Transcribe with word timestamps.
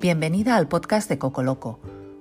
Bienvenida 0.00 0.54
al 0.54 0.68
podcast 0.68 1.08
de 1.08 1.18
Coco 1.18 1.42
Loco, 1.42 1.80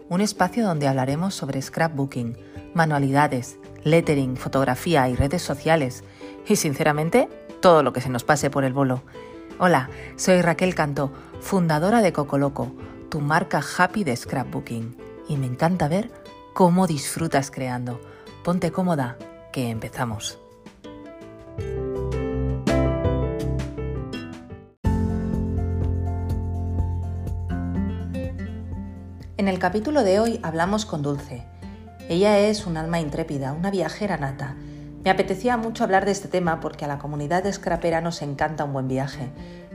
un 0.09 0.19
espacio 0.19 0.65
donde 0.65 0.87
hablaremos 0.87 1.35
sobre 1.35 1.61
scrapbooking, 1.61 2.35
manualidades, 2.73 3.59
lettering, 3.83 4.35
fotografía 4.35 5.07
y 5.09 5.15
redes 5.15 5.43
sociales 5.43 6.03
y 6.47 6.55
sinceramente 6.55 7.29
todo 7.61 7.83
lo 7.83 7.93
que 7.93 8.01
se 8.01 8.09
nos 8.09 8.23
pase 8.23 8.49
por 8.49 8.63
el 8.63 8.73
bolo. 8.73 9.03
Hola, 9.59 9.91
soy 10.15 10.41
Raquel 10.41 10.73
Cantó, 10.73 11.11
fundadora 11.39 12.01
de 12.01 12.13
Coco 12.13 12.39
Loco, 12.39 12.71
tu 13.09 13.21
marca 13.21 13.61
happy 13.77 14.03
de 14.03 14.15
scrapbooking 14.15 14.97
y 15.29 15.37
me 15.37 15.45
encanta 15.45 15.87
ver 15.87 16.09
cómo 16.55 16.87
disfrutas 16.87 17.51
creando. 17.51 18.01
Ponte 18.43 18.71
cómoda, 18.71 19.19
que 19.53 19.69
empezamos. 19.69 20.39
El 29.57 29.61
capítulo 29.61 30.03
de 30.03 30.19
hoy 30.19 30.39
hablamos 30.43 30.85
con 30.85 31.01
Dulce. 31.01 31.43
Ella 32.09 32.37
es 32.37 32.67
un 32.67 32.77
alma 32.77 32.99
intrépida, 32.99 33.53
una 33.53 33.71
viajera 33.71 34.15
nata. 34.15 34.55
Me 35.03 35.09
apetecía 35.09 35.57
mucho 35.57 35.83
hablar 35.83 36.05
de 36.05 36.11
este 36.11 36.27
tema 36.27 36.59
porque 36.59 36.85
a 36.85 36.87
la 36.87 36.99
comunidad 36.99 37.41
de 37.41 37.51
scrapera 37.51 37.99
nos 37.99 38.21
encanta 38.21 38.65
un 38.65 38.73
buen 38.73 38.87
viaje. 38.87 39.31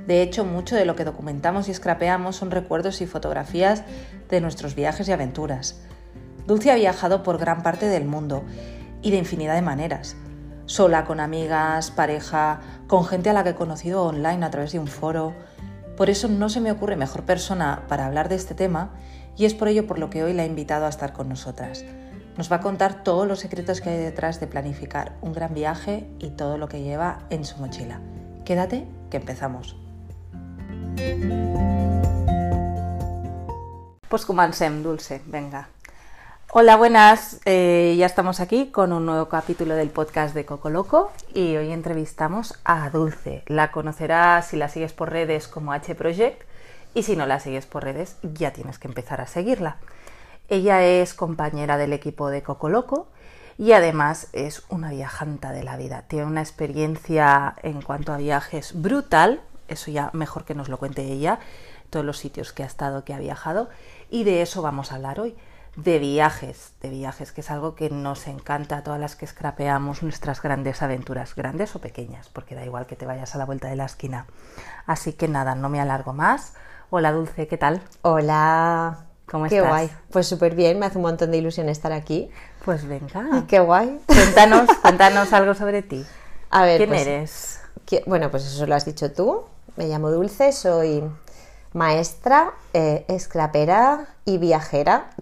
De 0.07 0.23
hecho, 0.23 0.45
mucho 0.45 0.77
de 0.77 0.85
lo 0.85 0.95
que 0.95 1.05
documentamos 1.05 1.69
y 1.69 1.75
scrapeamos 1.75 2.37
son 2.37 2.53
recuerdos 2.53 3.01
y 3.01 3.07
fotografías 3.07 3.83
de 4.31 4.41
nuestros 4.41 4.77
viajes 4.77 5.09
y 5.09 5.13
aventuras. 5.13 5.81
Dulce 6.47 6.71
ha 6.71 6.77
viajado 6.77 7.25
por 7.25 7.39
gran 7.39 7.65
parte 7.65 7.87
del 7.87 8.05
mundo 8.05 8.45
y 9.03 9.11
de 9.11 9.17
infinidad 9.17 9.57
de 9.57 9.63
maneras. 9.63 10.15
Sola, 10.67 11.07
con 11.07 11.19
amigas, 11.19 11.91
pareja, 11.91 12.61
con 12.87 13.05
gente 13.05 13.31
a 13.31 13.33
la 13.33 13.43
que 13.43 13.51
he 13.51 13.55
conocido 13.57 14.05
online 14.05 14.47
a 14.47 14.51
través 14.53 14.71
de 14.71 14.79
un 14.79 14.87
foro. 14.87 15.35
Por 15.97 16.09
eso 16.09 16.29
no 16.29 16.51
se 16.51 16.61
me 16.61 16.71
ocurre 16.71 16.95
mejor 16.95 17.25
persona 17.25 17.83
para 17.89 18.07
hablar 18.07 18.29
de 18.29 18.37
este 18.37 18.55
tema 18.55 18.93
y 19.37 19.45
es 19.45 19.55
por 19.55 19.69
ello 19.69 19.87
por 19.87 19.99
lo 19.99 20.11
que 20.11 20.25
hoy 20.25 20.33
la 20.33 20.45
he 20.45 20.47
invitado 20.47 20.87
a 20.87 20.89
estar 20.89 21.13
con 21.13 21.29
nosotras. 21.29 21.85
Nos 22.37 22.51
va 22.51 22.57
a 22.57 22.61
contar 22.61 23.05
todos 23.05 23.27
los 23.27 23.41
secretos 23.41 23.81
que 23.81 23.91
hay 23.91 23.99
detrás 23.99 24.41
de 24.41 24.47
planificar 24.47 25.17
un 25.21 25.33
gran 25.33 25.55
viaje 25.55 26.09
y 26.19 26.31
todo 26.31 26.57
lo 26.57 26.69
que 26.69 26.83
lleva 26.83 27.21
en 27.31 27.45
su 27.45 27.59
mochila. 27.59 28.01
Quédate, 28.45 28.87
que 29.11 29.19
empezamos. 29.19 29.77
Pues 34.09 34.25
comencem, 34.25 34.83
Dulce, 34.83 35.23
venga. 35.27 35.69
Hola, 36.55 36.77
buenas. 36.77 37.41
Eh, 37.47 37.95
ya 37.97 38.05
estamos 38.05 38.41
aquí 38.41 38.67
con 38.71 38.93
un 38.93 39.07
nuevo 39.07 39.27
capítulo 39.27 39.75
del 39.75 39.89
podcast 39.89 40.35
de 40.35 40.45
Coco 40.45 40.69
Loco 40.69 41.11
y 41.33 41.57
hoy 41.57 41.73
entrevistamos 41.73 42.61
a 42.65 42.91
Dulce. 42.91 43.43
La 43.47 43.73
conocerás 43.73 44.49
si 44.49 44.59
la 44.59 44.69
sigues 44.69 44.93
por 44.93 45.11
redes 45.11 45.49
como 45.49 45.73
H 45.73 45.95
Project 45.95 46.43
y 46.95 47.03
si 47.03 47.17
no 47.17 47.27
la 47.27 47.41
sigues 47.41 47.67
por 47.67 47.85
redes 47.85 48.17
ya 48.23 48.53
tienes 48.53 48.79
que 48.79 48.89
empezar 48.89 49.21
a 49.21 49.27
seguirla. 49.27 49.77
Ella 50.49 50.83
es 50.83 51.15
compañera 51.15 51.79
del 51.79 51.93
equipo 51.93 52.29
de 52.29 52.43
Coco 52.43 52.69
Loco 52.69 53.09
y 53.59 53.73
además 53.73 54.29
es 54.33 54.65
una 54.69 54.91
viajanta 54.91 55.53
de 55.53 55.63
la 55.63 55.77
vida. 55.77 56.03
Tiene 56.09 56.27
una 56.27 56.41
experiencia 56.41 57.55
en 57.63 57.81
cuanto 57.83 58.13
a 58.13 58.19
viajes 58.19 58.81
brutal, 58.81 59.41
eso 59.69 59.91
ya 59.91 60.11
mejor 60.13 60.45
que 60.45 60.55
nos 60.55 60.69
lo 60.69 60.79
cuente 60.79 61.03
ella, 61.03 61.39
todos 61.91 62.05
los 62.05 62.19
sitios 62.19 62.53
que 62.53 62.63
ha 62.63 62.67
estado, 62.67 63.05
que 63.05 63.15
ha 63.15 63.19
viajado 63.19 63.69
y 64.11 64.25
de 64.25 64.43
eso 64.43 64.63
vamos 64.63 64.93
a 64.93 64.97
hablar 64.97 65.21
hoy. 65.21 65.37
De 65.75 65.99
viajes, 65.99 66.75
de 66.83 66.91
viajes, 66.91 67.33
que 67.33 67.41
es 67.41 67.51
algo 67.51 67.75
que 67.75 67.89
nos 67.89 68.27
encanta 68.27 68.77
a 68.77 68.83
todas 68.83 69.01
las 69.01 69.17
que 69.17 69.25
escrapeamos 69.25 70.03
nuestras 70.03 70.43
grandes 70.43 70.83
aventuras, 70.83 71.35
grandes 71.35 71.75
o 71.75 71.79
pequeñas, 71.79 72.29
porque 72.29 72.55
da 72.55 72.63
igual 72.63 72.85
que 72.85 72.95
te 72.95 73.07
vayas 73.07 73.35
a 73.35 73.39
la 73.39 73.47
vuelta 73.47 73.69
de 73.69 73.77
la 73.77 73.87
esquina. 73.87 74.27
Así 74.85 75.15
que 75.15 75.29
nada, 75.29 75.55
no 75.55 75.71
me 75.71 75.81
alargo 75.81 76.13
más. 76.13 76.53
Hola 76.95 77.11
Dulce, 77.11 77.49
¿qué 77.49 77.57
tal? 77.57 77.81
Hola. 78.03 79.07
¿Cómo 79.25 79.49
Qué 79.49 79.57
estás? 79.57 79.71
guay. 79.71 79.91
Pues 80.11 80.27
súper 80.27 80.55
bien, 80.55 80.79
me 80.79 80.85
hace 80.85 80.99
un 80.99 81.03
montón 81.05 81.31
de 81.31 81.39
ilusión 81.39 81.71
estar 81.71 81.91
aquí. 81.91 82.29
Pues 82.67 82.87
venga. 82.87 83.45
Qué 83.49 83.61
guay. 83.61 83.99
Cuéntanos, 84.05 84.69
cuéntanos 84.83 85.33
algo 85.33 85.55
sobre 85.55 85.81
ti. 85.81 86.05
A 86.51 86.67
ver, 86.67 86.77
¿Quién 86.77 86.91
pues, 86.91 87.07
eres? 87.07 87.61
bueno, 88.05 88.31
pues 88.31 88.45
eso 88.45 88.67
lo 88.67 88.75
has 88.75 88.85
dicho 88.85 89.11
tú. 89.11 89.45
Me 89.77 89.89
llamo 89.89 90.11
Dulce, 90.11 90.53
soy 90.53 91.03
maestra, 91.73 92.53
eh, 92.75 93.07
escrapera 93.09 94.09
y 94.27 94.37
viajera. 94.37 95.13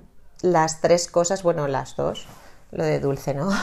Las 0.43 0.81
tres 0.81 1.07
cosas, 1.07 1.45
bueno, 1.45 1.69
las 1.69 1.95
dos. 1.95 2.27
Lo 2.73 2.83
de 2.83 2.99
Dulce, 2.99 3.33
¿no? 3.33 3.49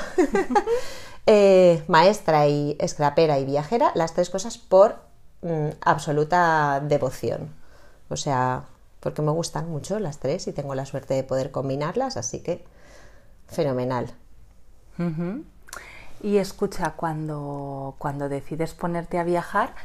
Eh, 1.30 1.84
maestra 1.90 2.48
y 2.48 2.78
escrapera 2.80 3.38
y 3.38 3.44
viajera, 3.44 3.92
las 3.96 4.14
tres 4.14 4.30
cosas 4.30 4.58
por 4.58 4.96
mm, 5.42 5.72
absoluta 5.82 6.80
devoción. 6.82 7.57
O 8.10 8.16
sea, 8.16 8.66
porque 9.00 9.22
me 9.22 9.32
gustan 9.32 9.70
mucho 9.70 10.00
las 10.00 10.20
tres 10.20 10.48
y 10.48 10.54
tengo 10.54 10.76
la 10.76 10.86
suerte 10.86 11.14
de 11.14 11.24
poder 11.24 11.52
combinarlas, 11.52 12.18
así 12.18 12.42
que 12.42 12.64
fenomenal. 13.48 14.14
Y 16.24 16.38
escucha, 16.38 16.92
cuando, 16.92 17.96
cuando 18.00 18.30
decides 18.30 18.74
ponerte 18.74 19.20
a 19.20 19.24
viajar, 19.24 19.76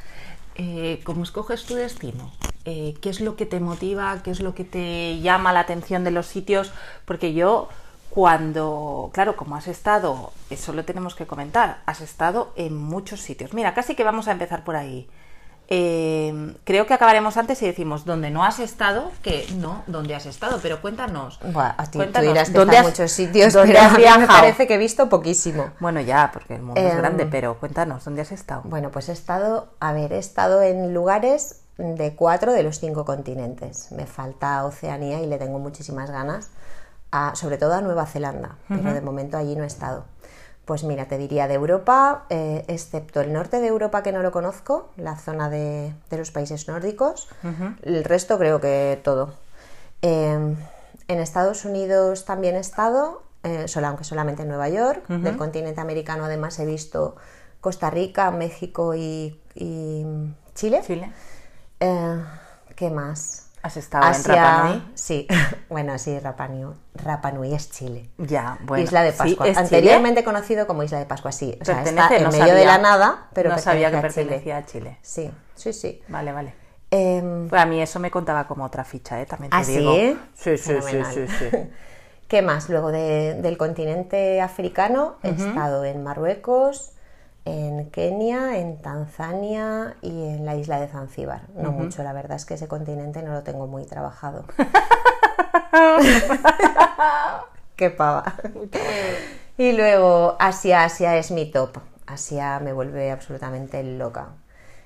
eh, 0.55 1.01
¿cómo 1.03 1.23
escoges 1.23 1.65
tu 1.65 1.75
destino? 1.75 2.31
Eh, 2.65 2.95
¿Qué 3.01 3.09
es 3.09 3.21
lo 3.21 3.35
que 3.35 3.45
te 3.45 3.59
motiva? 3.59 4.21
¿Qué 4.23 4.31
es 4.31 4.39
lo 4.39 4.55
que 4.55 4.63
te 4.63 5.19
llama 5.19 5.53
la 5.53 5.59
atención 5.61 6.03
de 6.03 6.11
los 6.11 6.25
sitios? 6.25 6.71
Porque 7.05 7.33
yo, 7.33 7.69
cuando, 8.09 9.11
claro, 9.13 9.35
como 9.35 9.55
has 9.55 9.67
estado, 9.67 10.31
eso 10.49 10.73
lo 10.73 10.85
tenemos 10.85 11.13
que 11.13 11.27
comentar, 11.27 11.81
has 11.85 12.01
estado 12.01 12.53
en 12.55 12.75
muchos 12.75 13.21
sitios. 13.21 13.53
Mira, 13.53 13.73
casi 13.73 13.95
que 13.95 14.03
vamos 14.03 14.27
a 14.27 14.31
empezar 14.31 14.63
por 14.63 14.75
ahí. 14.75 15.07
Eh, 15.75 16.55
creo 16.65 16.85
que 16.85 16.93
acabaremos 16.93 17.35
antes 17.35 17.59
y 17.63 17.65
decimos 17.65 18.05
dónde 18.05 18.29
no 18.29 18.43
has 18.43 18.59
estado, 18.59 19.11
que 19.23 19.47
no, 19.57 19.83
dónde 19.87 20.13
has 20.13 20.27
estado, 20.27 20.59
pero 20.61 20.81
cuéntanos. 20.83 21.39
Buah, 21.51 21.73
a 21.75 21.85
ti 21.85 21.93
tú 21.93 21.97
Cuéntanos, 21.97 22.27
dirás 22.29 22.49
que 22.51 22.57
¿dónde 22.59 22.77
has- 22.77 22.85
muchos 22.85 23.11
sitios, 23.11 23.53
dónde 23.53 23.73
pero 23.73 23.85
has 23.85 23.91
a 23.93 23.97
mí 23.97 24.03
me 24.03 24.03
viajado? 24.03 24.27
parece 24.27 24.67
que 24.67 24.75
he 24.75 24.77
visto 24.77 25.09
poquísimo. 25.09 25.71
Bueno, 25.79 25.99
ya, 25.99 26.29
porque 26.31 26.55
el 26.55 26.61
mundo 26.61 26.79
es 26.79 26.91
Em, 26.93 26.97
grande, 26.99 27.25
pero 27.25 27.57
cuéntanos, 27.59 28.05
¿dónde 28.05 28.21
has 28.21 28.31
estado? 28.31 28.61
Bueno, 28.65 28.91
pues 28.91 29.09
he 29.09 29.13
estado, 29.13 29.69
a 29.79 29.93
ver, 29.93 30.13
he 30.13 30.19
estado 30.19 30.61
en 30.61 30.93
lugares 30.93 31.61
de 31.79 32.13
cuatro 32.15 32.53
de 32.53 32.61
los 32.61 32.79
cinco 32.79 33.03
continentes. 33.03 33.91
Me 33.91 34.05
falta 34.05 34.63
Oceanía 34.65 35.21
y 35.21 35.25
le 35.25 35.39
tengo 35.39 35.57
muchísimas 35.57 36.11
ganas, 36.11 36.51
a- 37.11 37.33
sobre 37.35 37.57
todo 37.57 37.73
a 37.73 37.81
Nueva 37.81 38.05
Zelanda, 38.05 38.57
pero 38.67 38.93
de 38.93 39.01
momento 39.01 39.37
allí 39.37 39.55
no 39.55 39.63
he 39.63 39.67
estado. 39.67 40.05
Pues 40.65 40.83
mira, 40.83 41.07
te 41.07 41.17
diría 41.17 41.47
de 41.47 41.55
Europa, 41.55 42.25
eh, 42.29 42.63
excepto 42.67 43.19
el 43.19 43.33
norte 43.33 43.59
de 43.59 43.67
Europa 43.67 44.01
que 44.01 44.13
no 44.13 44.21
lo 44.21 44.31
conozco, 44.31 44.89
la 44.95 45.17
zona 45.17 45.49
de, 45.49 45.93
de 46.09 46.17
los 46.17 46.31
países 46.31 46.67
nórdicos, 46.69 47.27
el 47.81 48.03
resto 48.05 48.37
creo 48.37 48.61
que 48.61 48.99
todo. 49.03 49.33
Eh, 50.01 50.55
en 51.07 51.19
Estados 51.19 51.65
Unidos 51.65 52.23
también 52.25 52.55
he 52.55 52.59
estado, 52.59 53.23
eh, 53.43 53.67
solo, 53.67 53.87
aunque 53.87 54.05
solamente 54.05 54.43
en 54.43 54.47
Nueva 54.47 54.69
York. 54.69 55.07
Del 55.09 55.35
continente 55.35 55.81
americano 55.81 56.25
además 56.25 56.57
he 56.59 56.65
visto 56.65 57.15
Costa 57.59 57.89
Rica, 57.89 58.31
México 58.31 58.95
y, 58.95 59.41
y 59.55 60.05
Chile. 60.55 60.81
Chile. 60.85 61.11
Eh, 61.79 62.23
¿Qué 62.75 62.89
más? 62.89 63.42
¿Has 63.63 63.77
estado 63.77 64.05
en 64.13 64.23
Rapa 64.23 64.63
Nui? 64.67 64.83
Sí, 64.93 65.27
bueno, 65.69 65.97
sí, 65.97 66.19
Rapa 66.19 66.47
Nui. 66.49 66.73
Rapa 66.95 67.31
Nui 67.31 67.53
es 67.53 67.71
Chile. 67.71 68.09
Ya, 68.17 68.57
bueno. 68.61 68.83
Isla 68.83 69.03
de 69.03 69.11
sí, 69.13 69.17
Pascua. 69.17 69.47
Anteriormente 69.55 70.23
conocido 70.23 70.67
como 70.67 70.83
Isla 70.83 70.99
de 70.99 71.05
Pascua, 71.05 71.31
sí. 71.31 71.57
O 71.61 71.65
sea, 71.65 71.81
está 71.81 72.09
Pertenece, 72.09 72.17
en 72.17 72.23
no 72.23 72.31
medio 72.31 72.55
de 72.55 72.65
la 72.65 72.77
nada, 72.77 73.27
pero 73.33 73.49
no 73.49 73.57
sabía 73.57 73.89
que 73.89 73.97
pertenece 73.97 74.53
a 74.53 74.65
Chile. 74.65 74.95
pertenecía 75.01 75.27
a 75.27 75.31
Chile. 75.31 75.31
Sí, 75.55 75.71
sí, 75.71 75.73
sí. 75.73 76.03
Vale, 76.09 76.31
vale. 76.33 76.53
Pues 77.49 77.59
a 77.61 77.65
mí 77.65 77.81
eso 77.81 77.99
me 77.99 78.11
contaba 78.11 78.45
como 78.45 78.65
otra 78.65 78.83
ficha, 78.83 79.19
¿eh? 79.19 79.25
También 79.25 79.49
te 79.49 79.57
¿Ah, 79.57 79.63
digo. 79.63 79.93
Sí, 80.35 80.57
sí, 80.57 80.73
sí, 80.81 81.27
sí. 81.27 81.57
¿Qué 82.27 82.41
más? 82.41 82.69
Luego 82.69 82.91
de- 82.91 83.35
del 83.41 83.57
continente 83.57 84.41
africano 84.41 85.15
he 85.23 85.29
estado 85.29 85.85
en 85.85 86.03
Marruecos, 86.03 86.91
en 87.45 87.89
Kenia, 87.91 88.57
en 88.57 88.81
Tanzania 88.81 89.95
y 90.01 90.27
en 90.27 90.45
la 90.45 90.55
isla 90.55 90.79
de 90.79 90.87
Zanzíbar. 90.87 91.41
No 91.55 91.71
mucho, 91.71 92.03
la 92.03 92.13
verdad 92.13 92.37
es 92.37 92.45
que 92.45 92.53
ese 92.53 92.67
continente 92.67 93.21
no 93.21 93.33
lo 93.33 93.43
tengo 93.43 93.67
muy 93.67 93.85
trabajado. 93.85 94.45
Qué 97.75 97.89
pava. 97.89 98.35
y 99.57 99.73
luego 99.73 100.37
Asia, 100.39 100.85
Asia 100.85 101.17
es 101.17 101.31
mi 101.31 101.51
top. 101.51 101.79
Asia 102.05 102.59
me 102.59 102.71
vuelve 102.71 103.11
absolutamente 103.11 103.83
loca. 103.83 104.29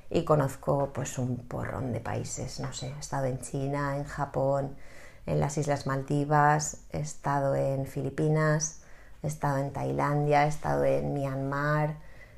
Y 0.09 0.23
conozco 0.23 0.91
pues 0.93 1.17
un 1.17 1.37
porrón 1.37 1.91
de 1.91 1.99
países, 1.99 2.61
no 2.61 2.71
sé, 2.71 2.87
he 2.87 2.99
estado 2.99 3.25
en 3.25 3.41
China, 3.41 3.97
en 3.97 4.05
Japón, 4.05 4.77
en 5.25 5.41
las 5.41 5.57
Islas 5.57 5.85
Maldivas, 5.85 6.77
he 6.91 7.01
estado 7.01 7.55
en 7.55 7.85
Filipinas, 7.85 8.83
he 9.21 9.27
estado 9.27 9.57
en 9.57 9.73
Tailandia, 9.73 10.45
he 10.45 10.47
estado 10.47 10.85
en 10.85 11.13
Myanmar, 11.13 11.97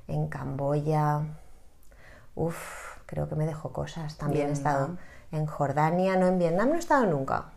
en 0.10 0.28
Camboya. 0.28 1.22
Uf, 2.36 2.98
creo 3.06 3.28
que 3.30 3.36
me 3.36 3.46
dejo 3.46 3.72
cosas. 3.74 4.18
También 4.18 4.50
he 4.50 4.54
estado 4.54 4.98
en 5.32 5.46
Jordania, 5.46 6.16
no 6.16 6.28
en 6.28 6.40
Vietnam, 6.40 6.70
no 6.70 6.76
he 6.76 6.80
estado 6.80 7.06
nunca. 7.06 7.52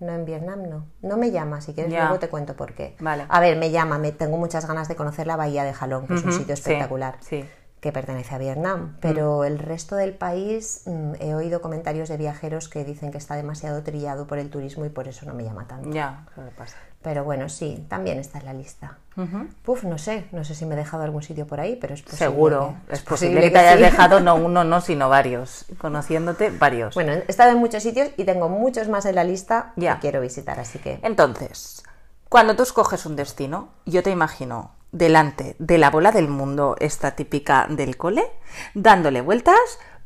No, 0.00 0.12
en 0.12 0.24
Vietnam 0.24 0.62
no. 0.68 0.86
No 1.02 1.16
me 1.16 1.30
llama, 1.30 1.60
si 1.60 1.74
quieres 1.74 1.92
Ya. 1.92 2.02
luego 2.04 2.18
te 2.20 2.28
cuento 2.28 2.54
por 2.54 2.74
qué. 2.74 2.96
Vale. 3.00 3.26
A 3.28 3.40
ver, 3.40 3.56
me 3.56 3.70
llama, 3.70 3.98
me 3.98 4.12
tengo 4.12 4.36
muchas 4.36 4.66
ganas 4.66 4.86
de 4.88 4.94
conocer 4.96 5.26
la 5.26 5.36
bahía 5.36 5.64
de 5.64 5.72
Jalón, 5.72 6.06
que 6.06 6.14
es 6.14 6.24
un 6.24 6.32
sitio 6.32 6.54
sí, 6.56 6.62
espectacular. 6.62 7.16
sí. 7.20 7.44
Que 7.80 7.92
pertenece 7.92 8.34
a 8.34 8.38
Vietnam, 8.38 8.96
pero 9.00 9.44
el 9.44 9.58
resto 9.58 9.94
del 9.96 10.12
país 10.14 10.82
mm, 10.86 11.12
he 11.20 11.34
oído 11.34 11.60
comentarios 11.60 12.08
de 12.08 12.16
viajeros 12.16 12.68
que 12.68 12.84
dicen 12.84 13.12
que 13.12 13.18
está 13.18 13.36
demasiado 13.36 13.82
trillado 13.82 14.26
por 14.26 14.38
el 14.38 14.50
turismo 14.50 14.84
y 14.84 14.88
por 14.88 15.06
eso 15.08 15.26
no 15.26 15.34
me 15.34 15.44
llama 15.44 15.66
tanto. 15.68 15.90
Ya, 15.90 16.26
eso 16.32 16.42
pasa. 16.56 16.76
Pero 17.02 17.22
bueno, 17.22 17.48
sí, 17.48 17.86
también 17.88 18.18
está 18.18 18.38
en 18.40 18.44
la 18.46 18.52
lista. 18.52 18.98
Puf, 19.64 19.84
no 19.84 19.98
sé, 19.98 20.26
no 20.32 20.44
sé 20.44 20.54
si 20.56 20.64
me 20.66 20.74
he 20.74 20.78
dejado 20.78 21.02
algún 21.04 21.22
sitio 21.22 21.46
por 21.46 21.60
ahí, 21.60 21.76
pero 21.76 21.94
es 21.94 22.02
posible. 22.02 22.18
Seguro, 22.18 22.74
que- 22.88 22.94
es 22.94 23.02
posible 23.04 23.50
que 23.52 23.58
hayas 23.58 23.76
sí. 23.76 23.82
dejado 23.82 24.20
no 24.20 24.34
uno, 24.34 24.64
no, 24.64 24.80
sino 24.80 25.08
varios. 25.08 25.64
Conociéndote, 25.78 26.50
varios. 26.50 26.94
Bueno, 26.94 27.12
he 27.12 27.24
estado 27.28 27.52
en 27.52 27.58
muchos 27.58 27.82
sitios 27.84 28.10
y 28.16 28.24
tengo 28.24 28.48
muchos 28.48 28.88
más 28.88 29.06
en 29.06 29.14
la 29.14 29.24
lista 29.24 29.72
Ya. 29.76 29.94
que 29.94 30.00
quiero 30.02 30.20
visitar, 30.20 30.58
así 30.60 30.78
que 30.80 30.98
Entonces, 31.02 31.82
cuando 32.28 32.54
tú 32.56 32.62
escoges 32.64 33.06
un 33.06 33.16
destino, 33.16 33.68
yo 33.86 34.02
te 34.02 34.10
imagino 34.10 34.72
delante 34.98 35.56
de 35.58 35.78
la 35.78 35.90
bola 35.90 36.10
del 36.12 36.28
mundo, 36.28 36.76
esta 36.80 37.12
típica 37.12 37.66
del 37.70 37.96
cole, 37.96 38.24
dándole 38.74 39.20
vueltas 39.20 39.56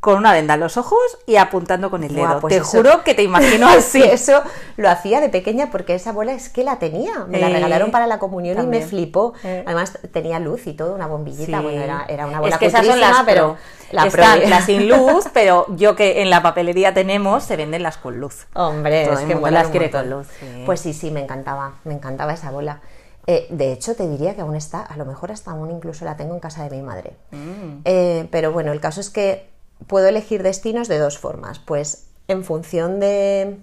con 0.00 0.16
una 0.18 0.32
venda 0.32 0.54
en 0.54 0.60
los 0.60 0.76
ojos 0.78 0.98
y 1.26 1.36
apuntando 1.36 1.88
con 1.88 2.02
el 2.02 2.12
dedo. 2.12 2.26
Buah, 2.26 2.40
pues 2.40 2.54
te 2.56 2.60
eso- 2.60 2.78
juro 2.78 3.04
que 3.04 3.14
te 3.14 3.22
imagino 3.22 3.68
así. 3.68 4.02
Eso 4.02 4.42
lo 4.76 4.90
hacía 4.90 5.20
de 5.20 5.28
pequeña 5.28 5.70
porque 5.70 5.94
esa 5.94 6.10
bola 6.10 6.32
es 6.32 6.48
que 6.48 6.64
la 6.64 6.80
tenía. 6.80 7.24
Me 7.28 7.38
la 7.38 7.48
Eh, 7.48 7.52
regalaron 7.52 7.92
para 7.92 8.08
la 8.08 8.18
comunión 8.18 8.60
y 8.64 8.66
me 8.66 8.80
flipó. 8.82 9.32
Eh. 9.44 9.62
Además 9.64 9.96
tenía 10.12 10.40
luz 10.40 10.66
y 10.66 10.72
todo, 10.72 10.92
una 10.96 11.06
bombillita. 11.06 11.58
Sí. 11.58 11.62
Bueno, 11.62 11.80
era, 11.82 12.04
era 12.08 12.26
una 12.26 12.40
bola 12.40 12.54
es 12.54 12.58
que 12.58 12.66
esas 12.66 12.84
son 12.84 12.98
las 12.98 13.22
pero 13.24 13.56
la 13.92 14.06
Están 14.06 14.40
pro- 14.40 14.48
las 14.48 14.64
sin 14.64 14.88
luz, 14.88 15.26
pero 15.32 15.66
yo 15.76 15.94
que 15.94 16.20
en 16.22 16.30
la 16.30 16.42
papelería 16.42 16.92
tenemos, 16.94 17.44
se 17.44 17.54
venden 17.56 17.84
las 17.84 17.96
con 17.96 18.18
luz. 18.18 18.46
Hombre, 18.54 19.04
Todo 19.04 19.18
es 19.20 19.24
que 19.26 19.50
las 19.52 19.68
quiere 19.68 19.92
con 19.92 20.10
luz, 20.10 20.26
sí. 20.40 20.62
Pues 20.66 20.80
sí, 20.80 20.94
sí, 20.94 21.12
me 21.12 21.20
encantaba, 21.20 21.74
me 21.84 21.94
encantaba 21.94 22.32
esa 22.32 22.50
bola. 22.50 22.80
Eh, 23.26 23.46
de 23.50 23.72
hecho, 23.72 23.94
te 23.94 24.08
diría 24.08 24.34
que 24.34 24.40
aún 24.40 24.56
está, 24.56 24.82
a 24.82 24.96
lo 24.96 25.04
mejor 25.04 25.30
hasta 25.30 25.52
aún 25.52 25.70
incluso 25.70 26.04
la 26.04 26.16
tengo 26.16 26.34
en 26.34 26.40
casa 26.40 26.69
de 26.69 26.76
mi 26.76 26.82
madre. 26.82 27.16
Mm. 27.30 27.80
Eh, 27.84 28.28
pero 28.30 28.52
bueno, 28.52 28.72
el 28.72 28.80
caso 28.80 29.00
es 29.00 29.10
que 29.10 29.50
puedo 29.86 30.08
elegir 30.08 30.42
destinos 30.42 30.88
de 30.88 30.98
dos 30.98 31.19
formas. 31.19 31.58
Pues 31.58 32.06
en 32.28 32.44
función 32.44 33.00
de, 33.00 33.58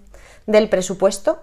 del 0.48 0.70
presupuesto, 0.70 1.40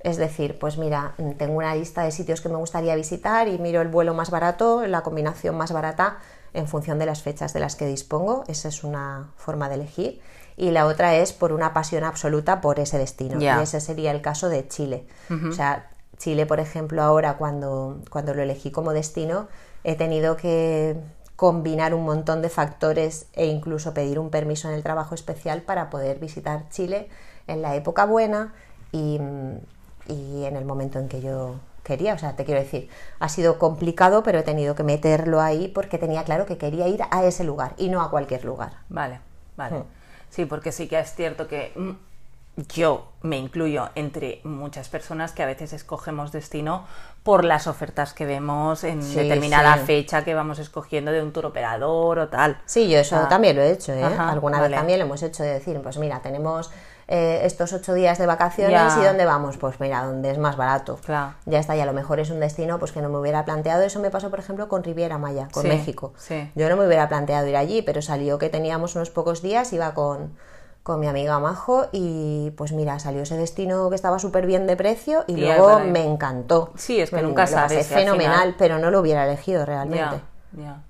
es 0.00 0.16
decir, 0.16 0.58
pues 0.58 0.78
mira, 0.78 1.14
tengo 1.38 1.54
una 1.54 1.74
lista 1.74 2.02
de 2.04 2.10
sitios 2.10 2.40
que 2.40 2.48
me 2.48 2.56
gustaría 2.56 2.94
visitar 2.94 3.48
y 3.48 3.58
miro 3.58 3.80
el 3.82 3.88
vuelo 3.88 4.14
más 4.14 4.30
barato, 4.30 4.86
la 4.86 5.02
combinación 5.02 5.56
más 5.56 5.72
barata 5.72 6.18
en 6.54 6.68
función 6.68 6.98
de 6.98 7.06
las 7.06 7.22
fechas 7.22 7.52
de 7.52 7.60
las 7.60 7.76
que 7.76 7.86
dispongo. 7.86 8.44
Esa 8.48 8.68
es 8.68 8.84
una 8.84 9.32
forma 9.36 9.68
de 9.68 9.74
elegir. 9.74 10.20
Y 10.56 10.70
la 10.70 10.86
otra 10.86 11.16
es 11.16 11.34
por 11.34 11.52
una 11.52 11.74
pasión 11.74 12.02
absoluta 12.04 12.62
por 12.62 12.80
ese 12.80 12.98
destino. 12.98 13.38
Y 13.40 13.46
ese 13.46 13.80
sería 13.80 14.10
el 14.10 14.22
caso 14.22 14.48
de 14.48 14.66
Chile. 14.66 15.06
O 15.50 15.52
sea, 15.52 15.90
Chile, 16.18 16.46
por 16.46 16.60
ejemplo, 16.60 17.02
ahora 17.02 17.36
cuando, 17.36 18.00
cuando 18.10 18.34
lo 18.34 18.42
elegí 18.42 18.70
como 18.70 18.92
destino, 18.92 19.48
he 19.84 19.94
tenido 19.96 20.36
que 20.36 20.96
combinar 21.36 21.94
un 21.94 22.04
montón 22.04 22.40
de 22.42 22.48
factores 22.48 23.26
e 23.34 23.46
incluso 23.46 23.92
pedir 23.92 24.18
un 24.18 24.30
permiso 24.30 24.68
en 24.68 24.74
el 24.74 24.82
trabajo 24.82 25.14
especial 25.14 25.62
para 25.62 25.90
poder 25.90 26.18
visitar 26.18 26.68
Chile 26.70 27.08
en 27.46 27.62
la 27.62 27.74
época 27.74 28.06
buena 28.06 28.54
y, 28.92 29.20
y 30.08 30.44
en 30.44 30.56
el 30.56 30.64
momento 30.64 30.98
en 30.98 31.08
que 31.08 31.20
yo 31.20 31.56
quería. 31.86 32.14
O 32.14 32.18
sea, 32.18 32.34
te 32.36 32.44
quiero 32.44 32.60
decir, 32.60 32.88
ha 33.20 33.28
sido 33.28 33.58
complicado, 33.58 34.22
pero 34.22 34.38
he 34.38 34.42
tenido 34.42 34.74
que 34.74 34.82
meterlo 34.82 35.40
ahí 35.40 35.68
porque 35.68 35.98
tenía 35.98 36.24
claro 36.24 36.46
que 36.46 36.58
quería 36.58 36.88
ir 36.88 37.02
a 37.10 37.24
ese 37.24 37.44
lugar 37.44 37.74
y 37.76 37.88
no 37.88 38.02
a 38.02 38.10
cualquier 38.10 38.44
lugar. 38.44 38.72
Vale, 38.88 39.20
vale. 39.56 39.78
Mm. 39.78 39.84
Sí, 40.30 40.44
porque 40.44 40.72
sí 40.72 40.88
que 40.88 40.98
es 40.98 41.14
cierto 41.14 41.46
que 41.48 41.72
mm, 41.76 41.90
yo 42.56 43.12
me 43.22 43.36
incluyo 43.38 43.90
entre 43.94 44.40
muchas 44.44 44.88
personas 44.88 45.32
que 45.32 45.42
a 45.42 45.46
veces 45.46 45.72
escogemos 45.72 46.32
destino 46.32 46.84
por 47.22 47.44
las 47.44 47.66
ofertas 47.66 48.14
que 48.14 48.24
vemos 48.24 48.82
en 48.84 49.02
Sí, 49.02 49.16
determinada 49.16 49.74
sí. 49.78 49.84
fecha 49.84 50.24
que 50.24 50.32
vamos 50.34 50.58
escogiendo 50.58 51.10
de 51.12 51.22
un 51.22 51.32
tour 51.32 51.46
operador 51.46 52.18
o 52.18 52.28
tal. 52.28 52.58
Sí, 52.64 52.88
yo 52.88 52.98
eso 52.98 53.16
Ah. 53.16 53.28
también 53.28 53.56
lo 53.56 53.62
he 53.62 53.70
hecho, 53.72 53.92
¿eh? 53.92 54.02
Ajá, 54.02 54.30
Alguna 54.30 54.58
vale. 54.58 54.70
vez 54.70 54.78
también 54.78 55.00
lo 55.00 55.04
hemos 55.06 55.22
hecho 55.22 55.42
de 55.42 55.50
decir, 55.54 55.78
pues 55.82 55.98
mira, 55.98 56.20
tenemos 56.22 56.70
eh, 57.08 57.40
estos 57.44 57.72
ocho 57.72 57.94
días 57.94 58.18
de 58.18 58.26
vacaciones 58.26 58.94
Ya. 58.94 59.00
y 59.00 59.04
¿dónde 59.04 59.24
vamos? 59.26 59.58
Pues 59.58 59.78
mira, 59.78 60.04
donde 60.04 60.30
es 60.30 60.38
más 60.38 60.56
barato. 60.56 60.98
Claro. 61.04 61.34
Ya 61.44 61.58
está, 61.60 61.76
y 61.76 61.80
a 61.80 61.86
lo 61.86 61.92
mejor 61.92 62.18
es 62.20 62.30
un 62.30 62.40
destino 62.40 62.78
pues 62.80 62.90
que 62.90 63.00
no 63.00 63.08
me 63.08 63.18
hubiera 63.18 63.44
planteado. 63.44 63.82
Eso 63.82 64.00
me 64.00 64.10
pasó, 64.10 64.28
por 64.30 64.40
ejemplo, 64.40 64.68
con 64.68 64.82
Riviera 64.82 65.16
Maya, 65.18 65.48
con 65.52 65.62
Sí, 65.62 65.68
México. 65.68 66.14
Yo 66.56 66.68
no 66.68 66.76
me 66.76 66.86
hubiera 66.86 67.08
planteado 67.08 67.46
ir 67.46 67.56
allí, 67.56 67.82
pero 67.82 68.02
salió 68.02 68.38
que 68.38 68.48
teníamos 68.48 68.96
unos 68.96 69.10
pocos 69.10 69.40
días, 69.42 69.72
iba 69.72 69.94
con, 69.94 70.36
con 70.86 71.00
mi 71.00 71.08
amiga 71.08 71.40
Majo 71.40 71.88
y 71.90 72.52
pues 72.56 72.70
mira, 72.70 73.00
salió 73.00 73.22
ese 73.22 73.36
destino 73.36 73.90
que 73.90 73.96
estaba 73.96 74.20
súper 74.20 74.46
bien 74.46 74.68
de 74.68 74.76
precio 74.76 75.24
y 75.26 75.32
Y 75.32 75.36
luego 75.38 75.80
me 75.80 76.04
encantó. 76.04 76.70
Sí, 76.76 77.00
es 77.00 77.10
que 77.10 77.22
nunca 77.22 77.48
sabes 77.48 77.90
al 77.90 78.04
fenomenal, 78.04 78.54
pero 78.56 78.78
no 78.78 78.92
lo 78.92 79.00
hubiera 79.00 79.24
elegido 79.26 79.66
realmente. 79.66 80.22
Ya, 80.52 80.62
ya. 80.62 80.82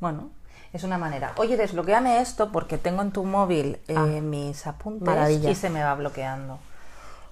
Bueno, 0.00 0.30
es 0.72 0.82
una 0.82 0.98
manera. 0.98 1.32
Oye, 1.36 1.56
desbloqueame 1.56 2.20
esto 2.20 2.50
porque 2.50 2.76
tengo 2.76 3.02
en 3.02 3.12
tu 3.12 3.22
móvil 3.22 3.78
eh, 3.86 3.94
Ah, 3.96 4.04
mis 4.20 4.66
apuntes 4.66 5.06
maravilla. 5.06 5.48
y 5.48 5.54
se 5.54 5.70
me 5.70 5.84
va 5.84 5.94
bloqueando. 5.94 6.58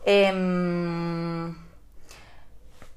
Em, 0.04 1.56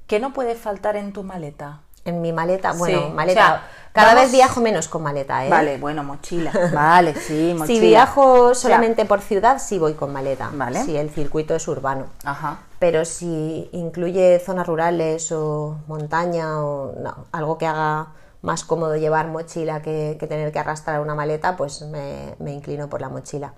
¿Qué 0.05 0.19
no 0.19 0.31
puede 0.31 0.53
faltar 0.53 0.95
en 0.95 1.11
tu 1.11 1.23
maleta? 1.23 1.81
En 2.05 2.21
mi 2.21 2.31
maleta, 2.31 2.73
bueno, 2.73 2.99
Sí, 3.07 3.13
maleta. 3.13 3.39
o 3.41 3.43
sea, 3.45 3.67
cada 3.91 4.07
vamos- 4.09 4.23
vez 4.23 4.31
viajo 4.33 4.61
menos 4.61 4.87
con 4.87 5.01
maleta, 5.01 5.43
¿eh? 5.45 5.49
Vale, 5.49 5.77
bueno, 5.79 6.03
mochila. 6.03 6.51
Vale, 6.71 7.15
sí, 7.15 7.53
mochila. 7.57 7.65
Si 7.65 7.79
viajo 7.79 8.31
O 8.49 8.53
sea, 8.53 8.61
solamente 8.69 9.05
por 9.05 9.21
ciudad, 9.21 9.57
sí 9.59 9.79
voy 9.79 9.93
con 9.95 10.13
maleta. 10.13 10.51
Vale. 10.53 10.83
Si 10.83 10.95
el 10.95 11.09
circuito 11.09 11.55
es 11.55 11.67
urbano. 11.67 12.05
Ajá. 12.23 12.59
Pero 12.77 13.05
si 13.05 13.69
incluye 13.71 14.39
zonas 14.39 14.67
rurales 14.67 15.31
o 15.31 15.77
montaña 15.87 16.59
o 16.63 16.93
no, 16.99 17.25
algo 17.31 17.57
que 17.57 17.65
haga 17.65 18.07
más 18.43 18.63
cómodo 18.63 18.95
llevar 18.97 19.25
mochila 19.27 19.81
que, 19.81 20.17
que 20.19 20.27
tener 20.27 20.51
que 20.51 20.59
arrastrar 20.59 20.99
una 21.01 21.15
maleta, 21.15 21.55
pues 21.57 21.81
me, 21.81 22.35
me 22.37 22.51
inclino 22.51 22.87
por 22.87 23.01
la 23.01 23.09
mochila. 23.09 23.53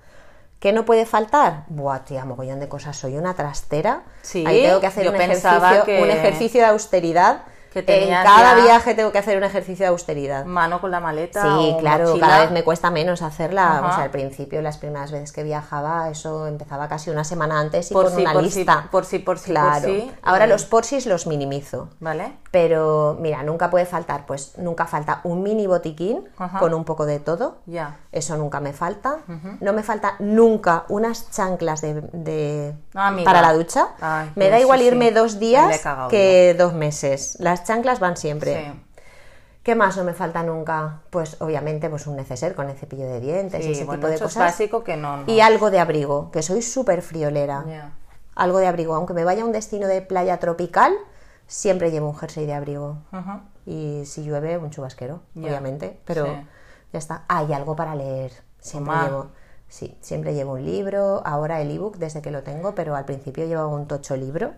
¿Qué 0.62 0.72
no 0.72 0.86
puede 0.86 1.06
faltar? 1.06 1.66
Buah, 1.68 2.00
tía, 2.06 2.24
mogollón 2.24 2.62
de 2.62 2.70
cosas. 2.70 2.96
Soy 2.96 3.18
una 3.18 3.34
trastera. 3.34 4.04
Sí, 4.22 4.46
Ahí 4.48 4.62
tengo 4.64 4.80
que 4.80 4.88
hacer 4.88 5.10
un 5.10 5.16
ejercicio, 5.16 5.84
que- 5.86 6.02
un 6.02 6.10
ejercicio 6.10 6.62
de 6.62 6.68
austeridad. 6.68 7.42
Que 7.72 7.80
en 7.80 8.10
cada 8.10 8.56
ya- 8.58 8.64
viaje 8.64 8.94
tengo 8.96 9.12
que 9.12 9.18
hacer 9.20 9.38
un 9.38 9.44
ejercicio 9.44 9.84
de 9.86 9.90
austeridad. 9.90 10.46
Mano 10.46 10.82
con 10.82 10.92
la 10.92 11.00
maleta. 11.00 11.42
Sí, 11.42 11.72
o 11.74 11.78
claro, 11.78 12.08
mochila. 12.08 12.28
cada 12.28 12.42
vez 12.42 12.52
me 12.52 12.64
cuesta 12.64 12.90
menos 12.92 13.22
hacerla. 13.22 13.78
Ajá. 13.80 13.88
O 13.88 13.94
sea, 13.96 14.04
al 14.06 14.12
principio, 14.12 14.62
las 14.62 14.78
primeras 14.78 15.12
veces 15.12 15.32
que 15.32 15.44
viajaba, 15.44 16.10
eso 16.10 16.48
empezaba 16.48 16.88
casi 16.88 17.10
una 17.10 17.24
semana 17.24 17.60
antes 17.60 17.92
y 17.92 17.94
Por 17.94 18.06
con 18.06 18.16
sí, 18.16 18.22
una 18.22 18.34
por 18.34 18.44
sí, 18.50 18.56
lista. 18.60 18.88
por 18.92 19.06
sí, 19.06 19.20
por 19.20 19.38
sí, 19.40 19.46
por 19.48 19.54
claro. 19.62 19.86
sí. 19.88 20.12
Ahora 20.24 20.48
los 20.48 20.66
porsis 20.66 21.06
los 21.06 21.28
minimizo. 21.28 21.90
¿Vale? 22.00 22.34
Pero 22.60 23.16
mira, 23.20 23.44
nunca 23.44 23.70
puede 23.70 23.86
faltar, 23.86 24.26
pues 24.26 24.58
nunca 24.58 24.88
falta 24.88 25.22
un 25.24 25.44
mini 25.44 25.68
botiquín 25.68 26.28
Ajá. 26.40 26.58
con 26.58 26.74
un 26.74 26.86
poco 26.86 27.06
de 27.06 27.20
todo. 27.20 27.58
Ya. 27.68 27.98
Eso 28.12 28.36
nunca 28.36 28.60
me 28.60 28.74
falta. 28.74 29.18
No 29.62 29.74
me 29.74 29.84
falta 29.84 30.16
nunca 30.18 30.86
unas 30.90 31.30
chanclas 31.30 31.82
de, 31.82 32.02
de- 32.14 32.74
Ah, 32.96 33.16
para 33.24 33.42
la 33.44 33.54
ducha. 33.54 33.90
Ay, 34.02 34.32
me 34.36 34.50
da 34.50 34.60
igual 34.60 34.80
sí. 34.80 34.86
irme 34.88 35.12
dos 35.12 35.38
días 35.38 35.82
que 36.10 36.56
dos 36.58 36.74
meses. 36.74 37.38
Las 37.40 37.64
chanclas 37.64 38.00
van 38.00 38.18
siempre. 38.18 38.56
Sí. 38.66 38.84
¿Qué 39.62 39.76
más 39.76 39.96
no 39.98 40.04
me 40.04 40.14
falta 40.16 40.42
nunca? 40.42 41.02
Pues 41.12 41.40
obviamente 41.42 41.90
pues 41.92 42.08
un 42.08 42.16
neceser 42.16 42.56
con 42.56 42.70
el 42.72 42.76
cepillo 42.78 43.06
de 43.08 43.20
dientes 43.20 43.64
y 43.66 43.74
ese 43.74 43.84
bueno, 43.84 44.00
tipo 44.02 44.12
de 44.14 44.20
cosas. 44.20 44.38
básico 44.44 44.84
que 44.84 44.98
no. 44.98 45.18
no. 45.18 45.24
Y 45.32 45.42
algo 45.42 45.70
de 45.70 45.80
abrigo, 45.80 46.32
que 46.32 46.42
soy 46.42 46.64
súper 46.64 47.04
friolera. 47.04 47.64
Algo 48.34 48.58
de 48.58 48.66
abrigo, 48.68 48.96
aunque 48.96 49.14
me 49.14 49.24
vaya 49.26 49.44
a 49.44 49.46
un 49.46 49.52
destino 49.52 49.88
de 49.88 50.02
playa 50.02 50.40
tropical, 50.40 50.94
siempre 51.48 51.92
llevo 51.92 52.08
un 52.10 52.16
jersey 52.16 52.46
de 52.46 52.54
abrigo. 52.54 52.98
Y 53.66 54.04
si 54.06 54.24
llueve, 54.24 54.58
un 54.58 54.70
chubasquero, 54.70 55.22
obviamente. 55.36 56.00
Pero 56.06 56.26
sí. 56.26 56.32
ya 56.94 57.00
está. 57.00 57.24
Ah, 57.28 57.44
y 57.44 57.54
algo 57.54 57.76
para 57.76 57.96
leer. 57.96 58.32
Siempre 58.60 58.94
llevo. 59.04 59.28
Sí, 59.70 59.98
siempre 60.02 60.34
llevo 60.34 60.54
un 60.54 60.66
libro. 60.66 61.22
Ahora 61.26 61.60
el 61.62 61.72
ebook 61.72 61.98
desde 61.98 62.22
que 62.22 62.32
lo 62.32 62.44
tengo, 62.44 62.74
pero 62.76 62.96
al 62.96 63.06
principio 63.06 63.46
llevaba 63.46 63.68
un 63.68 63.88
tocho 63.88 64.16
libro. 64.16 64.54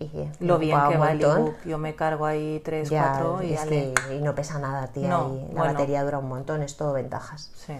Y 0.00 0.10
Lo 0.40 0.58
bien 0.58 0.76
que 0.88 0.96
un 0.96 1.02
va 1.02 1.12
el 1.12 1.22
ebook. 1.22 1.54
Yo 1.64 1.78
me 1.78 1.94
cargo 1.94 2.26
ahí 2.26 2.60
tres, 2.64 2.90
Ya, 2.90 3.12
cuatro 3.12 3.42
y 3.44 3.52
es 3.54 3.60
ale. 3.60 3.94
que 4.08 4.16
y 4.16 4.20
no 4.22 4.34
pesa 4.34 4.58
nada, 4.58 4.88
tía. 4.88 5.08
No, 5.08 5.32
y 5.34 5.38
la 5.54 5.60
bueno. 5.60 5.72
batería 5.74 6.02
dura 6.02 6.18
un 6.18 6.28
montón, 6.28 6.62
es 6.62 6.76
todo 6.76 6.92
ventajas. 6.92 7.52
Sí. 7.54 7.74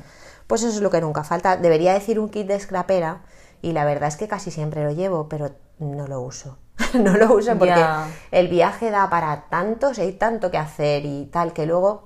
Pues 0.46 0.62
eso 0.62 0.76
es 0.76 0.80
lo 0.82 0.90
que 0.90 1.00
nunca 1.00 1.24
falta. 1.24 1.56
Debería 1.56 1.92
decir 1.94 2.20
un 2.20 2.28
kit 2.28 2.46
de 2.46 2.60
scrapera 2.60 3.22
y 3.62 3.72
la 3.72 3.84
verdad 3.84 4.08
es 4.08 4.16
que 4.16 4.28
casi 4.28 4.52
siempre 4.52 4.84
lo 4.84 4.92
llevo, 4.92 5.28
pero 5.28 5.50
no 5.80 6.06
lo 6.06 6.20
uso. 6.20 6.56
no 6.94 7.16
lo 7.16 7.34
uso 7.34 7.56
porque 7.56 7.84
el 8.30 8.48
viaje 8.48 8.90
da 8.90 9.08
para 9.08 9.44
tanto, 9.48 9.94
si 9.94 10.00
hay 10.00 10.12
tanto 10.12 10.50
que 10.50 10.58
hacer 10.58 11.04
y 11.04 11.26
tal, 11.26 11.52
que 11.52 11.66
luego 11.66 12.02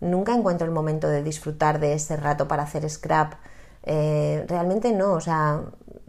nunca 0.00 0.34
encuentro 0.34 0.66
el 0.66 0.72
momento 0.72 1.08
de 1.08 1.22
disfrutar 1.22 1.78
de 1.78 1.94
ese 1.94 2.16
rato 2.16 2.48
para 2.48 2.64
hacer 2.64 2.88
scrap. 2.88 3.34
Eh, 3.82 4.44
realmente 4.46 4.92
no, 4.92 5.12
o 5.12 5.20
sea, 5.20 5.62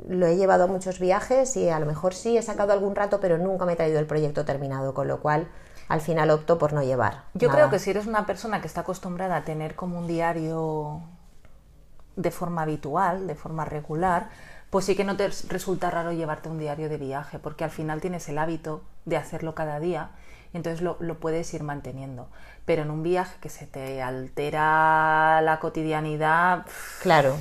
lo 0.07 0.27
he 0.27 0.35
llevado 0.35 0.65
a 0.65 0.67
muchos 0.67 0.99
viajes 0.99 1.55
y 1.55 1.69
a 1.69 1.79
lo 1.79 1.85
mejor 1.85 2.13
sí 2.13 2.37
he 2.37 2.41
sacado 2.41 2.73
algún 2.73 2.95
rato, 2.95 3.19
pero 3.19 3.37
nunca 3.37 3.65
me 3.65 3.73
he 3.73 3.75
traído 3.75 3.99
el 3.99 4.07
proyecto 4.07 4.45
terminado, 4.45 4.93
con 4.93 5.07
lo 5.07 5.21
cual 5.21 5.47
al 5.87 6.01
final 6.01 6.29
opto 6.31 6.57
por 6.57 6.73
no 6.73 6.83
llevar. 6.83 7.23
Yo 7.33 7.47
nada. 7.47 7.59
creo 7.59 7.69
que 7.69 7.79
si 7.79 7.89
eres 7.91 8.07
una 8.07 8.25
persona 8.25 8.61
que 8.61 8.67
está 8.67 8.81
acostumbrada 8.81 9.37
a 9.37 9.43
tener 9.45 9.75
como 9.75 9.99
un 9.99 10.07
diario 10.07 11.01
de 12.15 12.31
forma 12.31 12.63
habitual, 12.63 13.27
de 13.27 13.35
forma 13.35 13.65
regular, 13.65 14.29
pues 14.71 14.85
sí 14.85 14.95
que 14.95 15.03
no 15.03 15.15
te 15.17 15.29
resulta 15.49 15.91
raro 15.91 16.11
llevarte 16.11 16.49
un 16.49 16.57
diario 16.57 16.89
de 16.89 16.97
viaje, 16.97 17.37
porque 17.37 17.63
al 17.63 17.69
final 17.69 18.01
tienes 18.01 18.27
el 18.29 18.39
hábito 18.39 18.81
de 19.05 19.17
hacerlo 19.17 19.53
cada 19.53 19.79
día 19.79 20.09
y 20.53 20.57
entonces 20.57 20.81
lo, 20.81 20.97
lo 20.99 21.19
puedes 21.19 21.53
ir 21.53 21.61
manteniendo. 21.63 22.27
Pero 22.65 22.81
en 22.81 22.89
un 22.91 23.03
viaje 23.03 23.35
que 23.41 23.49
se 23.49 23.67
te 23.67 24.01
altera 24.01 25.41
la 25.41 25.59
cotidianidad, 25.59 26.65
Claro. 27.01 27.35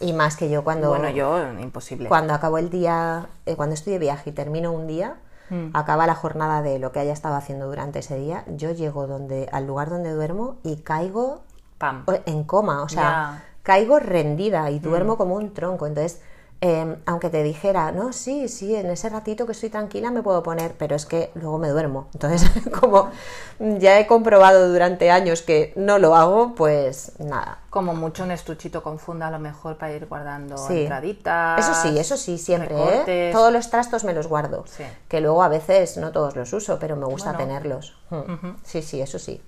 Y 0.00 0.12
más 0.12 0.36
que 0.36 0.50
yo 0.50 0.64
cuando... 0.64 0.88
bueno, 0.88 1.08
yo 1.10 1.52
imposible. 1.60 2.08
Cuando 2.08 2.34
acabo 2.34 2.58
el 2.58 2.70
día, 2.70 3.28
eh, 3.46 3.54
cuando 3.54 3.74
estoy 3.74 3.92
de 3.92 3.98
viaje 4.00 4.30
y 4.30 4.32
termino 4.32 4.72
un 4.72 4.86
día, 4.86 5.16
Mm. 5.50 5.76
acaba 5.76 6.06
la 6.06 6.14
jornada 6.14 6.62
de 6.62 6.78
lo 6.78 6.92
que 6.92 7.00
haya 7.00 7.12
estado 7.12 7.34
haciendo 7.34 7.66
durante 7.66 7.98
ese 7.98 8.16
día, 8.16 8.42
yo 8.48 8.70
llego 8.70 9.06
donde, 9.06 9.48
al 9.52 9.66
lugar 9.66 9.90
donde 9.90 10.10
duermo 10.10 10.56
y 10.62 10.76
caigo 10.76 11.42
Pam. 11.78 12.06
en 12.26 12.44
coma, 12.44 12.82
o 12.82 12.88
sea, 12.88 13.02
Ya. 13.02 13.30
Mm. 13.32 13.40
caigo 13.62 13.98
rendida 13.98 14.70
y 14.70 14.78
duermo 14.78 15.16
como 15.18 15.34
un 15.34 15.52
tronco. 15.52 15.86
Entonces, 15.86 16.22
eh, 16.64 16.96
aunque 17.06 17.28
te 17.28 17.42
dijera, 17.42 17.90
no, 17.90 18.12
sí, 18.12 18.48
sí, 18.48 18.76
en 18.76 18.86
ese 18.88 19.08
ratito 19.08 19.46
que 19.46 19.52
estoy 19.52 19.68
tranquila 19.68 20.12
me 20.12 20.22
puedo 20.22 20.44
poner, 20.44 20.74
pero 20.78 20.94
es 20.94 21.06
que 21.06 21.32
luego 21.34 21.58
me 21.58 21.68
duermo. 21.68 22.06
Entonces, 22.14 22.48
como 22.80 23.10
ya 23.58 23.98
he 23.98 24.06
comprobado 24.06 24.68
durante 24.72 25.10
años 25.10 25.42
que 25.42 25.72
no 25.74 25.98
lo 25.98 26.14
hago, 26.14 26.54
pues 26.54 27.12
nada. 27.18 27.58
Como 27.68 27.94
mucho 27.94 28.22
un 28.22 28.30
estuchito 28.30 28.80
con 28.82 29.00
funda 29.00 29.26
a 29.26 29.30
lo 29.32 29.40
mejor 29.40 29.76
para 29.76 29.92
ir 29.92 30.06
guardando 30.06 30.56
Sí. 30.56 30.82
entraditas. 30.82 31.58
Eso 31.68 31.74
sí, 31.82 31.98
eso 31.98 32.16
sí, 32.16 32.38
siempre. 32.38 32.76
¿eh? 32.78 33.30
Todos 33.32 33.52
los 33.52 33.68
trastos 33.68 34.04
me 34.04 34.12
los 34.12 34.28
guardo. 34.28 34.64
Sí. 34.68 34.84
Que 35.08 35.20
luego 35.20 35.42
a 35.42 35.48
veces 35.48 35.96
no 35.96 36.12
todos 36.12 36.36
los 36.36 36.52
uso, 36.52 36.78
pero 36.78 36.94
me 36.94 37.06
gusta 37.06 37.32
Bueno. 37.32 37.46
tenerlos. 37.48 37.96
Mm. 38.10 38.50
Sí, 38.62 38.82
sí, 38.82 39.00
eso 39.00 39.18
sí. 39.18 39.42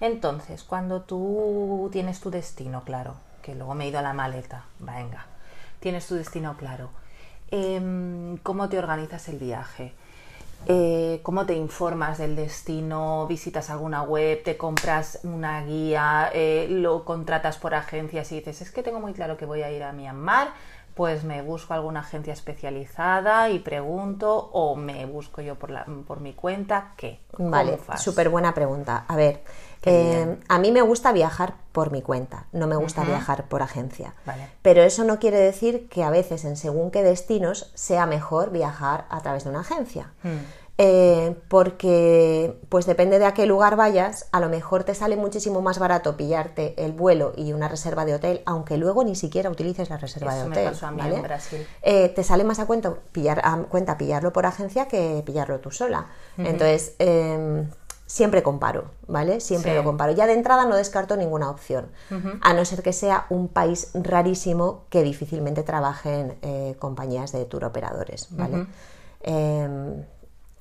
Entonces, 0.00 0.64
cuando 0.64 1.02
tú 1.02 1.88
tienes 1.92 2.18
tu 2.18 2.30
destino 2.32 2.82
claro, 2.84 3.14
que 3.42 3.54
luego 3.54 3.74
me 3.74 3.84
he 3.84 3.88
ido 3.88 4.00
a 4.00 4.02
la 4.02 4.12
maleta, 4.12 4.64
venga, 4.80 5.26
tienes 5.82 6.06
tu 6.06 6.14
destino 6.14 6.56
claro, 6.56 6.90
em, 7.50 8.36
¿cómo 8.38 8.68
te 8.68 8.78
organizas 8.78 9.28
el 9.28 9.38
viaje? 9.38 9.92
Eh, 10.66 11.18
¿Cómo 11.24 11.44
te 11.44 11.54
informas 11.54 12.18
del 12.18 12.36
destino? 12.36 13.26
¿Visitas 13.26 13.68
alguna 13.68 14.02
web? 14.02 14.44
¿Te 14.44 14.56
compras 14.56 15.18
una 15.24 15.64
guía? 15.64 16.30
Eh, 16.32 16.68
¿Lo 16.70 17.04
contratas 17.04 17.58
por 17.58 17.74
agencias 17.74 18.30
y 18.30 18.36
dices, 18.36 18.62
es 18.62 18.70
que 18.70 18.84
tengo 18.84 19.00
muy 19.00 19.12
claro 19.12 19.36
que 19.36 19.44
voy 19.44 19.62
a 19.62 19.72
ir 19.72 19.82
a 19.82 19.92
Myanmar? 19.92 20.52
Pues 20.94 21.24
me 21.24 21.42
busco 21.42 21.74
alguna 21.74 22.00
agencia 22.00 22.32
especializada 22.32 23.48
y 23.48 23.58
pregunto, 23.58 24.50
o 24.52 24.76
me 24.76 25.06
busco 25.06 25.40
yo 25.40 25.54
por, 25.54 25.70
la, 25.70 25.86
por 26.06 26.20
mi 26.20 26.34
cuenta, 26.34 26.92
¿qué? 26.96 27.20
¿Cómo 27.32 27.50
Vale, 27.50 27.78
súper 27.96 28.28
buena 28.28 28.52
pregunta. 28.52 29.04
A 29.08 29.16
ver, 29.16 29.42
eh, 29.84 30.38
a 30.48 30.58
mí 30.58 30.70
me 30.70 30.82
gusta 30.82 31.12
viajar 31.12 31.54
por 31.72 31.90
mi 31.90 32.02
cuenta, 32.02 32.46
no 32.52 32.66
me 32.66 32.76
gusta 32.76 33.04
viajar 33.04 33.48
por 33.48 33.62
agencia. 33.62 34.14
Vale. 34.26 34.48
Pero 34.62 34.82
eso 34.82 35.04
no 35.04 35.18
quiere 35.18 35.38
decir 35.38 35.88
que 35.88 36.04
a 36.04 36.10
veces 36.10 36.44
en 36.44 36.56
según 36.56 36.90
qué 36.90 37.02
destinos 37.02 37.72
sea 37.74 38.06
mejor 38.06 38.50
viajar 38.50 39.06
a 39.08 39.20
través 39.20 39.44
de 39.44 39.50
una 39.50 39.60
agencia. 39.60 40.12
Hmm. 40.22 40.38
Eh, 40.78 41.36
porque 41.48 42.58
pues 42.70 42.86
depende 42.86 43.18
de 43.18 43.26
a 43.26 43.34
qué 43.34 43.46
lugar 43.46 43.76
vayas, 43.76 44.26
a 44.32 44.40
lo 44.40 44.48
mejor 44.48 44.84
te 44.84 44.94
sale 44.94 45.16
muchísimo 45.16 45.60
más 45.60 45.78
barato 45.78 46.16
pillarte 46.16 46.74
el 46.82 46.92
vuelo 46.92 47.34
y 47.36 47.52
una 47.52 47.68
reserva 47.68 48.04
de 48.06 48.14
hotel, 48.14 48.40
aunque 48.46 48.78
luego 48.78 49.04
ni 49.04 49.14
siquiera 49.14 49.50
utilices 49.50 49.90
la 49.90 49.98
reserva 49.98 50.32
Eso 50.34 50.44
de 50.44 50.48
me 50.48 50.56
hotel. 50.56 50.72
pasó 50.72 50.86
a 50.86 50.90
mí 50.90 50.98
¿vale? 51.02 51.16
en 51.16 51.22
Brasil. 51.22 51.66
Eh, 51.82 52.08
te 52.08 52.24
sale 52.24 52.42
más 52.44 52.58
a 52.58 52.66
cuenta, 52.66 52.94
pillar, 53.12 53.42
a 53.44 53.56
cuenta 53.64 53.98
pillarlo 53.98 54.32
por 54.32 54.46
agencia 54.46 54.88
que 54.88 55.22
pillarlo 55.26 55.60
tú 55.60 55.70
sola. 55.70 56.06
Entonces, 56.38 56.94
eh, 56.98 57.68
siempre 58.06 58.42
comparo, 58.42 58.86
¿vale? 59.06 59.40
Siempre 59.40 59.72
Sí. 59.72 59.76
lo 59.76 59.84
comparo. 59.84 60.12
Ya 60.12 60.26
de 60.26 60.32
entrada 60.32 60.64
no 60.64 60.74
descarto 60.76 61.16
ninguna 61.16 61.50
opción, 61.50 61.90
a 62.40 62.54
no 62.54 62.64
ser 62.64 62.82
que 62.82 62.94
sea 62.94 63.26
un 63.28 63.48
país 63.48 63.90
rarísimo 63.94 64.84
que 64.88 65.02
difícilmente 65.02 65.62
trabajen 65.62 66.38
eh, 66.42 66.76
compañías 66.78 67.30
de 67.32 67.44
tour 67.44 67.64
operadores, 67.66 68.28
¿vale? 68.30 68.66
Eh, 69.22 70.04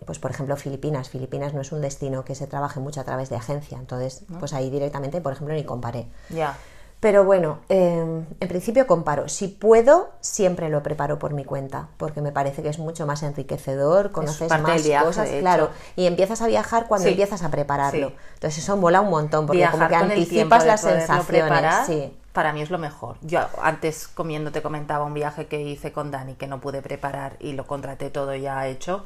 pues 0.05 0.19
por 0.19 0.31
ejemplo 0.31 0.55
Filipinas. 0.57 1.09
Filipinas 1.09 1.53
no 1.53 1.61
es 1.61 1.71
un 1.71 1.81
destino 1.81 2.23
que 2.25 2.35
se 2.35 2.47
trabaje 2.47 2.79
mucho 2.79 3.01
a 3.01 3.03
través 3.03 3.29
de 3.29 3.35
agencia, 3.35 3.77
entonces 3.77 4.23
pues 4.39 4.53
ahí 4.53 4.69
directamente, 4.69 5.21
por 5.21 5.33
ejemplo, 5.33 5.53
ni 5.55 5.63
comparé. 5.63 6.07
Ya. 6.29 6.57
Pero 6.99 7.23
bueno, 7.25 7.57
eh, 7.67 7.97
en 8.39 8.47
principio 8.47 8.85
comparo. 8.85 9.27
Si 9.27 9.47
puedo, 9.47 10.11
siempre 10.19 10.69
lo 10.69 10.83
preparo 10.83 11.17
por 11.17 11.33
mi 11.33 11.43
cuenta, 11.43 11.87
porque 11.97 12.21
me 12.21 12.31
parece 12.31 12.61
que 12.61 12.69
es 12.69 12.77
mucho 12.77 13.07
más 13.07 13.23
enriquecedor, 13.23 14.11
conoces 14.11 14.51
más 14.61 14.83
viaje, 14.83 15.05
cosas, 15.05 15.29
claro, 15.39 15.71
y 15.95 16.05
empiezas 16.05 16.43
a 16.43 16.47
viajar 16.47 16.85
cuando 16.87 17.05
Sí. 17.05 17.09
empiezas 17.09 17.41
a 17.41 17.49
prepararlo. 17.49 18.09
Sí. 18.09 18.15
Entonces 18.35 18.63
eso 18.63 18.77
mola 18.77 19.01
un 19.01 19.09
montón, 19.09 19.47
porque 19.47 19.67
como 19.71 19.87
que 19.87 19.95
anticipas 19.95 20.63
las 20.65 20.81
sensaciones. 20.81 21.25
preparar, 21.25 21.85
Sí. 21.87 22.15
Para 22.33 22.53
mí 22.53 22.61
es 22.61 22.69
lo 22.69 22.77
mejor. 22.77 23.17
Yo 23.21 23.41
antes 23.61 24.07
comiendo 24.07 24.51
te 24.51 24.61
comentaba 24.61 25.03
un 25.03 25.13
viaje 25.15 25.47
que 25.47 25.59
hice 25.61 25.91
con 25.91 26.11
Dani 26.11 26.35
que 26.35 26.45
no 26.47 26.61
pude 26.61 26.81
preparar 26.83 27.35
y 27.39 27.53
lo 27.53 27.65
contraté 27.67 28.09
todo 28.11 28.33
ya 28.35 28.67
hecho 28.67 29.05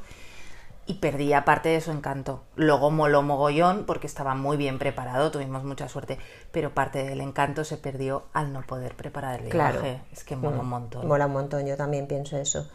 y 0.87 0.95
perdía 0.95 1.45
parte 1.45 1.69
de 1.69 1.81
su 1.81 1.91
encanto. 1.91 2.43
Luego 2.55 2.91
moló 2.91 3.21
mogollón 3.23 3.85
porque 3.85 4.05
estaba 4.07 4.35
muy 4.35 4.55
bien 4.55 4.77
preparado, 4.77 5.31
tuvimos 5.31 5.63
mucha 5.63 5.89
suerte, 5.89 6.19
pero 6.51 6.73
parte 6.75 7.03
del 7.03 7.21
encanto 7.21 7.63
se 7.63 7.77
perdió 7.77 8.23
al 8.33 8.53
no 8.53 8.61
poder 8.61 8.95
preparar 8.95 9.41
el 9.41 9.49
Claro. 9.49 9.81
viaje. 9.81 10.01
Es 10.11 10.23
que 10.23 10.35
mola 10.35 10.59
un 10.59 10.65
Mm, 10.67 10.69
montón. 10.69 11.07
Mola 11.07 11.25
un 11.25 11.33
montón, 11.33 11.65
yo 11.65 11.75
también 11.75 12.05
pienso 12.07 12.37
eso. 12.37 12.69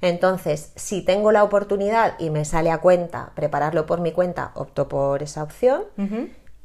Entonces, 0.00 0.72
si 0.76 1.02
tengo 1.02 1.32
la 1.32 1.42
oportunidad 1.42 2.14
y 2.18 2.30
me 2.30 2.44
sale 2.44 2.70
a 2.70 2.78
cuenta 2.78 3.32
prepararlo 3.34 3.86
por 3.86 4.00
mi 4.00 4.12
cuenta, 4.12 4.52
opto 4.54 4.88
por 4.88 5.22
esa 5.22 5.42
opción. 5.42 5.84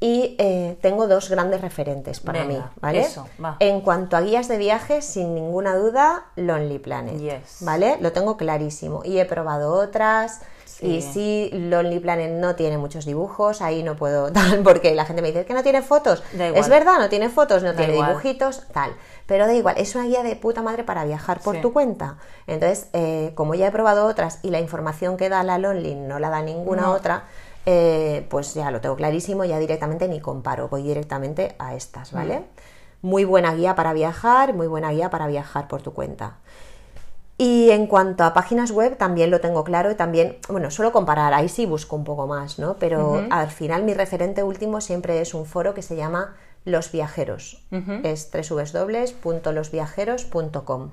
Y 0.04 0.36
eh, 0.40 0.80
tengo 0.82 1.08
dos 1.08 1.30
grandes 1.30 1.62
referentes 1.62 2.20
para 2.20 2.44
Venga, 2.44 2.60
mí, 2.60 2.66
¿vale? 2.82 3.02
eso, 3.02 3.28
va. 3.44 3.58
En 3.60 3.82
cuanto 3.82 4.18
a 4.18 4.22
guías 4.22 4.48
de 4.48 4.58
viaje, 4.58 5.04
sin 5.04 5.36
ninguna 5.36 5.76
duda, 5.76 6.26
Lonely 6.36 6.80
Planet, 6.80 7.20
Yes. 7.20 7.58
¿vale? 7.62 7.98
Lo 8.02 8.12
tengo 8.12 8.36
clarísimo. 8.36 9.04
Y 9.06 9.20
he 9.20 9.26
probado 9.26 9.74
otras. 9.76 10.42
Y 10.82 11.02
Sí. 11.02 11.50
Lonely 11.54 12.00
Planet 12.00 12.32
no 12.32 12.56
tiene 12.56 12.78
muchos 12.78 13.06
dibujos, 13.06 13.62
ahí 13.62 13.84
no 13.84 13.96
puedo 13.96 14.32
tal, 14.34 14.62
porque 14.64 14.96
la 14.96 15.06
gente 15.06 15.22
me 15.22 15.28
dice 15.30 15.46
que 15.46 15.54
no 15.54 15.62
tiene 15.64 15.82
fotos. 15.82 16.24
Es 16.34 16.70
verdad, 16.70 16.98
no 17.00 17.08
tiene 17.10 17.30
fotos, 17.30 17.62
no 17.64 17.70
Da 17.74 17.78
tiene 17.78 17.94
igual. 17.94 18.10
dibujitos, 18.10 18.64
tal. 18.74 18.96
Pero 19.28 19.46
da 19.46 19.54
igual, 19.54 19.76
es 19.78 19.94
una 19.96 20.06
guía 20.06 20.24
de 20.24 20.36
puta 20.36 20.62
madre 20.62 20.84
para 20.84 21.06
viajar 21.06 21.40
por 21.40 21.56
Sí. 21.56 21.62
tu 21.62 21.72
cuenta. 21.72 22.18
Entonces, 22.48 22.88
eh, 22.94 23.32
como 23.36 23.54
ya 23.56 23.68
he 23.68 23.72
probado 23.72 24.06
otras 24.08 24.40
y 24.42 24.50
la 24.50 24.60
información 24.60 25.18
que 25.18 25.30
da 25.30 25.44
la 25.44 25.58
Lonely 25.58 25.96
no 25.96 26.20
la 26.20 26.30
da 26.30 26.42
ninguna 26.42 26.82
No. 26.84 26.92
otra, 26.94 27.26
eh, 27.68 28.26
pues 28.30 28.56
ya 28.56 28.72
lo 28.72 28.82
tengo 28.82 28.96
clarísimo, 28.96 29.46
ya 29.46 29.60
directamente 29.60 30.08
ni 30.08 30.20
comparo, 30.20 30.68
voy 30.68 30.82
directamente 30.82 31.56
a 31.60 31.76
estas, 31.76 32.12
¿vale? 32.12 32.40
Mm. 32.40 32.44
Muy 33.08 33.24
buena 33.24 33.54
guía 33.54 33.76
para 33.76 33.94
viajar, 33.94 34.54
muy 34.54 34.68
buena 34.68 34.90
guía 34.92 35.10
para 35.12 35.28
viajar 35.28 35.68
por 35.68 35.82
tu 35.82 35.94
cuenta. 35.94 36.38
Y 37.42 37.72
en 37.72 37.88
cuanto 37.88 38.24
a 38.24 38.36
páginas 38.36 38.70
web, 38.70 38.98
también 38.98 39.32
lo 39.32 39.42
tengo 39.42 39.64
claro 39.64 39.90
y 39.90 39.96
también, 39.96 40.38
bueno, 40.48 40.70
suelo 40.70 40.92
comparar, 40.92 41.34
ahí 41.34 41.50
sí 41.50 41.66
busco 41.66 41.96
un 41.96 42.04
poco 42.04 42.28
más, 42.28 42.60
¿no? 42.60 42.76
Pero 42.76 43.26
al 43.32 43.50
final 43.50 43.82
mi 43.82 43.96
referente 43.96 44.44
último 44.44 44.80
siempre 44.80 45.22
es 45.22 45.34
un 45.34 45.48
foro 45.48 45.74
que 45.74 45.82
se 45.82 45.96
llama 45.96 46.36
Los 46.66 46.92
Viajeros. 46.92 47.64
Es 48.04 48.30
www.losviajeros.com. 48.32 50.92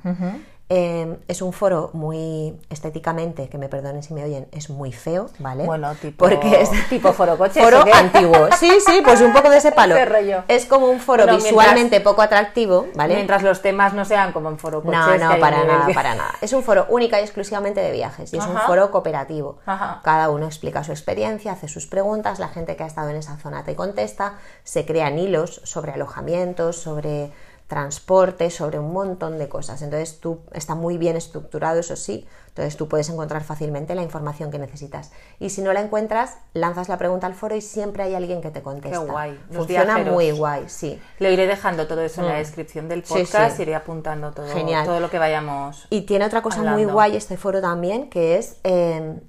Eh, 0.71 1.17
es 1.29 1.41
un 1.41 1.55
foro 1.55 1.89
muy 1.95 2.55
estéticamente, 2.69 3.49
que 3.49 3.57
me 3.57 3.71
perdonen 3.71 4.03
si 4.03 4.13
me 4.13 4.23
oyen, 4.23 4.49
es 4.53 4.69
muy 4.69 4.93
feo, 4.93 5.31
¿vale? 5.39 5.65
Bueno, 5.65 5.95
tipo- 5.95 6.29
Porque 6.29 6.61
es 6.61 6.71
tipo 6.91 7.13
foro 7.15 7.39
coches, 7.39 7.63
Foro 7.65 7.83
antiguo. 7.91 8.49
Sí, 8.59 8.71
sí, 8.87 9.01
pues 9.03 9.23
un 9.23 9.33
poco 9.33 9.49
de 9.49 9.57
ese 9.57 9.73
palo. 9.79 9.95
Ese 9.97 10.05
rollo. 10.05 10.45
Es 10.47 10.67
como 10.67 10.87
un 10.89 11.01
foro 11.01 11.25
Bueno, 11.25 11.39
visualmente 11.39 12.03
poco 12.03 12.21
atractivo, 12.21 12.87
¿vale? 12.95 13.15
Mientras 13.15 13.43
los 13.43 13.63
temas 13.63 13.95
no 13.95 14.05
sean 14.05 14.33
como 14.33 14.51
en 14.51 14.59
foro 14.59 14.83
coches. 14.83 14.99
No, 14.99 15.17
no, 15.17 15.41
para 15.41 15.65
nada, 15.65 15.87
que- 15.87 15.95
para 15.95 16.15
nada. 16.15 16.35
Es 16.43 16.53
un 16.53 16.63
foro 16.63 16.85
única 16.91 17.19
y 17.19 17.25
exclusivamente 17.25 17.81
de 17.81 17.91
viajes 17.93 18.33
y 18.35 18.37
es 18.37 18.47
un 18.47 18.59
foro 18.59 18.91
cooperativo. 18.91 19.59
Ajá. 19.65 20.01
Cada 20.05 20.29
uno 20.29 20.45
explica 20.47 20.85
su 20.85 20.93
experiencia, 20.93 21.53
hace 21.53 21.69
sus 21.69 21.87
preguntas, 21.87 22.39
la 22.39 22.49
gente 22.49 22.77
que 22.77 22.83
ha 22.85 22.87
estado 22.87 23.09
en 23.09 23.17
esa 23.17 23.39
zona 23.39 23.65
te 23.65 23.75
contesta, 23.75 24.35
se 24.65 24.85
crean 24.85 25.19
hilos 25.19 25.63
sobre 25.65 25.93
alojamientos, 25.93 26.77
sobre 26.77 27.33
transporte, 27.69 28.51
sobre 28.51 28.79
un 28.79 28.93
montón 28.93 29.39
de 29.39 29.49
cosas. 29.49 29.83
Entonces 29.83 30.19
tú 30.21 30.41
está 30.53 30.75
muy 30.75 30.99
bien 30.99 31.17
estructurado, 31.17 31.79
eso 31.79 31.95
sí. 31.97 32.27
Entonces 32.49 32.77
tú 32.77 32.89
puedes 32.89 33.09
encontrar 33.09 33.45
fácilmente 33.45 33.95
la 33.95 34.03
información 34.03 34.51
que 34.51 34.59
necesitas. 34.59 35.13
Y 35.39 35.51
si 35.51 35.63
no 35.63 35.73
la 35.73 35.81
encuentras, 35.81 36.39
lanzas 36.55 36.89
la 36.89 36.99
pregunta 36.99 37.27
al 37.29 37.35
foro 37.35 37.55
y 37.55 37.61
siempre 37.61 38.03
hay 38.03 38.15
alguien 38.17 38.41
que 38.41 38.51
te 38.51 38.63
contesta. 38.63 38.99
guay. 38.99 39.39
Los 39.51 39.59
Funciona 39.59 39.85
viajeros. 39.95 40.15
muy 40.15 40.31
guay, 40.33 40.65
sí. 40.67 41.01
Lo 41.21 41.31
iré 41.31 41.47
dejando 41.47 41.87
todo 41.87 42.01
eso 42.01 42.23
en 42.23 42.29
la 42.29 42.35
descripción 42.39 42.89
del 42.89 43.01
Mm. 43.01 43.05
Sí, 43.05 43.15
podcast, 43.15 43.57
sí. 43.57 43.63
iré 43.63 43.75
apuntando 43.77 44.33
todo, 44.33 44.49
Genial. 44.49 44.85
todo 44.85 44.99
lo 44.99 45.09
que 45.11 45.19
vayamos. 45.21 45.87
Y 45.91 46.01
tiene 46.03 46.25
otra 46.25 46.43
cosa 46.43 46.63
muy 46.65 46.85
guay 46.85 47.17
este 47.17 47.37
foro 47.37 47.61
también, 47.61 48.11
que 48.11 48.39
es, 48.39 48.57
eh, 48.65 49.21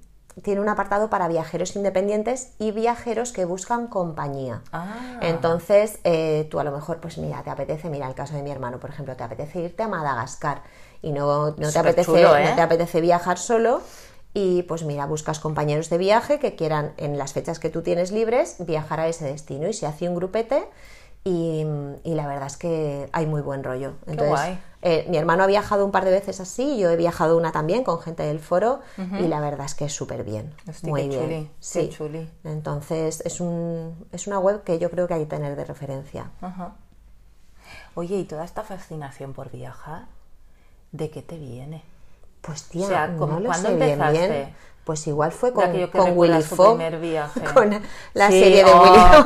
tiene 0.43 0.61
un 0.61 0.69
apartado 0.69 1.09
para 1.09 1.27
viajeros 1.27 1.75
independientes 1.75 2.53
y 2.59 2.71
viajeros 2.71 3.31
que 3.31 3.45
buscan 3.45 3.87
compañía. 3.87 4.61
Ah. 4.71 5.19
Entonces, 5.21 5.99
eh, 6.03 6.47
tú 6.49 6.59
a 6.59 6.63
lo 6.63 6.71
mejor, 6.71 6.99
pues 6.99 7.17
mira, 7.17 7.43
te 7.43 7.49
apetece, 7.49 7.89
mira 7.89 8.07
el 8.07 8.15
caso 8.15 8.35
de 8.35 8.43
mi 8.43 8.51
hermano, 8.51 8.79
por 8.79 8.89
ejemplo, 8.89 9.15
te 9.15 9.23
apetece 9.23 9.61
irte 9.61 9.83
a 9.83 9.87
Madagascar 9.87 10.61
y 11.01 11.11
no, 11.11 11.51
no, 11.51 11.71
te, 11.71 11.79
apetece, 11.79 12.05
chulo, 12.05 12.35
¿eh? 12.35 12.49
no 12.49 12.55
te 12.55 12.61
apetece 12.61 13.01
viajar 13.01 13.37
solo. 13.37 13.81
Y 14.33 14.63
pues 14.63 14.83
mira, 14.83 15.05
buscas 15.07 15.39
compañeros 15.39 15.89
de 15.89 15.97
viaje 15.97 16.37
que 16.37 16.55
quieran 16.55 16.93
en 16.97 17.17
las 17.17 17.33
fechas 17.33 17.59
que 17.59 17.69
tú 17.69 17.81
tienes 17.81 18.11
libres 18.11 18.57
viajar 18.59 18.99
a 18.99 19.07
ese 19.07 19.25
destino 19.25 19.67
y 19.67 19.73
se 19.73 19.87
hace 19.87 20.07
un 20.07 20.15
grupete 20.15 20.67
Y, 21.23 21.65
y 22.03 22.15
la 22.15 22.27
verdad 22.27 22.47
es 22.47 22.57
que 22.57 23.09
hay 23.11 23.25
muy 23.25 23.41
buen 23.41 23.63
rollo. 23.63 23.93
Entonces, 24.07 24.27
guay. 24.29 24.59
eh, 24.81 25.05
mi 25.09 25.17
hermano 25.17 25.43
ha 25.43 25.47
viajado 25.47 25.85
un 25.85 25.91
par 25.91 26.05
de 26.05 26.11
veces 26.11 26.39
así, 26.39 26.79
yo 26.79 26.89
he 26.89 26.95
viajado 26.95 27.37
una 27.37 27.51
también 27.51 27.83
con 27.83 27.99
gente 27.99 28.23
del 28.23 28.39
foro 28.39 28.79
y 29.19 29.27
la 29.27 29.39
verdad 29.41 29.65
es 29.65 29.75
que 29.75 29.85
es 29.85 29.93
súper 29.93 30.23
bien. 30.23 30.53
Hosti, 30.67 30.89
muy 30.89 31.03
qué 31.03 31.07
bien. 31.09 31.21
chuli, 31.21 31.43
qué 31.43 31.51
sí. 31.59 31.89
chuli. 31.89 32.29
Entonces 32.45 33.21
es, 33.25 33.41
un, 33.41 34.07
es 34.11 34.27
una 34.27 34.39
web 34.39 34.63
que 34.63 34.79
yo 34.79 34.89
creo 34.89 35.07
que 35.07 35.13
hay 35.15 35.21
que 35.21 35.29
tener 35.35 35.55
de 35.55 35.65
referencia. 35.65 36.31
Oye, 37.95 38.15
¿y 38.17 38.23
toda 38.23 38.45
esta 38.45 38.63
fascinación 38.63 39.33
por 39.33 39.51
viajar, 39.51 40.05
de 40.91 41.09
qué 41.11 41.21
te 41.21 41.37
viene? 41.37 41.83
Pues 42.41 42.63
tía, 42.63 42.85
O 42.85 42.87
sea, 42.87 43.15
¿cómo- 43.17 43.33
no 43.33 43.39
lo 43.41 43.49
sé 43.53 43.75
bien. 44.11 44.55
Pues 44.89 45.05
igual 45.05 45.31
fue 45.31 45.49
De 45.49 45.53
con, 45.53 45.71
que 45.71 45.87
con 45.91 46.17
Willy 46.17 46.41
Fogg, 46.41 46.77
primer 46.77 46.99
viaje. 46.99 47.41
con 47.53 47.69
la 48.15 48.31
Sí, 48.31 48.39
serie 48.39 48.63
de 48.63 48.71
oh, 48.71 48.81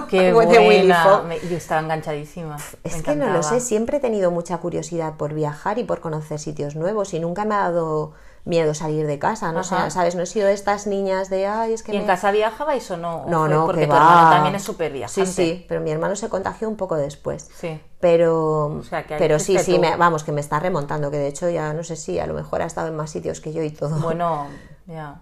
Willy 0.10 0.12
de 0.52 0.60
buena. 0.60 1.04
Fogg. 1.06 1.24
Me- 1.24 1.40
Yo 1.40 1.56
estaba 1.56 1.80
enganchadísima. 1.80 2.58
Es 2.84 2.98
me 2.98 3.04
que 3.04 3.16
no 3.16 3.30
lo 3.30 3.42
sé, 3.44 3.62
siempre 3.62 3.96
he 3.96 4.00
tenido 4.02 4.30
mucha 4.30 4.58
curiosidad 4.58 5.14
por 5.16 5.34
viajar 5.34 5.80
y 5.80 5.86
por 5.86 6.02
conocer 6.02 6.38
sitios 6.40 6.76
nuevos 6.76 7.14
y 7.14 7.22
nunca 7.22 7.46
me 7.46 7.56
ha 7.56 7.60
dado 7.60 8.12
miedo 8.44 8.74
salir 8.74 9.08
de 9.08 9.20
casa, 9.20 9.54
no 9.54 9.64
¿sabes? 9.64 10.16
No 10.16 10.24
he 10.24 10.26
sido 10.26 10.48
de 10.48 10.54
estas 10.54 10.86
niñas 10.86 11.30
de, 11.30 11.48
ay, 11.48 11.72
es 11.72 11.82
que 11.82 11.94
¿Y 11.94 11.96
en 11.96 12.06
casa 12.06 12.30
viajabais 12.32 12.92
o 12.92 12.98
no? 12.98 13.24
¿O 13.24 13.30
No, 13.30 13.66
porque 13.66 13.82
que 13.82 13.88
tu 13.88 13.94
va. 13.94 14.00
hermano 14.00 14.30
también 14.30 14.56
es 14.56 14.64
súper 14.64 14.92
viajante. 14.92 15.32
Sí, 15.32 15.46
sí, 15.46 15.66
pero 15.70 15.80
mi 15.80 15.92
hermano 15.92 16.18
se 16.18 16.28
contagió 16.28 16.68
un 16.68 16.76
poco 16.76 16.98
después. 16.98 17.50
Sí. 17.58 17.80
Pero, 18.02 18.82
sea, 18.90 19.06
que 19.08 19.14
ahí 19.14 19.18
pero 19.22 19.40
sí, 19.40 19.58
sí, 19.60 19.80
me- 19.80 19.96
vamos, 19.96 20.26
que 20.26 20.34
me 20.34 20.42
está 20.42 20.60
remontando, 20.60 21.10
que 21.10 21.16
de 21.20 21.28
hecho 21.28 21.50
ya 21.50 21.72
no 21.72 21.86
sé 21.86 21.96
si 21.96 22.20
a 22.20 22.28
lo 22.28 22.34
mejor 22.34 22.62
ha 22.62 22.66
estado 22.66 22.90
en 22.90 22.98
más 22.98 23.12
sitios 23.12 23.40
que 23.40 23.54
yo 23.54 23.64
y 23.64 23.70
todo. 23.70 23.96
Bueno, 24.02 24.48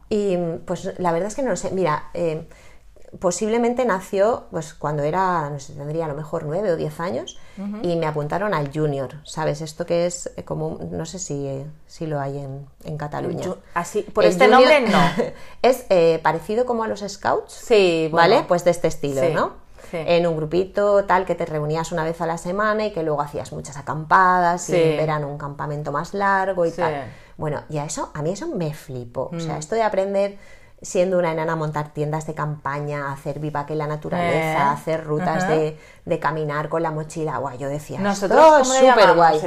Y 0.10 0.38
pues 0.66 0.94
la 1.00 1.12
verdad 1.12 1.28
es 1.28 1.36
que 1.36 1.44
no 1.44 1.50
lo 1.52 1.56
sé. 1.56 1.72
Mira, 1.72 2.06
eh, 2.14 2.48
posiblemente 3.20 3.84
nació 3.86 4.46
pues 4.52 4.74
cuando 4.74 5.04
era, 5.04 5.50
no 5.50 5.60
sé, 5.60 5.74
tendría 5.74 6.06
a 6.06 6.08
lo 6.08 6.16
mejor 6.16 6.44
nueve 6.46 6.72
o 6.72 6.76
diez 6.78 7.00
años 7.00 7.38
y 7.84 7.96
me 7.98 8.08
apuntaron 8.08 8.54
al 8.56 8.72
junior, 8.74 9.18
¿sabes? 9.24 9.62
Esto 9.62 9.86
que 9.86 10.08
es 10.08 10.32
eh, 10.36 10.44
como, 10.44 10.80
no 10.90 11.06
sé 11.06 11.20
si, 11.20 11.46
eh, 11.48 11.66
si 11.86 12.08
lo 12.08 12.20
hay 12.20 12.40
en, 12.40 12.66
en 12.86 12.98
Cataluña. 12.98 13.54
Así, 13.76 14.02
por 14.02 14.24
El 14.24 14.32
este 14.32 14.46
junior 14.48 14.62
nombre 14.82 14.90
no. 14.90 15.34
es 15.62 15.86
eh, 15.90 16.20
parecido 16.24 16.66
como 16.66 16.84
a 16.84 16.88
los 16.88 17.02
scouts. 17.02 17.52
Sí, 17.54 18.08
bueno. 18.12 18.16
¿Vale? 18.36 18.46
Pues 18.48 18.64
de 18.64 18.72
este 18.72 18.88
estilo, 18.88 19.22
Sí, 19.22 19.34
¿no? 19.34 19.54
sí. 19.92 19.98
En 20.00 20.26
un 20.26 20.38
grupito 20.38 21.04
tal 21.06 21.26
que 21.26 21.36
te 21.36 21.46
reunías 21.46 21.92
una 21.92 22.04
vez 22.04 22.20
a 22.22 22.26
la 22.26 22.38
semana 22.40 22.86
y 22.86 22.94
que 22.94 23.04
luego 23.04 23.22
hacías 23.22 23.52
muchas 23.52 23.78
acampadas 23.78 24.68
y 24.70 24.72
Sí. 24.74 24.82
en 24.82 24.98
verano 24.98 25.28
un 25.28 25.38
campamento 25.38 25.92
más 25.92 26.14
largo 26.16 26.66
y 26.66 26.72
Sí. 26.72 26.78
tal. 26.78 27.04
Bueno, 27.42 27.64
y 27.70 27.78
a 27.80 27.84
eso, 27.86 28.10
a 28.14 28.22
mí 28.22 28.32
eso 28.32 28.48
me 28.48 28.74
flipó. 28.74 29.24
O 29.24 29.36
Mm. 29.36 29.40
sea, 29.42 29.58
esto 29.58 29.76
de 29.76 29.84
aprender 29.84 30.38
siendo 30.82 31.20
una 31.20 31.32
enana 31.32 31.54
a 31.54 31.56
montar 31.56 31.94
tiendas 31.94 32.26
de 32.26 32.34
campaña, 32.34 33.12
hacer 33.12 33.40
vivac 33.40 33.70
en 33.70 33.78
la 33.80 33.86
naturaleza, 33.88 34.54
Eh, 34.70 34.74
hacer 34.74 35.04
rutas 35.06 35.48
de, 35.48 35.78
de 36.06 36.20
caminar 36.20 36.70
con 36.70 36.82
la 36.82 36.90
mochila, 36.92 37.38
guay, 37.38 37.58
yo 37.60 37.68
decía, 37.70 38.00
Nosotros, 38.00 38.40
esto 38.40 38.60
¿cómo 38.62 38.74
es 38.74 38.80
súper 38.80 39.16
guay. 39.16 39.40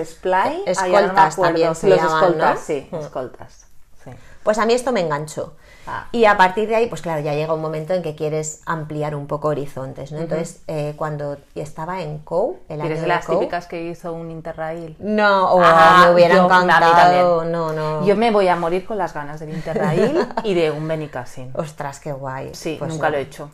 No 0.64 0.70
Escoltas 0.70 1.34
acuerdo. 1.34 1.42
también 1.42 1.74
se 1.74 1.88
Los 1.88 1.98
llaman, 1.98 2.22
escoltas, 2.22 2.54
¿no? 2.60 2.60
sí, 2.66 2.88
Mm. 2.92 2.96
escoltas. 2.96 3.66
Sí. 4.04 4.10
Pues 4.44 4.58
a 4.58 4.66
mí 4.66 4.74
esto 4.74 4.92
me 4.92 5.00
enganchó. 5.00 5.54
Ah. 5.86 6.06
Y 6.12 6.24
a 6.24 6.36
partir 6.36 6.68
de 6.68 6.76
ahí, 6.76 6.86
pues 6.88 7.02
claro, 7.02 7.20
ya 7.20 7.34
llega 7.34 7.52
un 7.52 7.60
momento 7.60 7.92
en 7.94 8.02
que 8.02 8.14
quieres 8.14 8.62
ampliar 8.66 9.14
un 9.14 9.26
poco 9.26 9.48
horizontes, 9.48 10.12
¿no? 10.12 10.18
Entonces, 10.20 10.62
eh, 10.66 10.94
cuando 10.96 11.36
estaba 11.54 12.00
en 12.02 12.18
COU, 12.20 12.58
el 12.68 12.80
año 12.80 12.90
¿Eres 12.90 13.02
de 13.02 13.06
las 13.06 13.26
típicas 13.26 13.66
que 13.66 13.82
hizo 13.82 14.12
un 14.12 14.30
Interrail? 14.30 14.96
No, 14.98 15.52
oh, 15.52 15.60
Ah, 15.62 16.04
me 16.06 16.14
hubiera 16.14 16.36
yo- 16.36 16.44
encantado. 16.46 17.44
No, 17.44 17.72
no. 17.72 18.06
Yo 18.06 18.16
me 18.16 18.30
voy 18.30 18.48
a 18.48 18.56
morir 18.56 18.86
con 18.86 18.96
las 18.98 19.12
ganas 19.12 19.40
del 19.40 19.50
Interrail 19.50 20.26
y 20.42 20.54
de 20.54 20.70
un 20.70 20.86
Benicassin. 20.88 21.50
Ostras, 21.54 22.00
qué 22.00 22.12
guay. 22.12 22.50
Sí, 22.54 22.76
Pues 22.78 22.90
nunca 22.90 23.08
no. 23.08 23.12
lo 23.12 23.18
he 23.18 23.22
hecho. 23.22 23.50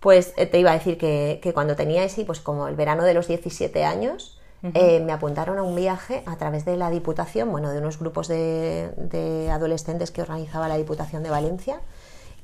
Pues 0.00 0.32
eh, 0.38 0.46
te 0.46 0.58
iba 0.58 0.70
a 0.70 0.74
decir 0.74 0.96
que, 0.98 1.40
que 1.42 1.52
cuando 1.52 1.76
tenía 1.76 2.02
ese, 2.04 2.24
pues 2.24 2.40
como 2.40 2.66
el 2.68 2.74
verano 2.74 3.04
de 3.04 3.12
los 3.14 3.28
17 3.28 3.84
años, 3.84 4.39
eh, 4.62 5.00
me 5.00 5.12
apuntaron 5.12 5.58
a 5.58 5.62
un 5.62 5.74
viaje 5.74 6.22
a 6.26 6.36
través 6.36 6.64
de 6.64 6.76
la 6.76 6.90
Diputación, 6.90 7.50
bueno, 7.50 7.70
de 7.70 7.78
unos 7.78 7.98
grupos 7.98 8.28
de, 8.28 8.92
de 8.96 9.50
adolescentes 9.50 10.10
que 10.10 10.22
organizaba 10.22 10.68
la 10.68 10.76
Diputación 10.76 11.22
de 11.22 11.30
Valencia, 11.30 11.80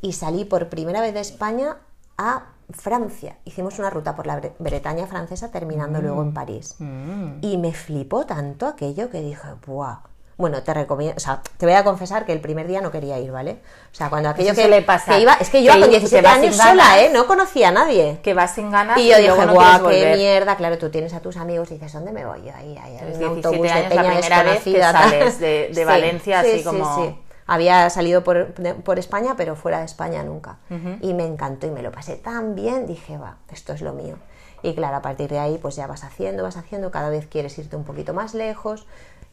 y 0.00 0.12
salí 0.12 0.44
por 0.44 0.68
primera 0.68 1.00
vez 1.00 1.14
de 1.14 1.20
España 1.20 1.78
a 2.18 2.46
Francia. 2.70 3.38
Hicimos 3.44 3.78
una 3.78 3.90
ruta 3.90 4.16
por 4.16 4.26
la 4.26 4.40
Bre- 4.40 4.52
Bretaña 4.58 5.06
francesa, 5.06 5.50
terminando 5.50 6.00
luego 6.00 6.22
en 6.22 6.32
París. 6.34 6.74
Mm. 6.78 7.38
Y 7.42 7.58
me 7.58 7.72
flipó 7.72 8.26
tanto 8.26 8.66
aquello 8.66 9.10
que 9.10 9.20
dije, 9.20 9.48
¡buah! 9.66 9.98
Bueno, 10.38 10.62
te 10.62 10.74
recomiendo, 10.74 11.16
o 11.16 11.20
sea, 11.20 11.40
te 11.56 11.64
voy 11.64 11.74
a 11.74 11.82
confesar 11.82 12.26
que 12.26 12.32
el 12.32 12.40
primer 12.42 12.66
día 12.66 12.82
no 12.82 12.90
quería 12.90 13.18
ir, 13.18 13.32
¿vale? 13.32 13.58
O 13.90 13.94
sea, 13.94 14.10
cuando 14.10 14.28
aquello 14.28 14.50
que, 14.54 14.60
suele 14.60 14.82
pasar. 14.82 15.14
que 15.14 15.22
iba, 15.22 15.32
es 15.40 15.48
que 15.48 15.62
yo 15.62 15.72
Que 15.72 15.80
con 15.80 15.88
te 15.88 15.98
17 15.98 16.22
vas 16.22 16.34
años 16.36 16.58
ganas. 16.58 16.70
sola, 16.84 17.00
¿eh? 17.00 17.10
No 17.10 17.26
conocía 17.26 17.68
a 17.68 17.72
nadie. 17.72 18.20
Que 18.22 18.34
vas 18.34 18.54
sin 18.54 18.70
ganas 18.70 18.98
Y 18.98 19.08
yo 19.08 19.16
dije, 19.16 19.46
no 19.46 19.54
guau, 19.54 19.76
qué 19.78 19.82
volver. 19.82 20.16
mierda. 20.18 20.56
Claro, 20.56 20.76
tú 20.76 20.90
tienes 20.90 21.14
a 21.14 21.20
tus 21.20 21.38
amigos 21.38 21.70
y 21.70 21.74
dices, 21.74 21.90
¿dónde 21.94 22.12
me 22.12 22.26
voy 22.26 22.42
yo? 22.44 22.52
Ahí, 22.54 22.76
ahí, 22.76 22.98
en 22.98 23.06
17 23.06 23.24
un 23.24 23.36
autobús 23.36 23.62
de 23.62 23.70
años, 23.72 23.94
la 23.94 24.02
peña 24.02 24.12
primera 24.18 24.42
vez 24.42 24.62
que 24.62 24.70
desconocida, 24.72 24.92
tal. 24.92 25.10
sales 25.10 25.38
de- 25.40 25.70
de 25.74 25.84
Valencia, 25.86 26.40
así 26.40 26.62
como- 26.62 27.18
Había 27.46 27.88
salido 27.90 28.22
por, 28.22 28.54
de- 28.56 28.74
por 28.74 28.98
España, 28.98 29.34
pero 29.38 29.56
fuera 29.56 29.78
de 29.78 29.86
España 29.86 30.22
nunca. 30.22 30.58
Y 31.00 31.14
me 31.14 31.24
encantó 31.24 31.66
y 31.66 31.70
me 31.70 31.80
lo 31.80 31.92
pasé 31.92 32.16
tan 32.16 32.54
bien. 32.54 32.86
Dije, 32.86 33.16
va, 33.16 33.36
esto 33.50 33.72
es 33.72 33.80
lo 33.80 33.94
mío. 33.94 34.16
Y 34.62 34.74
claro, 34.74 34.96
a 34.96 35.02
partir 35.02 35.30
de 35.30 35.38
ahí, 35.38 35.56
pues 35.56 35.76
ya 35.76 35.86
vas 35.86 36.02
haciendo, 36.02 36.42
vas 36.42 36.56
haciendo, 36.56 36.90
cada 36.90 37.08
vez 37.08 37.26
quieres 37.26 37.56
irte 37.58 37.76
un 37.76 37.84
poquito 37.84 38.12
más 38.14 38.34
lejos. 38.34 38.86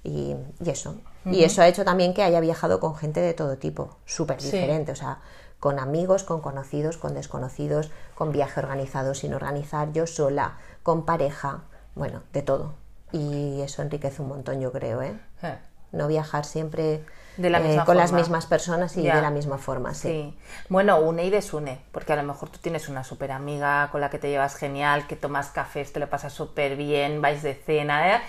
Y, 0.04 0.36
y 0.64 0.70
eso. 0.70 0.96
Y 1.26 1.44
eso 1.46 1.62
ha 1.62 1.68
hecho 1.68 1.86
también 1.86 2.14
que 2.14 2.24
haya 2.24 2.40
viajado 2.42 2.80
con 2.82 2.96
gente 2.96 3.22
de 3.22 3.34
todo 3.34 3.58
tipo, 3.58 3.96
súper 4.06 4.42
Sí. 4.42 4.52
diferente. 4.52 4.92
O 4.92 4.96
sea, 4.96 5.20
con 5.60 5.80
amigos, 5.80 6.24
con 6.24 6.42
conocidos, 6.42 6.98
con 6.98 7.14
desconocidos, 7.14 7.90
con 8.16 8.34
viaje 8.34 8.60
organizado, 8.60 9.14
sin 9.14 9.34
organizar, 9.34 9.94
yo 9.94 10.06
sola, 10.06 10.58
con 10.84 11.06
pareja, 11.06 11.62
bueno, 11.96 12.22
de 12.34 12.42
todo. 12.42 12.74
Y 13.14 13.62
eso 13.62 13.82
enriquece 13.82 14.22
un 14.22 14.28
montón, 14.28 14.60
yo 14.60 14.72
creo, 14.74 15.02
¿eh? 15.02 15.18
Eh, 15.42 15.58
No 15.94 16.08
viajar 16.08 16.44
siempre 16.44 17.06
De 17.38 17.50
la 17.52 17.60
eh, 17.62 17.80
con 17.86 17.96
las 17.98 18.12
mismas 18.12 18.46
personas 18.48 18.98
y 18.98 19.04
Ya. 19.04 19.16
de 19.16 19.22
la 19.22 19.30
misma 19.30 19.58
forma, 19.60 19.94
sí. 19.94 20.08
Sí. 20.10 20.38
Bueno, 20.70 21.00
une 21.00 21.24
y 21.26 21.30
desune, 21.30 21.80
porque 21.94 22.12
a 22.12 22.16
lo 22.18 22.24
mejor 22.24 22.50
tú 22.50 22.58
tienes 22.60 22.90
una 22.90 23.04
súper 23.06 23.32
amiga 23.32 23.90
con 23.92 24.02
la 24.02 24.10
que 24.10 24.18
te 24.20 24.30
llevas 24.30 24.56
genial, 24.56 25.08
que 25.08 25.16
tomas 25.16 25.50
cafés, 25.50 25.94
te 25.94 26.00
lo 26.02 26.10
pasas 26.10 26.34
súper 26.34 26.76
bien, 26.76 27.22
vais 27.22 27.42
de 27.44 27.54
cena, 27.54 28.16
¿eh? 28.18 28.22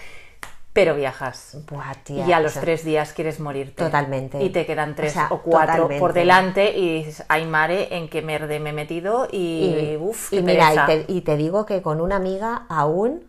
Pero 0.74 0.94
viajas. 0.94 1.56
Buah, 1.70 1.94
tía, 2.04 2.26
y 2.26 2.32
a 2.32 2.38
o 2.38 2.42
los 2.42 2.52
sea, 2.52 2.60
tres 2.62 2.84
días 2.84 3.14
quieres 3.14 3.40
morirte. 3.40 3.82
Totalmente. 3.84 4.42
Y 4.42 4.50
te 4.50 4.66
quedan 4.66 4.94
tres 4.94 5.12
O 5.12 5.14
sea, 5.14 5.26
o 5.30 5.38
cuatro 5.40 5.74
totalmente. 5.74 6.00
por 6.00 6.12
delante 6.12 6.76
y 6.76 7.02
dices, 7.04 7.24
ay 7.28 7.46
mare, 7.46 7.96
en 7.96 8.10
qué 8.10 8.20
merde 8.20 8.60
me 8.60 8.70
he 8.70 8.72
metido 8.74 9.26
y, 9.32 9.96
uff, 9.98 10.32
y 10.32 10.42
mira, 10.42 10.74
y 10.74 10.78
te, 10.86 11.04
y 11.12 11.20
te 11.22 11.36
digo 11.38 11.64
que 11.64 11.80
con 11.80 12.00
una 12.02 12.16
amiga 12.16 12.66
aún 12.68 13.22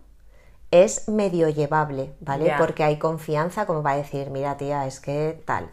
es 0.71 1.07
medio 1.07 1.47
llevable, 1.47 2.13
¿vale? 2.19 2.53
Porque 2.57 2.83
hay 2.83 2.97
confianza 2.97 3.65
como 3.65 3.81
para 3.83 3.95
decir, 3.97 4.29
mira 4.31 4.57
tía, 4.57 4.85
es 4.87 4.99
que 4.99 5.41
tal. 5.45 5.69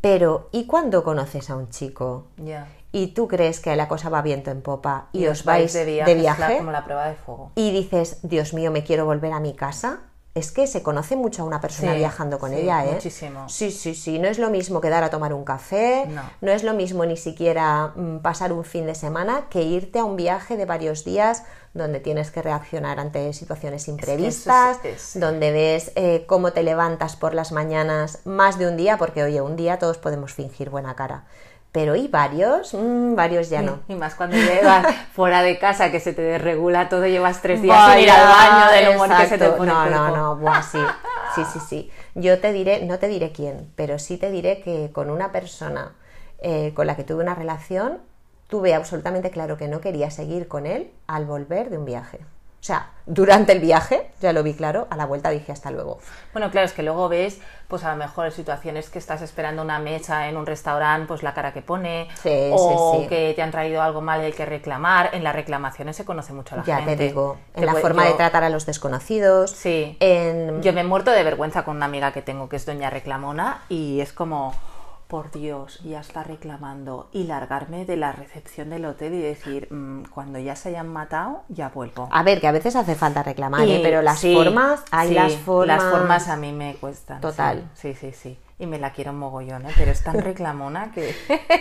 Pero, 0.00 0.48
¿y 0.52 0.66
cuando 0.66 1.02
conoces 1.04 1.50
a 1.50 1.56
un 1.56 1.68
chico 1.68 2.28
Ya. 2.38 2.68
y 2.92 3.08
tú 3.08 3.28
crees 3.28 3.60
que 3.60 3.74
la 3.76 3.86
cosa 3.88 4.08
va 4.08 4.22
viento 4.22 4.50
en 4.50 4.62
popa 4.62 5.08
y, 5.12 5.24
Y 5.24 5.26
os 5.26 5.44
vais 5.44 5.72
de 5.74 6.14
viaje, 6.14 6.40
la- 6.40 6.56
como 6.56 6.70
la 6.70 6.84
prueba 6.84 7.06
de 7.08 7.16
fuego. 7.16 7.50
y 7.56 7.70
dices, 7.72 8.20
Dios 8.22 8.54
mío, 8.54 8.70
me 8.70 8.82
quiero 8.84 9.04
volver 9.04 9.32
a 9.32 9.40
mi 9.40 9.52
casa? 9.54 10.04
Es 10.32 10.52
que 10.52 10.68
se 10.68 10.84
conoce 10.84 11.16
mucho 11.16 11.42
a 11.42 11.44
una 11.44 11.60
persona 11.60 11.90
Sí, 11.92 11.98
viajando 11.98 12.38
con 12.38 12.52
sí, 12.52 12.58
ella, 12.58 12.86
¿eh? 12.86 12.92
muchísimo. 12.92 13.48
Sí, 13.48 13.72
sí, 13.72 13.96
sí. 13.96 14.20
No 14.20 14.28
es 14.28 14.38
lo 14.38 14.48
mismo 14.48 14.80
quedar 14.80 15.02
a 15.02 15.10
tomar 15.10 15.34
un 15.34 15.44
café, 15.44 16.06
No. 16.40 16.52
es 16.52 16.62
lo 16.62 16.72
mismo 16.72 17.04
ni 17.04 17.16
siquiera 17.16 17.88
mm, 17.96 18.18
pasar 18.18 18.52
un 18.52 18.62
fin 18.64 18.86
de 18.86 18.94
semana 18.94 19.46
que 19.50 19.62
irte 19.62 19.98
a 19.98 20.04
un 20.04 20.14
viaje 20.16 20.56
de 20.56 20.66
varios 20.66 21.04
días 21.04 21.42
donde 21.74 21.98
tienes 21.98 22.30
que 22.30 22.42
reaccionar 22.42 23.00
ante 23.00 23.32
situaciones 23.32 23.88
imprevistas, 23.88 24.78
es- 24.84 25.14
es- 25.16 25.20
donde 25.20 25.50
ves 25.50 25.92
eh, 25.96 26.24
cómo 26.28 26.52
te 26.52 26.62
levantas 26.62 27.16
por 27.16 27.34
las 27.34 27.50
mañanas 27.50 28.20
más 28.24 28.56
de 28.56 28.68
un 28.68 28.76
día, 28.76 28.98
porque 28.98 29.24
oye, 29.24 29.40
un 29.40 29.56
día 29.56 29.80
todos 29.80 29.98
podemos 29.98 30.32
fingir 30.32 30.70
buena 30.70 30.94
cara. 30.94 31.24
Pero 31.72 31.94
¿y 31.94 32.08
varios? 32.08 32.74
Mm, 32.74 33.14
varios 33.14 33.48
ya 33.48 33.62
no. 33.62 33.80
Y 33.88 33.94
más 33.94 34.16
cuando 34.16 34.36
llevas 34.36 34.86
fuera 35.12 35.42
de 35.42 35.58
casa 35.58 35.92
que 35.92 36.00
se 36.00 36.12
te 36.12 36.22
desregula 36.22 36.88
todo, 36.88 37.06
llevas 37.06 37.42
tres 37.42 37.62
días 37.62 37.92
sin 37.92 38.02
ir 38.02 38.10
al 38.10 38.26
baño 38.26 38.72
del 38.72 38.96
humor 38.96 39.08
que 39.16 39.26
se 39.26 39.38
te 39.38 39.44
exacto. 39.44 39.56
pone 39.56 39.72
No, 39.72 39.88
no, 39.88 40.16
no, 40.16 40.36
buah, 40.36 40.62
sí. 40.62 40.78
Sí, 41.34 41.42
sí, 41.52 41.60
sí. 41.60 41.90
Yo 42.16 42.40
te 42.40 42.52
diré, 42.52 42.84
no 42.84 42.98
te 42.98 43.06
diré 43.06 43.30
quién, 43.30 43.70
pero 43.76 44.00
sí 44.00 44.16
te 44.16 44.32
diré 44.32 44.62
que 44.62 44.90
con 44.92 45.10
una 45.10 45.30
persona 45.30 45.92
eh, 46.42 46.72
con 46.74 46.86
la 46.86 46.96
que 46.96 47.04
tuve 47.04 47.22
una 47.22 47.34
relación, 47.34 47.98
tuve 48.48 48.74
absolutamente 48.74 49.30
claro 49.30 49.56
que 49.56 49.68
no 49.68 49.80
quería 49.80 50.10
seguir 50.10 50.48
con 50.48 50.66
él 50.66 50.90
al 51.06 51.24
volver 51.24 51.70
de 51.70 51.78
un 51.78 51.84
viaje. 51.84 52.18
O 52.60 52.62
sea, 52.62 52.90
durante 53.06 53.52
el 53.52 53.60
viaje, 53.60 54.10
ya 54.20 54.34
lo 54.34 54.42
vi 54.42 54.52
claro, 54.52 54.86
a 54.90 54.96
la 54.96 55.06
vuelta 55.06 55.30
dije 55.30 55.50
hasta 55.50 55.70
luego. 55.70 55.98
Bueno, 56.34 56.50
claro, 56.50 56.66
es 56.66 56.74
que 56.74 56.82
luego 56.82 57.08
ves, 57.08 57.40
pues 57.68 57.84
a 57.84 57.90
lo 57.92 57.96
mejor 57.96 58.30
situaciones 58.32 58.90
que 58.90 58.98
estás 58.98 59.22
esperando 59.22 59.62
una 59.62 59.78
mesa 59.78 60.28
en 60.28 60.36
un 60.36 60.44
restaurante, 60.44 61.06
pues 61.08 61.22
la 61.22 61.32
cara 61.32 61.54
que 61.54 61.62
pone, 61.62 62.08
Sí, 62.22 62.50
o 62.52 62.92
sí, 62.96 63.02
sí. 63.02 63.08
que 63.08 63.32
te 63.34 63.40
han 63.40 63.50
traído 63.50 63.80
algo 63.80 64.02
mal 64.02 64.20
y 64.20 64.26
hay 64.26 64.32
que 64.32 64.44
reclamar. 64.44 65.08
En 65.14 65.24
las 65.24 65.34
reclamaciones 65.34 65.96
se 65.96 66.04
conoce 66.04 66.34
mucho 66.34 66.54
a 66.54 66.58
la 66.58 66.64
Ya 66.64 66.76
gente. 66.76 66.96
te 66.96 67.04
digo, 67.04 67.38
en 67.54 67.60
Te 67.60 67.66
la 67.66 67.74
forma 67.76 68.04
de 68.04 68.12
tratar 68.12 68.44
a 68.44 68.50
los 68.50 68.66
desconocidos, 68.66 69.52
Sí. 69.52 69.96
en... 69.98 70.60
Yo 70.62 70.74
me 70.74 70.82
he 70.82 70.84
muerto 70.84 71.12
de 71.12 71.22
vergüenza 71.22 71.64
con 71.64 71.76
una 71.76 71.86
amiga 71.86 72.12
que 72.12 72.20
tengo 72.20 72.50
que 72.50 72.56
es 72.56 72.66
doña 72.66 72.90
reclamona 72.90 73.62
y 73.70 74.00
es 74.02 74.12
como, 74.12 74.54
por 75.10 75.30
Dios, 75.32 75.80
ya 75.84 76.00
está 76.00 76.22
reclamando 76.22 77.08
y 77.12 77.24
largarme 77.24 77.84
de 77.84 77.96
la 77.98 78.12
recepción 78.12 78.70
del 78.70 78.84
hotel 78.86 79.12
y 79.12 79.20
decir, 79.20 79.66
"Mm, 79.70 80.04
cuando 80.04 80.38
ya 80.38 80.56
se 80.56 80.70
hayan 80.70 80.88
matado, 80.88 81.42
ya 81.48 81.68
vuelvo. 81.68 82.08
A 82.10 82.22
ver, 82.22 82.40
que 82.40 82.46
a 82.46 82.52
veces 82.52 82.76
hace 82.76 82.94
falta 82.94 83.22
reclamar, 83.22 83.68
¿eh? 83.68 83.80
Pero 83.82 84.00
las 84.00 84.20
sí, 84.20 84.32
formas, 84.34 84.82
hay 84.92 85.08
sí, 85.08 85.14
las 85.14 85.32
formas. 85.34 85.82
Las 85.82 85.92
formas 85.92 86.28
a 86.28 86.36
mí 86.36 86.52
me 86.52 86.76
cuestan. 86.76 87.20
Total. 87.20 87.68
Sí, 87.74 87.92
sí, 87.94 88.12
sí. 88.12 88.12
sí. 88.12 88.38
Y 88.60 88.66
me 88.66 88.78
la 88.78 88.92
quiero 88.92 89.12
mogollón, 89.14 89.64
¿eh? 89.66 89.70
pero 89.76 89.90
es 89.90 90.04
tan 90.04 90.18
reclamona 90.22 90.92
que... 90.92 91.14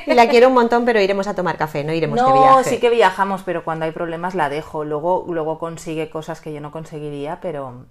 Y 0.05 0.13
la 0.13 0.27
quiero 0.27 0.49
un 0.49 0.53
montón, 0.53 0.83
pero 0.85 0.99
iremos 1.01 1.27
a 1.27 1.33
tomar 1.33 1.57
café, 1.57 1.83
no 1.85 1.93
iremos 1.93 2.17
de 2.17 2.21
No, 2.23 2.33
viaje. 2.33 2.69
sí 2.69 2.79
que 2.79 2.89
viajamos, 2.89 3.41
pero 3.43 3.63
cuando 3.63 3.85
hay 3.85 3.91
problemas 3.91 4.35
la 4.35 4.49
dejo. 4.49 4.83
Luego, 4.83 5.25
luego 5.29 5.59
consigue 5.59 6.09
cosas 6.09 6.41
que 6.41 6.51
yo 6.53 6.59
no 6.61 6.71
conseguiría, 6.71 7.39
pero... 7.41 7.85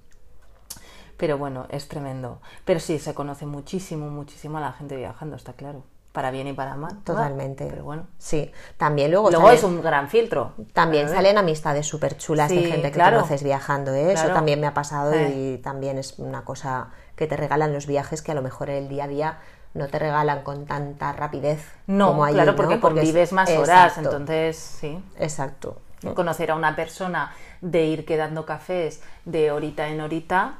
Pero 1.19 1.37
bueno, 1.37 1.67
es 1.69 1.87
tremendo. 1.89 2.41
Pero 2.65 2.81
sí, 2.81 2.99
se 2.99 3.13
conoce 3.13 3.45
muchísimo, 3.45 4.09
muchísimo 4.09 4.57
a 4.59 4.61
la 4.63 4.73
gente 4.73 4.97
viajando, 4.97 5.37
está 5.37 5.53
claro. 5.53 5.83
Para 6.13 6.31
bien 6.31 6.47
y 6.49 6.53
para 6.55 6.75
mal. 6.75 6.97
Totalmente. 7.05 7.67
Pero 7.69 7.85
bueno. 7.85 8.07
Sí, 8.17 8.51
también 8.79 9.11
luego, 9.11 9.29
Luego 9.31 9.45
salen, 9.47 9.59
es 9.59 9.65
un 9.65 9.83
gran 9.83 10.09
filtro. 10.09 10.55
también 10.73 11.09
salen 11.11 11.37
amistades 11.37 11.87
súper 11.87 12.17
chulas 12.17 12.49
de 12.49 12.63
gente 12.63 12.89
que 12.89 12.93
claro. 12.93 13.17
conoces 13.19 13.43
viajando, 13.43 13.93
¿eh? 13.93 14.13
Eso 14.15 14.29
también 14.29 14.59
me 14.61 14.67
ha 14.67 14.75
pasado 14.75 15.13
Eh. 15.13 15.35
y 15.37 15.59
también 15.59 15.99
es 15.99 16.19
una 16.19 16.45
cosa 16.45 16.89
que 17.15 17.27
te 17.27 17.37
regalan 17.37 17.73
los 17.75 17.87
viajes 17.87 18.23
que 18.23 18.33
a 18.33 18.35
lo 18.35 18.43
mejor 18.43 18.71
el 18.71 18.89
día 18.89 19.05
a 19.05 19.09
día 19.09 19.39
no 19.75 19.87
te 19.89 19.99
regalan 19.99 20.43
con 20.43 20.65
tanta 20.67 21.13
rapidez 21.13 21.63
No, 21.87 22.09
como 22.09 22.25
allí, 22.25 22.35
claro, 22.37 22.53
¿no? 22.53 22.57
porque, 22.57 22.75
es- 22.77 22.81
convives 22.81 23.33
más 23.33 23.51
horas, 23.51 23.89
Exacto, 23.99 24.11
entonces 24.17 24.57
sí. 24.57 24.99
Exacto. 25.19 25.77
Conocer 26.15 26.53
a 26.53 26.55
una 26.55 26.75
persona, 26.75 27.33
de 27.61 27.85
ir 27.85 28.05
quedando 28.07 28.47
cafés 28.47 29.03
de 29.25 29.51
horita 29.51 29.89
en 29.89 30.01
horita, 30.01 30.55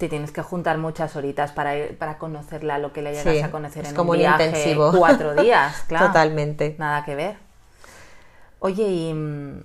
te 0.00 0.08
tienes 0.08 0.32
que 0.32 0.42
juntar 0.42 0.78
muchas 0.78 1.14
horitas 1.16 1.52
para, 1.52 1.76
ir- 1.76 1.96
para 1.98 2.18
conocerla, 2.18 2.78
lo 2.78 2.92
que 2.92 3.02
le 3.02 3.12
llegas 3.12 3.24
Sí, 3.24 3.38
a 3.44 3.50
conocer 3.52 3.84
es 3.84 3.90
en 3.90 3.96
como 3.96 4.12
un 4.12 4.18
viaje 4.18 4.40
intensivo. 4.40 4.90
cuatro 4.98 5.34
días, 5.34 5.84
claro. 5.88 6.08
Totalmente. 6.08 6.74
Nada 6.78 7.04
que 7.04 7.14
ver. 7.14 7.36
Oye, 8.60 8.86
y, 8.88 9.14
mm, 9.14 9.60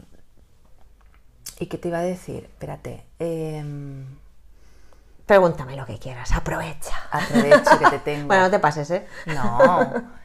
¿y 1.59 1.65
qué 1.67 1.77
te 1.77 1.87
iba 1.89 1.99
a 1.99 2.01
decir? 2.03 2.43
Espérate. 2.45 3.03
em, 3.19 4.05
Pregúntame 5.25 5.75
lo 5.75 5.85
que 5.87 5.97
quieras, 5.97 6.31
aprovecha. 6.33 6.95
aprovecho 7.11 7.79
que 7.79 7.87
te 7.87 7.99
tengo. 7.99 8.27
Bueno, 8.27 8.43
no 8.43 8.51
te 8.51 8.59
pases, 8.59 8.91
¿eh? 8.91 9.07
No. 9.25 10.15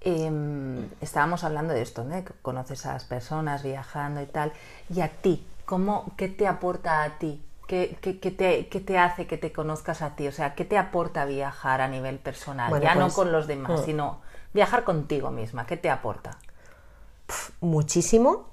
Em, 0.00 0.88
estábamos 1.00 1.44
hablando 1.44 1.72
de 1.74 1.82
esto, 1.82 2.04
¿no? 2.04 2.24
Que 2.24 2.32
conoces 2.42 2.86
a 2.86 2.94
las 2.94 3.04
personas 3.04 3.62
viajando 3.62 4.20
y 4.22 4.26
tal. 4.26 4.52
Y 4.88 5.02
a 5.02 5.08
ti, 5.08 5.46
¿cómo, 5.66 6.12
¿qué 6.16 6.28
te 6.28 6.46
aporta 6.48 7.02
a 7.04 7.18
ti? 7.18 7.40
¿Qué, 7.70 7.96
qué- 8.00 8.18
qué 8.18 8.32
te, 8.32 8.66
qué 8.68 8.80
te 8.80 8.98
hace 8.98 9.28
que 9.28 9.38
te 9.38 9.52
conozcas 9.52 10.02
a 10.02 10.16
ti? 10.16 10.26
O 10.26 10.32
sea, 10.32 10.56
¿qué 10.56 10.64
te 10.64 10.76
aporta 10.76 11.24
viajar 11.24 11.80
a 11.80 11.86
nivel 11.86 12.18
personal? 12.18 12.68
Bueno, 12.68 12.84
ya 12.84 12.96
no 12.96 13.04
pues, 13.04 13.14
con 13.14 13.30
los 13.30 13.46
demás, 13.46 13.82
mm. 13.82 13.84
sino 13.84 14.20
viajar 14.52 14.82
contigo 14.82 15.30
misma. 15.30 15.66
¿Qué 15.66 15.76
te 15.76 15.88
aporta? 15.88 16.32
muchísimo 17.60 18.48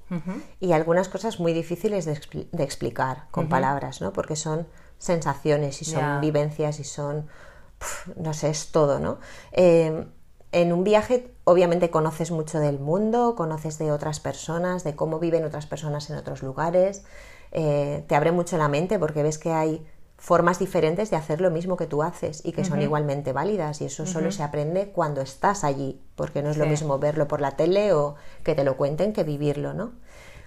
y 0.59 0.71
algunas 0.73 1.09
cosas 1.09 1.39
muy 1.39 1.51
difíciles 1.51 2.05
de, 2.05 2.13
expli- 2.13 2.47
de 2.51 2.63
explicar 2.63 3.23
con 3.31 3.49
palabras, 3.49 4.01
¿no? 4.01 4.13
Porque 4.13 4.35
son 4.35 4.67
sensaciones 4.99 5.81
y 5.81 5.85
son 5.85 6.21
vivencias 6.21 6.79
y 6.79 6.83
son, 6.83 7.27
no 8.15 8.33
sé, 8.33 8.49
es 8.49 8.71
todo, 8.71 8.99
¿no? 8.99 9.17
Eh, 9.51 10.05
en 10.51 10.73
un 10.73 10.83
viaje 10.83 11.33
obviamente 11.43 11.89
conoces 11.89 12.31
mucho 12.31 12.59
del 12.59 12.79
mundo, 12.79 13.33
conoces 13.35 13.77
de 13.79 13.91
otras 13.91 14.19
personas, 14.19 14.83
de 14.83 14.95
cómo 14.95 15.19
viven 15.19 15.43
otras 15.43 15.65
personas 15.65 16.09
en 16.09 16.17
otros 16.17 16.41
lugares, 16.43 17.03
eh, 17.51 18.03
te 18.07 18.15
abre 18.15 18.31
mucho 18.31 18.57
la 18.57 18.67
mente 18.67 18.99
porque 18.99 19.23
ves 19.23 19.37
que 19.37 19.51
hay 19.51 19.85
formas 20.17 20.57
diferentes 20.57 21.11
de 21.11 21.15
hacer 21.15 21.41
lo 21.41 21.51
mismo 21.51 21.77
que 21.77 21.85
tú 21.85 22.01
haces 22.01 22.43
y 22.43 22.51
que 22.51 22.65
son 22.65 22.81
igualmente 22.81 23.33
válidas 23.33 23.81
y 23.81 23.85
eso 23.85 24.07
solo 24.07 24.31
se 24.31 24.41
aprende 24.41 24.89
cuando 24.89 25.21
estás 25.21 25.63
allí, 25.63 26.01
porque 26.15 26.41
no 26.41 26.49
es 26.49 26.57
lo 26.57 26.65
mismo 26.65 26.97
verlo 26.97 27.27
por 27.27 27.39
la 27.39 27.51
tele 27.51 27.93
o 27.93 28.15
que 28.43 28.55
te 28.55 28.63
lo 28.63 28.77
cuenten 28.77 29.13
que 29.13 29.23
vivirlo, 29.23 29.73
¿no? 29.73 29.91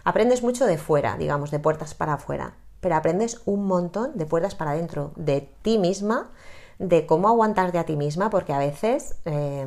Aprendes 0.02 0.42
mucho 0.42 0.66
de 0.66 0.76
fuera, 0.76 1.16
digamos, 1.16 1.50
de 1.52 1.60
puertas 1.60 1.94
para 1.94 2.14
afuera, 2.14 2.56
pero 2.80 2.96
aprendes 2.96 3.42
un 3.44 3.64
montón 3.66 4.16
de 4.16 4.26
puertas 4.26 4.56
para 4.56 4.72
adentro, 4.72 5.12
de 5.14 5.48
ti 5.62 5.78
misma, 5.78 6.30
de 6.78 7.06
cómo 7.06 7.28
aguantarte 7.28 7.78
a 7.78 7.84
ti 7.84 7.94
misma, 7.94 8.28
porque 8.28 8.52
a 8.52 8.58
veces 8.58 9.16
eh, 9.24 9.66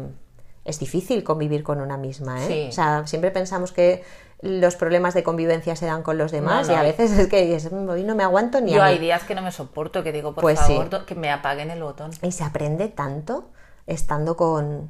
es 0.66 0.80
difícil 0.80 1.24
convivir 1.24 1.64
con 1.64 1.80
una 1.80 1.96
misma, 1.96 2.44
¿eh? 2.44 2.48
Sí. 2.48 2.66
O 2.70 2.72
sea, 2.72 3.08
siempre 3.08 3.32
pensamos 3.32 3.72
que 3.72 4.04
los 4.42 4.76
problemas 4.76 5.14
de 5.14 5.24
convivencia 5.24 5.76
se 5.76 5.86
dan 5.86 6.04
con 6.04 6.18
los 6.18 6.32
demás 6.32 6.68
No, 6.68 6.74
no. 6.74 6.80
y 6.80 6.82
a 6.82 6.84
veces 6.84 7.12
es 7.12 7.28
que 7.28 7.58
"Mm, 7.72 7.90
hoy 7.90 8.04
no 8.04 8.16
me 8.16 8.24
aguanto 8.24 8.60
ni 8.62 8.74
Yo 8.74 8.82
a 8.82 8.86
hay 8.88 8.96
mí". 9.00 9.06
días 9.06 9.24
que 9.24 9.36
no 9.36 9.42
me 9.42 9.52
soporto, 9.52 10.04
que 10.04 10.12
digo, 10.12 10.34
por 10.34 10.42
Pues 10.42 10.60
favor, 10.60 10.90
sí. 10.92 11.06
que 11.06 11.16
me 11.16 11.32
apaguen 11.32 11.70
el 11.72 11.82
botón. 11.82 12.12
Y 12.22 12.32
se 12.32 12.44
aprende 12.44 12.90
tanto 12.90 13.50
estando 13.88 14.36
con, 14.36 14.90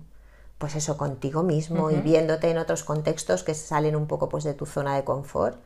pues 0.57 0.75
eso, 0.75 0.97
contigo 0.97 1.43
mismo 1.43 1.91
y 1.91 1.95
viéndote 2.01 2.49
en 2.49 2.57
otros 2.57 2.83
contextos 2.83 3.43
que 3.43 3.53
salen 3.53 3.95
un 3.95 4.07
poco 4.07 4.29
pues 4.29 4.43
de 4.43 4.53
tu 4.53 4.65
zona 4.65 4.95
de 4.95 5.03
confort. 5.03 5.57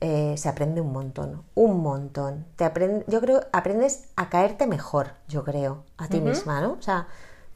eh, 0.00 0.34
se 0.36 0.48
aprende 0.50 0.82
un 0.82 0.92
montón, 0.92 1.42
un 1.54 1.80
montón. 1.82 2.44
Te 2.56 2.64
aprende, 2.64 3.04
yo 3.08 3.18
creo, 3.22 3.40
aprendes 3.52 4.08
a 4.16 4.28
caerte 4.28 4.66
mejor, 4.66 5.12
yo 5.26 5.42
creo, 5.42 5.84
a 5.96 6.06
ti 6.08 6.20
misma, 6.20 6.60
¿no? 6.60 6.72
O 6.78 6.82
sea, 6.82 7.06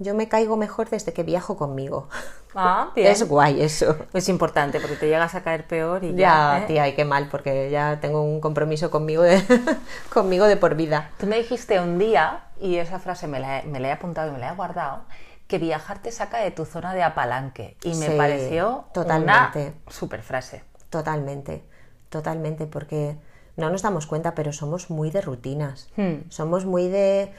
yo 0.00 0.14
me 0.14 0.28
caigo 0.28 0.56
mejor 0.56 0.90
desde 0.90 1.12
que 1.12 1.22
viajo 1.22 1.56
conmigo. 1.56 2.08
Ah, 2.54 2.90
bien. 2.96 3.06
Es 3.12 3.22
guay 3.28 3.62
eso. 3.62 3.96
Es 4.12 4.28
importante 4.28 4.80
porque 4.80 4.96
te 4.96 5.06
llegas 5.06 5.34
a 5.36 5.42
caer 5.42 5.66
peor 5.68 6.02
y 6.02 6.14
Ya, 6.14 6.16
ya. 6.16 6.58
¿eh? 6.58 6.66
tía, 6.66 6.88
y 6.88 6.94
qué 6.96 7.04
mal, 7.04 7.28
porque 7.30 7.70
ya 7.70 8.00
tengo 8.00 8.22
un 8.22 8.40
compromiso 8.40 8.90
conmigo 8.90 9.22
de, 9.22 9.40
conmigo 10.12 10.46
de 10.46 10.56
por 10.56 10.74
vida. 10.74 11.10
Tú 11.18 11.26
me 11.26 11.36
dijiste 11.36 11.78
un 11.78 11.98
día, 11.98 12.44
y 12.60 12.76
esa 12.76 12.98
frase 12.98 13.28
me 13.28 13.38
la, 13.38 13.60
he- 13.60 13.66
me 13.66 13.78
la 13.78 13.88
he 13.88 13.92
apuntado 13.92 14.30
y 14.30 14.32
me 14.32 14.38
la 14.40 14.52
he 14.52 14.56
guardado, 14.56 15.04
que 15.46 15.58
viajar 15.58 16.00
te 16.00 16.10
saca 16.10 16.38
de 16.38 16.50
tu 16.50 16.64
zona 16.64 16.94
de 16.94 17.02
apalanque. 17.02 17.76
Y 17.84 17.94
me 17.94 18.08
Sí, 18.08 18.14
pareció 18.16 18.86
totalmente. 18.92 19.66
una 19.84 19.92
super 19.92 20.22
frase. 20.22 20.64
Totalmente, 20.90 21.62
totalmente, 22.08 22.66
porque 22.66 23.16
no 23.56 23.68
nos 23.70 23.82
damos 23.82 24.06
cuenta, 24.06 24.34
pero 24.34 24.52
somos 24.52 24.90
muy 24.90 25.10
de 25.10 25.20
rutinas. 25.20 25.88
Hmm. 25.96 26.28
Somos 26.30 26.64
muy 26.64 26.88
de 26.88 27.32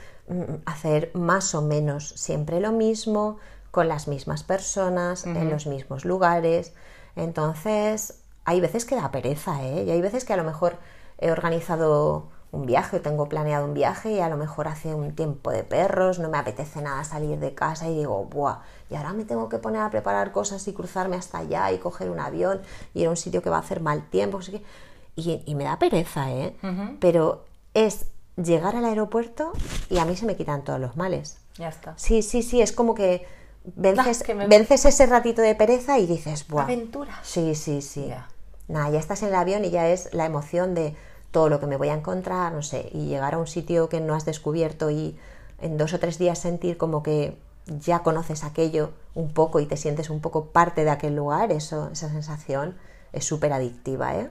hacer 0.66 1.12
más 1.14 1.56
o 1.56 1.62
menos 1.62 2.10
siempre 2.10 2.60
lo 2.60 2.72
mismo, 2.72 3.38
con 3.72 3.88
las 3.88 4.08
mismas 4.08 4.44
personas, 4.44 5.26
en 5.26 5.50
los 5.50 5.66
mismos 5.66 6.06
lugares. 6.06 6.74
Entonces, 7.16 8.22
hay 8.46 8.60
veces 8.60 8.86
que 8.86 8.96
da 8.96 9.12
pereza, 9.12 9.64
¿eh? 9.64 9.84
Y 9.86 9.92
hay 9.92 10.02
veces 10.02 10.26
que 10.26 10.34
a 10.34 10.38
lo 10.38 10.44
mejor 10.44 10.78
he 11.18 11.32
organizado 11.32 12.30
un 12.52 12.66
viaje, 12.66 12.98
o 12.98 13.02
tengo 13.02 13.30
planeado 13.30 13.66
un 13.66 13.74
viaje 13.74 14.12
y 14.12 14.20
a 14.20 14.28
lo 14.28 14.36
mejor 14.36 14.68
hace 14.68 14.94
un 14.94 15.16
tiempo 15.16 15.52
de 15.52 15.64
perros, 15.64 16.20
no 16.20 16.30
me 16.30 16.38
apetece 16.38 16.82
nada 16.82 17.04
salir 17.06 17.40
de 17.40 17.54
casa 17.54 17.88
y 17.88 17.96
digo, 17.96 18.26
¡buah! 18.26 18.60
Y 18.90 18.96
ahora 18.96 19.14
me 19.14 19.24
tengo 19.24 19.48
que 19.48 19.58
poner 19.58 19.82
a 19.82 19.90
preparar 19.90 20.34
cosas 20.34 20.68
y 20.68 20.74
cruzarme 20.74 21.16
hasta 21.16 21.38
allá 21.38 21.72
y 21.72 21.78
coger 21.78 22.10
un 22.10 22.20
avión 22.20 22.62
y 22.94 23.02
ir 23.02 23.08
a 23.08 23.10
un 23.12 23.18
sitio 23.18 23.42
que 23.42 23.50
va 23.50 23.56
a 23.58 23.62
hacer 23.62 23.80
mal 23.80 24.10
tiempo. 24.10 24.40
Y, 25.16 25.44
y 25.46 25.56
me 25.56 25.64
da 25.64 25.80
pereza, 25.80 26.30
¿eh? 26.30 26.58
Pero 27.00 27.46
es 27.74 28.11
llegar 28.38 28.76
al 28.76 28.86
aeropuerto 28.86 29.52
y 29.90 29.98
a 30.00 30.06
mí 30.06 30.16
se 30.16 30.26
me 30.26 30.36
quitan 30.36 30.64
todos 30.64 30.80
los 30.80 30.96
males. 30.98 31.38
Ya 31.58 31.70
está. 31.70 31.94
Sí, 31.98 32.22
sí, 32.22 32.44
sí, 32.44 32.62
es 32.62 32.72
como 32.72 32.96
que 32.96 33.26
vences, 33.76 34.24
Ah, 34.28 34.34
me- 34.34 34.48
vences 34.48 34.86
ese 34.86 35.06
ratito 35.06 35.42
de 35.42 35.56
pereza 35.56 36.00
y 36.00 36.08
dices, 36.08 36.48
¡buah! 36.48 36.64
Aventuras. 36.64 37.16
Sí, 37.24 37.56
sí, 37.56 37.82
sí. 37.82 38.06
Ya. 38.08 38.28
Nada, 38.68 38.90
ya 38.90 39.00
estás 39.00 39.22
en 39.24 39.30
el 39.30 39.36
avión 39.36 39.66
y 39.66 39.70
ya 39.70 39.90
es 39.90 40.14
la 40.14 40.26
emoción 40.26 40.74
de 40.76 40.96
todo 41.32 41.50
lo 41.50 41.60
que 41.60 41.68
me 41.68 41.78
voy 41.78 41.90
a 41.90 41.94
encontrar, 41.94 42.54
no 42.54 42.62
sé, 42.62 42.90
y 42.94 43.06
llegar 43.08 43.34
a 43.36 43.38
un 43.38 43.48
sitio 43.48 43.90
que 43.90 44.00
no 44.02 44.16
has 44.16 44.26
descubierto 44.26 44.90
y 44.92 45.18
en 45.62 45.78
dos 45.78 45.94
o 45.94 46.00
tres 46.00 46.18
días 46.18 46.40
sentir 46.40 46.78
como 46.78 47.04
que 47.04 47.38
ya 47.68 48.00
conoces 48.00 48.44
aquello 48.44 48.92
un 49.14 49.32
poco 49.34 49.60
y 49.60 49.66
te 49.66 49.78
sientes 49.78 50.10
un 50.10 50.20
poco 50.20 50.46
parte 50.48 50.84
de 50.84 50.90
aquel 50.90 51.16
lugar, 51.16 51.52
eso, 51.52 51.90
esa 51.92 52.10
sensación 52.10 52.76
es 53.14 53.26
súper 53.26 53.54
adictiva, 53.54 54.16
¿eh? 54.16 54.30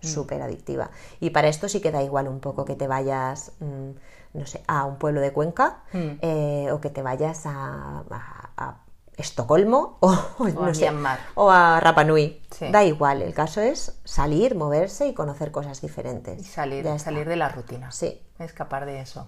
Súper 0.00 0.42
adictiva. 0.42 0.90
Y 1.20 1.30
para 1.30 1.48
esto 1.48 1.68
sí 1.68 1.80
que 1.80 1.90
da 1.90 2.02
igual 2.02 2.28
un 2.28 2.40
poco 2.40 2.64
que 2.64 2.74
te 2.76 2.86
vayas, 2.86 3.52
mm, 3.60 3.90
no 4.38 4.46
sé, 4.46 4.62
a 4.68 4.84
un 4.84 4.96
pueblo 4.96 5.20
de 5.20 5.32
Cuenca 5.32 5.80
eh, 5.92 6.68
o 6.72 6.80
que 6.80 6.90
te 6.90 7.02
vayas 7.02 7.46
a, 7.46 8.04
a- 8.10 8.50
a 8.56 8.76
Estocolmo 9.16 9.96
o, 10.00 10.12
no 10.54 10.64
a 10.66 10.74
sé, 10.74 10.82
Myanmar. 10.82 11.18
o 11.34 11.50
a 11.50 11.80
Rapa 11.80 12.04
Nui. 12.04 12.40
Sí. 12.52 12.70
Da 12.70 12.84
igual, 12.84 13.22
el 13.22 13.34
caso 13.34 13.60
es 13.60 13.98
salir, 14.04 14.54
moverse 14.54 15.08
y 15.08 15.14
conocer 15.14 15.50
cosas 15.50 15.80
diferentes. 15.80 16.40
Y 16.40 16.44
salir, 16.44 16.86
salir 17.00 17.28
de 17.28 17.34
la 17.36 17.48
rutina. 17.48 17.90
Sí. 17.90 18.22
Escapar 18.38 18.86
de 18.86 19.00
eso. 19.00 19.26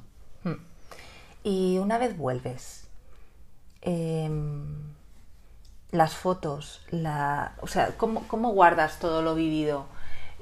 Y 1.43 1.79
una 1.79 1.97
vez 1.99 2.17
vuelves, 2.19 2.85
em, 3.81 4.93
las 5.91 6.15
fotos, 6.15 6.83
la, 6.91 7.55
o 7.63 7.67
sea, 7.67 7.97
¿cómo, 7.97 8.29
cómo 8.29 8.51
guardas 8.53 8.99
todo 8.99 9.23
lo 9.23 9.35
vivido? 9.35 9.87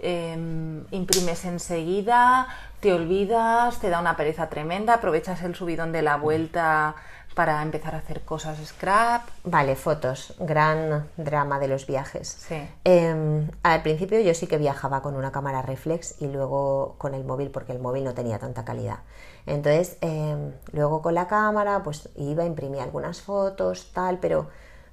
Em, 0.03 0.85
imprimes 0.91 1.45
enseguida, 1.45 2.49
te 2.81 2.93
olvidas, 2.93 3.79
te 3.81 3.91
da 3.91 4.01
una 4.01 4.17
pereza 4.17 4.49
tremenda, 4.49 4.95
aprovechas 4.95 5.43
el 5.43 5.55
subidón 5.55 5.93
de 5.93 6.03
la 6.03 6.17
vuelta 6.17 6.95
para 7.39 7.63
empezar 7.63 7.95
a 7.95 7.99
hacer 7.99 8.23
cosas 8.23 8.59
scrap. 8.67 9.29
Vale, 9.45 9.77
fotos, 9.77 10.35
gran 10.41 11.09
drama 11.17 11.61
de 11.61 11.69
los 11.69 11.87
viajes. 11.87 12.27
Sí. 12.29 12.69
Em, 12.83 13.49
al 13.63 13.83
principio 13.83 14.19
yo 14.19 14.35
sí 14.35 14.49
que 14.49 14.59
viajaba 14.59 15.03
con 15.03 15.15
una 15.15 15.31
cámara 15.31 15.63
reflex 15.63 16.21
y 16.21 16.27
luego 16.27 16.97
con 16.99 17.15
el 17.15 17.25
móvil 17.25 17.51
porque 17.51 17.71
el 17.71 17.79
móvil 17.79 18.03
no 18.03 18.13
tenía 18.13 18.41
tanta 18.41 18.65
calidad. 18.65 18.99
Entonces, 19.47 19.99
em, 20.01 20.53
luego 20.73 21.01
con 21.01 21.15
la 21.15 21.29
cámara, 21.29 21.85
pues 21.85 22.09
iba, 22.17 22.45
imprimía 22.45 22.83
algunas 22.83 23.23
fotos, 23.23 23.93
tal, 23.93 24.19
pero 24.19 24.49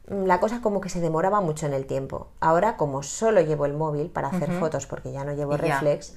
la 0.08 0.40
cosa 0.40 0.62
como 0.62 0.82
que 0.82 0.90
se 0.90 1.02
demoraba 1.02 1.42
mucho 1.42 1.66
en 1.66 1.74
el 1.74 1.86
tiempo. 1.86 2.28
Ahora, 2.40 2.78
como 2.78 3.04
solo 3.04 3.42
llevo 3.42 3.66
el 3.66 3.74
móvil 3.74 4.10
para 4.10 4.28
hacer 4.28 4.52
fotos 4.52 4.86
porque 4.86 5.12
ya 5.12 5.24
no 5.24 5.34
llevo 5.34 5.54
ya. 5.54 5.80
reflex, 5.80 6.14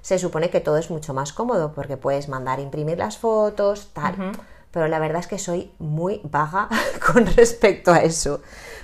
se 0.00 0.18
supone 0.18 0.50
que 0.50 0.60
todo 0.60 0.76
es 0.76 0.90
mucho 0.90 1.14
más 1.14 1.32
cómodo 1.32 1.72
porque 1.72 1.96
puedes 1.96 2.28
mandar 2.28 2.60
imprimir 2.60 2.98
las 2.98 3.18
fotos, 3.18 3.90
tal. 3.92 4.32
Pero 4.70 4.88
la 4.88 4.98
verdad 4.98 5.20
es 5.20 5.26
que 5.26 5.38
soy 5.38 5.70
muy 5.78 6.20
vaga 6.24 6.68
con 7.12 7.26
respecto 7.26 7.92
a 7.92 7.98
eso. 7.98 8.40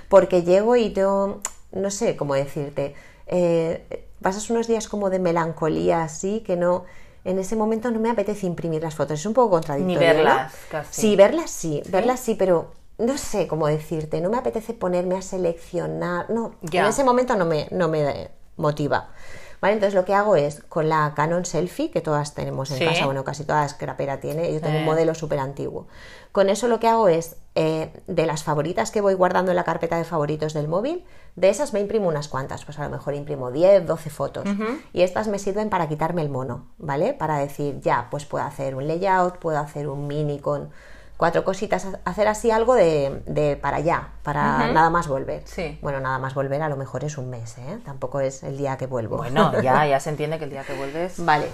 Porque 0.09 0.43
llego 0.43 0.75
y 0.75 0.89
no, 0.93 1.41
no 1.71 1.91
sé 1.91 2.15
cómo 2.15 2.33
decirte, 2.33 2.95
eh, 3.27 4.05
pasas 4.21 4.49
unos 4.49 4.67
días 4.67 4.87
como 4.87 5.09
de 5.09 5.19
melancolía 5.19 6.03
así, 6.03 6.41
que 6.41 6.55
no, 6.55 6.85
en 7.23 7.39
ese 7.39 7.55
momento 7.55 7.91
no 7.91 7.99
me 7.99 8.09
apetece 8.09 8.47
imprimir 8.47 8.81
las 8.81 8.95
fotos. 8.95 9.19
Es 9.19 9.25
un 9.25 9.33
poco 9.33 9.51
contradictorio. 9.51 9.99
Ni 9.99 10.05
¿no? 10.07 10.13
verlas, 10.13 10.53
casi. 10.69 11.01
Sí, 11.01 11.15
verlas 11.15 11.51
sí, 11.51 11.83
verlas 11.89 12.19
sí, 12.19 12.35
pero 12.35 12.71
no 12.97 13.17
sé 13.17 13.47
cómo 13.47 13.67
decirte, 13.67 14.21
no 14.21 14.29
me 14.29 14.37
apetece 14.37 14.73
ponerme 14.73 15.15
a 15.17 15.21
seleccionar, 15.21 16.29
no, 16.29 16.55
en 16.61 16.85
ese 16.85 17.03
momento 17.03 17.35
no 17.35 17.45
me, 17.45 17.67
no 17.71 17.87
me 17.87 18.31
motiva. 18.57 19.09
¿Vale? 19.61 19.75
Entonces 19.75 19.95
lo 19.95 20.05
que 20.05 20.13
hago 20.13 20.35
es 20.35 20.61
con 20.69 20.89
la 20.89 21.13
Canon 21.15 21.43
Selfie, 21.45 21.89
que 21.89 22.01
todas 22.01 22.35
tenemos 22.35 22.69
en 22.71 22.77
Sí. 22.77 22.85
casa, 22.85 23.05
bueno, 23.05 23.23
casi 23.23 23.45
toda 23.45 23.67
scrapera 23.67 24.19
tiene, 24.19 24.53
yo 24.53 24.61
tengo 24.61 24.77
un 24.77 24.85
modelo 24.85 25.15
súper 25.15 25.39
antiguo. 25.39 25.87
Con 26.33 26.49
eso 26.49 26.67
lo 26.67 26.79
que 26.79 26.87
hago 26.87 27.07
es, 27.07 27.37
eh, 27.55 27.91
de 28.05 28.25
las 28.27 28.43
favoritas 28.43 28.91
que 28.91 28.99
voy 29.01 29.13
guardando 29.15 29.51
en 29.51 29.55
la 29.55 29.63
carpeta 29.63 29.97
de 29.97 30.03
favoritos 30.03 30.53
del 30.53 30.67
móvil, 30.67 31.03
de 31.35 31.49
esas 31.49 31.73
me 31.73 31.79
imprimo 31.79 32.07
unas 32.09 32.27
cuantas, 32.27 32.63
pues 32.65 32.77
a 32.79 32.83
lo 32.83 32.89
mejor 32.91 33.15
imprimo 33.15 33.49
10, 33.49 33.87
12 33.87 34.09
fotos. 34.09 34.43
Y 34.93 35.01
estas 35.01 35.29
me 35.29 35.39
sirven 35.39 35.69
para 35.69 35.87
quitarme 35.87 36.21
el 36.21 36.29
mono, 36.29 36.67
¿vale? 36.77 37.13
Para 37.13 37.37
decir, 37.39 37.79
ya, 37.79 38.09
pues 38.11 38.25
puedo 38.25 38.43
hacer 38.45 38.75
un 38.75 38.87
layout, 38.87 39.37
puedo 39.39 39.57
hacer 39.57 39.87
un 39.87 40.05
mini 40.05 40.39
con 40.39 40.69
cuatro 41.17 41.43
cositas, 41.43 41.87
hacer 42.03 42.27
así 42.27 42.51
algo 42.51 42.75
de, 42.75 43.21
de 43.25 43.55
para 43.55 43.77
allá, 43.77 44.09
para 44.23 44.71
nada 44.71 44.89
más 44.89 45.07
volver. 45.07 45.43
Sí. 45.45 45.77
Bueno, 45.81 45.99
nada 45.99 46.19
más 46.19 46.33
volver 46.33 46.61
a 46.61 46.69
lo 46.69 46.75
mejor 46.75 47.03
es 47.03 47.17
un 47.17 47.29
mes, 47.29 47.57
¿eh? 47.57 47.79
Tampoco 47.85 48.19
es 48.19 48.43
el 48.43 48.57
día 48.57 48.77
que 48.77 48.87
vuelvo. 48.87 49.17
Bueno, 49.17 49.61
ya, 49.61 49.85
ya 49.87 49.99
se 49.99 50.09
entiende 50.09 50.37
que 50.37 50.43
el 50.45 50.49
día 50.51 50.63
que 50.63 50.73
vuelves. 50.73 51.23
Vale. 51.23 51.47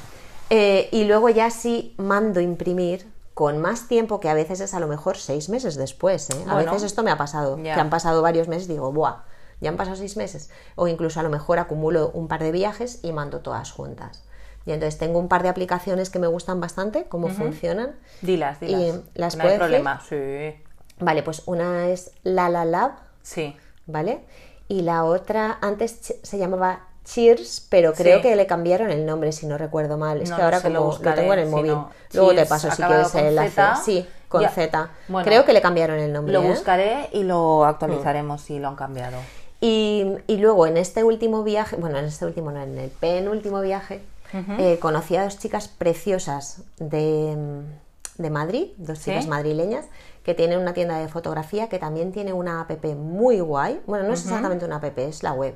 Eh, 0.49 0.89
y 0.91 1.05
luego 1.05 1.29
ya 1.29 1.49
sí 1.49 1.93
mando 1.97 2.39
imprimir 2.41 3.07
con 3.33 3.59
más 3.59 3.87
tiempo 3.87 4.19
que 4.19 4.29
a 4.29 4.33
veces 4.33 4.59
es 4.59 4.73
a 4.73 4.79
lo 4.79 4.87
mejor 4.87 5.17
seis 5.17 5.47
meses 5.47 5.75
después. 5.75 6.29
¿eh? 6.31 6.33
A 6.47 6.53
Bueno. 6.55 6.71
veces 6.73 6.83
esto 6.83 7.03
me 7.03 7.11
ha 7.11 7.17
pasado, 7.17 7.55
que 7.55 7.71
han 7.71 7.89
pasado 7.89 8.21
varios 8.21 8.47
meses 8.47 8.67
digo, 8.67 8.91
¡buah! 8.91 9.23
Ya 9.61 9.69
han 9.69 9.77
pasado 9.77 9.95
seis 9.95 10.17
meses. 10.17 10.49
O 10.75 10.87
incluso 10.87 11.19
a 11.19 11.23
lo 11.23 11.29
mejor 11.29 11.59
acumulo 11.59 12.09
un 12.15 12.27
par 12.27 12.41
de 12.41 12.51
viajes 12.51 12.99
y 13.03 13.13
mando 13.13 13.39
todas 13.41 13.71
juntas. 13.71 14.23
Y 14.65 14.71
entonces 14.71 14.99
tengo 14.99 15.17
un 15.19 15.27
par 15.27 15.43
de 15.43 15.49
aplicaciones 15.49 16.09
que 16.09 16.19
me 16.19 16.27
gustan 16.27 16.59
bastante, 16.59 17.05
cómo 17.05 17.29
funcionan. 17.29 17.95
Dilas, 18.21 18.59
dilas. 18.59 18.81
Y 18.81 19.19
las 19.19 19.35
no 19.37 19.43
hay 19.45 19.57
problema. 19.57 20.01
Sí. 20.07 20.55
Vale, 20.99 21.23
pues 21.23 21.41
una 21.47 21.87
es 21.87 22.11
La 22.23 22.49
La 22.49 22.63
Lab, 22.65 22.91
Sí. 23.23 23.55
¿vale? 23.87 24.19
Y 24.67 24.83
la 24.83 25.03
otra, 25.03 25.57
antes 25.61 26.15
se 26.21 26.37
llamaba 26.37 26.81
Cheers, 27.03 27.65
pero 27.69 27.93
creo 27.93 28.17
Sí. 28.17 28.21
que 28.21 28.35
le 28.35 28.45
cambiaron 28.45 28.91
el 28.91 29.05
nombre, 29.05 29.31
si 29.31 29.47
no 29.47 29.57
recuerdo 29.57 29.97
mal. 29.97 30.21
Es 30.21 30.29
No 30.29 30.35
que 30.37 30.41
ahora 30.43 30.57
lo 30.57 30.63
como 30.63 30.97
lo, 31.03 31.13
tengo 31.15 31.33
en 31.33 31.39
el 31.39 31.49
móvil, 31.49 31.75
luego 32.13 32.35
te 32.35 32.45
paso 32.45 32.69
si 32.69 32.81
quieres 32.83 33.15
el 33.15 33.25
enlace. 33.37 33.61
Sí, 33.83 34.07
con 34.29 34.41
Ya. 34.43 34.49
Z. 34.49 34.89
Bueno. 35.07 35.25
creo 35.25 35.43
que 35.43 35.53
le 35.53 35.61
cambiaron 35.61 35.97
el 35.97 36.13
nombre. 36.13 36.33
Lo 36.33 36.43
¿eh? 36.43 36.47
buscaré 36.49 37.09
y 37.11 37.23
lo 37.23 37.65
actualizaremos 37.65 38.41
si 38.41 38.59
lo 38.59 38.67
han 38.67 38.75
cambiado. 38.75 39.17
Y, 39.59 40.05
y 40.27 40.37
luego 40.37 40.67
en 40.67 40.77
este 40.77 41.03
último 41.03 41.43
viaje, 41.43 41.75
bueno, 41.75 41.97
en 41.97 42.05
este 42.05 42.25
último 42.25 42.51
no, 42.51 42.61
en 42.61 42.77
el 42.77 42.89
penúltimo 42.91 43.59
viaje, 43.61 44.01
eh, 44.33 44.77
conocí 44.79 45.15
a 45.15 45.23
dos 45.23 45.37
chicas 45.39 45.67
preciosas 45.67 46.63
de, 46.79 47.63
de 48.17 48.29
Madrid, 48.29 48.69
dos 48.77 48.99
¿Sí? 48.99 49.05
chicas 49.05 49.27
madrileñas, 49.27 49.85
que 50.23 50.33
tienen 50.33 50.59
una 50.59 50.73
tienda 50.73 50.97
de 50.99 51.07
fotografía 51.07 51.67
que 51.67 51.79
también 51.79 52.11
tiene 52.11 52.33
una 52.33 52.61
app 52.61 52.85
muy 52.85 53.39
guay. 53.39 53.81
Bueno, 53.87 54.05
no 54.05 54.13
es 54.13 54.23
exactamente 54.23 54.65
una 54.65 54.77
app, 54.77 54.97
es 54.99 55.23
la 55.23 55.33
web. 55.33 55.55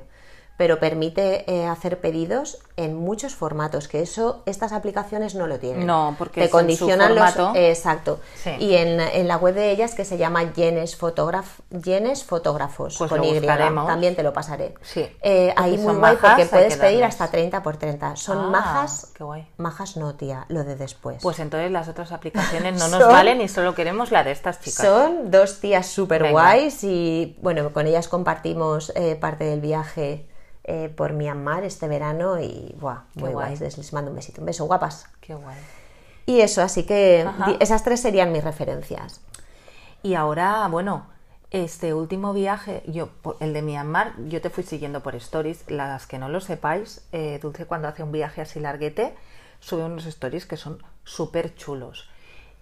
Pero 0.58 0.80
permite 0.80 1.50
eh, 1.50 1.66
hacer 1.66 2.00
pedidos 2.00 2.58
en 2.76 2.94
muchos 2.94 3.34
formatos, 3.34 3.88
que 3.88 4.02
eso 4.02 4.42
estas 4.46 4.72
aplicaciones 4.72 5.34
no 5.34 5.46
lo 5.46 5.58
tienen. 5.58 5.86
No, 5.86 6.14
porque 6.18 6.40
te 6.40 6.40
es 6.40 6.44
en 6.46 6.50
su 6.50 6.56
condicionan 6.58 7.14
los. 7.14 7.32
formato. 7.32 7.58
eh, 7.58 7.70
exacto. 7.70 8.20
Sí. 8.42 8.50
Y 8.58 8.74
en, 8.74 9.00
en 9.00 9.28
la 9.28 9.38
web 9.38 9.54
de 9.54 9.70
ellas, 9.70 9.94
que 9.94 10.04
se 10.04 10.18
llama 10.18 10.52
Yenes, 10.52 10.98
Fotograf- 11.00 11.60
Yenes 11.70 12.24
Fotógrafos, 12.24 12.96
Pues 12.98 13.08
con 13.10 13.24
Y, 13.24 13.40
también 13.40 14.14
te 14.14 14.22
lo 14.22 14.32
pasaré. 14.32 14.74
Sí. 14.82 15.08
Eh, 15.22 15.54
ahí 15.56 15.78
muy 15.78 15.94
guay 15.94 16.16
porque 16.20 16.46
puedes 16.46 16.76
pedir 16.76 17.02
hasta 17.04 17.30
30 17.30 17.62
por 17.62 17.76
30. 17.78 18.16
Son 18.16 18.38
Ah, 18.38 18.50
majas. 18.50 19.10
qué 19.14 19.24
guay. 19.24 19.46
Majas 19.56 19.96
no, 19.96 20.14
tía, 20.14 20.44
lo 20.48 20.62
de 20.64 20.76
después. 20.76 21.18
Pues 21.22 21.38
entonces 21.38 21.70
las 21.70 21.88
otras 21.88 22.12
aplicaciones 22.12 22.78
no 22.78 22.88
nos 22.88 23.00
Son- 23.02 23.12
valen 23.12 23.40
y 23.40 23.48
solo 23.48 23.74
queremos 23.74 24.10
la 24.10 24.22
de 24.24 24.32
estas 24.32 24.60
chicas. 24.60 24.84
Son 24.86 25.30
dos 25.30 25.60
tías 25.60 25.86
súper 25.86 26.30
guays 26.30 26.84
y 26.84 27.36
bueno, 27.40 27.72
con 27.72 27.86
ellas 27.86 28.08
compartimos 28.08 28.92
eh, 28.96 29.16
parte 29.16 29.44
del 29.44 29.60
viaje 29.60 30.28
eh, 30.68 30.92
por 30.94 31.12
Myanmar 31.12 31.62
este 31.62 31.86
verano 31.86 32.40
y 32.40 32.74
buah, 32.80 33.04
muy 33.14 33.30
guay. 33.30 33.56
guays. 33.56 33.60
Les, 33.60 33.92
mando 33.92 34.10
un 34.10 34.16
besito, 34.16 34.40
un 34.40 34.46
beso, 34.46 34.66
guapas. 34.66 35.06
Qué 35.20 35.34
guay. 35.34 35.56
Y 36.26 36.40
eso, 36.40 36.60
así 36.60 36.82
que 36.82 37.24
Ajá. 37.26 37.52
esas 37.60 37.84
tres 37.84 38.00
serían 38.00 38.32
mis 38.32 38.42
referencias. 38.42 39.20
Y 40.02 40.14
ahora, 40.14 40.66
bueno, 40.68 41.06
este 41.52 41.94
último 41.94 42.32
viaje, 42.32 42.82
yo, 42.86 43.10
el 43.38 43.52
de 43.52 43.62
Myanmar, 43.62 44.14
yo 44.26 44.40
te 44.40 44.50
fui 44.50 44.64
siguiendo 44.64 45.04
por 45.04 45.14
stories. 45.14 45.70
Las 45.70 46.08
que 46.08 46.18
no 46.18 46.28
lo 46.28 46.40
sepáis, 46.40 47.06
eh, 47.12 47.38
Dulce 47.40 47.66
cuando 47.66 47.86
hace 47.86 48.02
un 48.02 48.10
viaje 48.10 48.40
así 48.40 48.58
larguete, 48.58 49.14
sube 49.60 49.84
unos 49.84 50.04
stories 50.06 50.46
que 50.46 50.56
son 50.56 50.82
súper 51.04 51.54
chulos. 51.54 52.10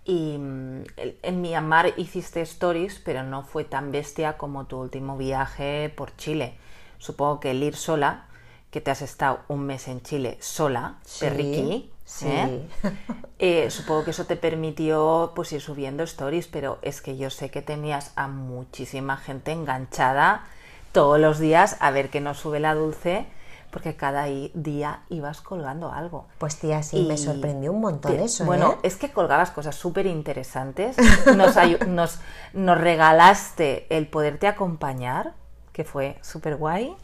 Y 0.05 0.37
mm, 0.37 0.85
en 1.23 1.41
Myanmar 1.41 1.95
hiciste 1.97 2.43
stories, 2.43 3.01
pero 3.03 3.23
no 3.23 3.45
fue 3.45 3.65
tan 3.65 3.93
bestia 3.93 4.37
como 4.37 4.67
tu 4.67 4.79
último 4.79 5.17
viaje 5.17 5.91
por 5.97 6.15
Chile. 6.17 6.59
Supongo 7.05 7.39
que 7.39 7.51
el 7.51 7.63
ir 7.63 7.77
sola, 7.77 8.25
que 8.71 8.81
te 8.81 8.91
has 8.91 9.03
estado 9.03 9.41
un 9.49 9.67
mes 9.67 9.89
en 9.89 10.01
Chile 10.01 10.39
sola, 10.41 10.95
Sí, 11.05 11.21
perriqui, 11.21 11.91
sí. 12.07 12.27
¿eh? 12.29 12.69
Eh, 13.41 13.69
supongo 13.71 14.05
que 14.05 14.13
eso 14.13 14.25
te 14.25 14.37
permitió 14.37 15.33
pues 15.35 15.53
ir 15.53 15.61
subiendo 15.61 16.03
stories, 16.05 16.47
pero 16.47 16.79
es 16.81 17.03
que 17.03 17.17
yo 17.19 17.29
sé 17.29 17.51
que 17.51 17.61
tenías 17.63 18.13
a 18.17 18.27
muchísima 18.29 19.17
gente 19.19 19.53
enganchada 19.53 20.45
todos 20.93 21.19
los 21.21 21.39
días 21.41 21.77
a 21.81 21.91
ver 21.91 22.09
que 22.09 22.21
no 22.23 22.33
sube 22.33 22.59
la 22.61 22.75
dulce, 22.75 23.27
porque 23.71 23.97
cada 23.97 24.25
día 24.55 25.01
ibas 25.11 25.41
colgando 25.43 25.93
algo. 25.93 26.27
Pues 26.39 26.57
tía, 26.59 26.83
sí, 26.83 27.05
me 27.07 27.15
Y 27.15 27.19
sorprendió 27.19 27.73
un 27.73 27.81
montón 27.83 28.17
te- 28.17 28.25
eso, 28.25 28.45
Bueno, 28.47 28.73
¿eh? 28.75 28.79
es 28.85 28.97
que 28.97 29.11
colgabas 29.11 29.51
cosas 29.51 29.75
súper 29.75 30.07
interesantes. 30.07 30.97
Nos, 31.37 31.57
nos, 31.89 32.21
nos 32.55 32.81
regalaste 32.81 33.87
el 33.95 34.07
poderte 34.09 34.47
acompañar, 34.47 35.35
que 35.75 35.85
fue 35.85 36.17
súper 36.23 36.57
guay. 36.57 36.97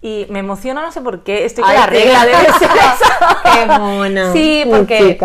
Y 0.00 0.26
me 0.30 0.38
emociona, 0.38 0.80
no 0.80 0.92
sé 0.92 1.00
por 1.00 1.24
qué, 1.24 1.44
estoy 1.44 1.64
con 1.64 1.72
Ay, 1.72 1.78
la 1.78 1.86
regla, 1.86 2.24
debe 2.24 2.52
ser 2.58 2.70
eso. 2.70 3.04
Qué 3.52 3.66
mono, 3.66 4.32
Sí, 4.32 4.64
porque, 4.70 5.18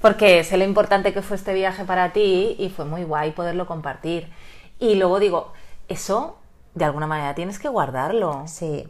porque 0.00 0.44
sé 0.44 0.56
lo 0.56 0.64
importante 0.64 1.12
que 1.12 1.20
fue 1.20 1.36
este 1.36 1.52
viaje 1.52 1.84
para 1.84 2.12
ti 2.12 2.54
y 2.58 2.70
fue 2.70 2.84
muy 2.84 3.02
guay 3.02 3.32
poderlo 3.32 3.66
compartir. 3.66 4.30
Y 4.78 4.94
luego 4.94 5.18
digo, 5.18 5.52
eso 5.88 6.38
de 6.74 6.84
alguna 6.84 7.06
manera 7.06 7.34
tienes 7.34 7.58
que 7.58 7.68
guardarlo. 7.68 8.44
Sí. 8.46 8.88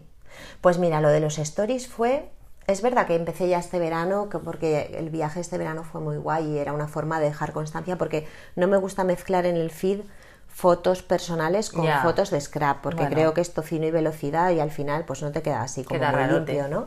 Pues 0.60 0.78
mira, 0.78 1.00
lo 1.00 1.08
de 1.08 1.20
los 1.20 1.38
stories 1.38 1.88
fue. 1.88 2.28
Es 2.66 2.82
verdad 2.82 3.06
que 3.06 3.14
empecé 3.14 3.48
ya 3.48 3.60
este 3.60 3.78
verano, 3.78 4.28
que 4.28 4.38
porque 4.40 4.96
el 4.98 5.08
viaje 5.08 5.40
este 5.40 5.56
verano 5.56 5.84
fue 5.84 6.00
muy 6.00 6.16
guay 6.16 6.44
y 6.44 6.58
era 6.58 6.72
una 6.72 6.88
forma 6.88 7.20
de 7.20 7.26
dejar 7.26 7.52
constancia, 7.52 7.96
porque 7.96 8.26
no 8.56 8.66
me 8.66 8.76
gusta 8.76 9.04
mezclar 9.04 9.46
en 9.46 9.56
el 9.56 9.70
feed 9.70 10.00
fotos 10.56 11.02
personales 11.02 11.68
con 11.68 11.86
fotos 12.00 12.30
de 12.30 12.40
scrap, 12.40 12.80
porque 12.80 13.02
Bueno. 13.02 13.14
creo 13.14 13.34
que 13.34 13.42
es 13.42 13.52
tocino 13.52 13.84
y 13.84 13.90
velocidad 13.90 14.50
y 14.52 14.60
al 14.60 14.70
final 14.70 15.04
pues 15.04 15.20
no 15.20 15.30
te 15.30 15.42
queda 15.42 15.60
así 15.60 15.84
como 15.84 16.00
Queda 16.00 16.12
muy 16.12 16.20
rarote. 16.22 16.54
limpio, 16.54 16.68
¿no? 16.68 16.86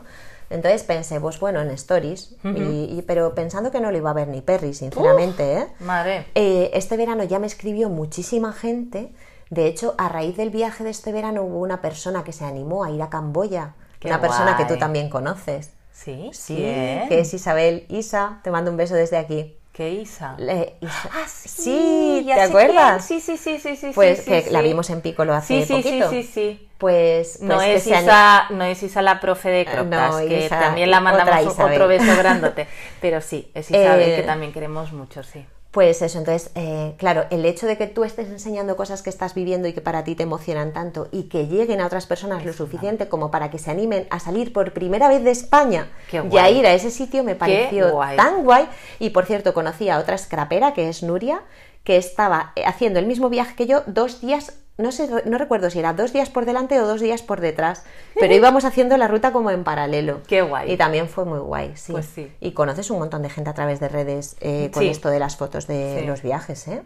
Entonces 0.50 0.82
pensé, 0.82 1.20
pues 1.20 1.38
bueno, 1.38 1.60
en 1.60 1.70
stories, 1.70 2.34
y- 2.42 2.58
y- 2.98 3.04
pero 3.06 3.32
pensando 3.36 3.70
que 3.70 3.80
no 3.80 3.92
lo 3.92 3.96
iba 3.96 4.10
a 4.10 4.14
ver 4.14 4.26
ni 4.26 4.40
Perry, 4.40 4.74
sinceramente, 4.74 5.58
¿eh? 5.58 5.66
Madre. 5.78 6.26
Eh, 6.34 6.72
este 6.74 6.96
verano 6.96 7.22
ya 7.22 7.38
me 7.38 7.46
escribió 7.46 7.88
muchísima 7.90 8.52
gente. 8.52 9.12
De 9.50 9.66
hecho, 9.68 9.94
a 9.98 10.08
raíz 10.08 10.36
del 10.36 10.50
viaje 10.50 10.82
de 10.82 10.90
este 10.90 11.12
verano 11.12 11.44
hubo 11.44 11.60
una 11.60 11.80
persona 11.80 12.24
que 12.24 12.32
se 12.32 12.44
animó 12.44 12.82
a 12.82 12.90
ir 12.90 13.00
a 13.02 13.08
Camboya. 13.08 13.74
Qué 14.00 14.08
una 14.08 14.20
persona 14.20 14.56
que 14.56 14.64
tú 14.64 14.76
también 14.78 15.08
conoces. 15.10 15.70
Sí, 15.92 16.30
Sí, 16.32 16.56
que 16.56 17.20
es 17.20 17.32
Isabel 17.34 17.84
Isa. 17.88 18.40
Te 18.42 18.50
mando 18.50 18.72
un 18.72 18.76
beso 18.76 18.94
desde 18.94 19.16
aquí. 19.18 19.56
¿Qué 19.72 19.90
Isa? 19.90 20.34
Le- 20.38 20.74
Isa- 20.80 21.10
Ah, 21.14 21.26
sí, 21.28 22.24
ya 22.26 22.34
¿te 22.34 22.40
acuerdas? 22.42 23.04
Sí, 23.04 23.20
sí, 23.20 23.36
sí, 23.36 23.58
sí, 23.58 23.76
sí. 23.76 23.92
Pues 23.94 24.18
sí, 24.18 24.24
que 24.30 24.42
sí, 24.42 24.50
la 24.50 24.60
sí. 24.60 24.64
vimos 24.68 24.90
en 24.90 25.00
Piccolo 25.00 25.32
hace 25.34 25.60
Sí, 25.60 25.66
sí, 25.66 25.82
sí, 25.82 25.82
poquito. 25.82 26.10
sí, 26.10 26.22
sí. 26.24 26.66
Pues, 26.78 27.40
No, 27.42 27.56
pues 27.56 27.86
es 27.86 27.86
Isa, 27.86 28.46
no 28.50 28.64
es 28.64 28.82
Isa 28.82 29.02
la 29.02 29.20
profe 29.20 29.50
de 29.50 29.64
Croptas, 29.66 30.12
No, 30.12 30.26
que 30.26 30.46
Isa, 30.46 30.58
también 30.58 30.90
la 30.90 31.00
mandamos 31.00 31.58
otro 31.58 31.86
beso 31.88 32.16
grandote. 32.16 32.66
Pero 33.00 33.20
sí, 33.20 33.50
es 33.54 33.70
Isabel 33.70 34.10
Eh, 34.12 34.16
que 34.16 34.22
también 34.22 34.52
queremos 34.52 34.92
mucho, 34.92 35.22
sí. 35.22 35.46
Pues 35.70 36.02
eso, 36.02 36.18
entonces, 36.18 36.50
eh, 36.56 36.94
claro, 36.98 37.26
el 37.30 37.44
hecho 37.44 37.64
de 37.68 37.78
que 37.78 37.86
tú 37.86 38.02
estés 38.02 38.28
enseñando 38.28 38.74
cosas 38.74 39.02
que 39.02 39.10
estás 39.10 39.34
viviendo 39.34 39.68
y 39.68 39.72
que 39.72 39.80
para 39.80 40.02
ti 40.02 40.16
te 40.16 40.24
emocionan 40.24 40.72
tanto 40.72 41.06
y 41.12 41.24
que 41.24 41.46
lleguen 41.46 41.80
a 41.80 41.86
otras 41.86 42.06
personas 42.06 42.44
lo 42.44 42.52
suficiente 42.52 43.08
como 43.08 43.30
para 43.30 43.50
que 43.50 43.58
se 43.58 43.70
animen 43.70 44.08
a 44.10 44.18
salir 44.18 44.52
por 44.52 44.72
primera 44.72 45.06
vez 45.08 45.22
de 45.22 45.30
España 45.30 45.88
y 46.10 46.38
a 46.38 46.50
ir 46.50 46.66
a 46.66 46.74
ese 46.74 46.90
sitio 46.90 47.22
me 47.22 47.36
pareció 47.36 47.92
guay. 47.92 48.16
tan 48.16 48.42
guay. 48.42 48.68
Y 48.98 49.10
por 49.10 49.26
cierto, 49.26 49.54
conocí 49.54 49.88
a 49.88 50.00
otra 50.00 50.18
scrapera 50.18 50.74
que 50.74 50.88
es 50.88 51.04
Nuria, 51.04 51.42
que 51.84 51.96
estaba 51.96 52.52
eh, 52.56 52.64
haciendo 52.66 52.98
el 52.98 53.06
mismo 53.06 53.28
viaje 53.28 53.54
que 53.54 53.66
yo 53.66 53.84
dos 53.86 54.20
días. 54.20 54.54
No 54.80 54.92
sé, 54.92 55.08
no 55.26 55.38
recuerdo 55.38 55.70
si 55.70 55.78
era 55.78 55.92
dos 55.92 56.12
días 56.12 56.30
por 56.30 56.44
delante 56.46 56.80
o 56.80 56.86
dos 56.86 57.00
días 57.00 57.22
por 57.22 57.40
detrás, 57.40 57.84
pero 58.18 58.34
íbamos 58.34 58.64
haciendo 58.64 58.96
la 58.96 59.08
ruta 59.08 59.32
como 59.32 59.50
en 59.50 59.62
paralelo. 59.64 60.20
Qué 60.26 60.42
guay. 60.42 60.72
Y 60.72 60.76
también 60.76 61.08
fue 61.08 61.24
muy 61.24 61.38
guay, 61.38 61.72
sí. 61.76 61.92
Pues 61.92 62.06
sí. 62.06 62.32
Y 62.40 62.52
conoces 62.52 62.90
un 62.90 62.98
montón 62.98 63.22
de 63.22 63.30
gente 63.30 63.50
a 63.50 63.54
través 63.54 63.78
de 63.80 63.88
redes 63.88 64.36
eh, 64.40 64.70
con 64.72 64.82
Sí. 64.82 64.88
esto 64.88 65.08
de 65.10 65.18
las 65.18 65.36
fotos 65.36 65.66
de 65.66 65.98
Sí. 66.00 66.06
los 66.06 66.22
viajes, 66.22 66.66
¿eh? 66.68 66.82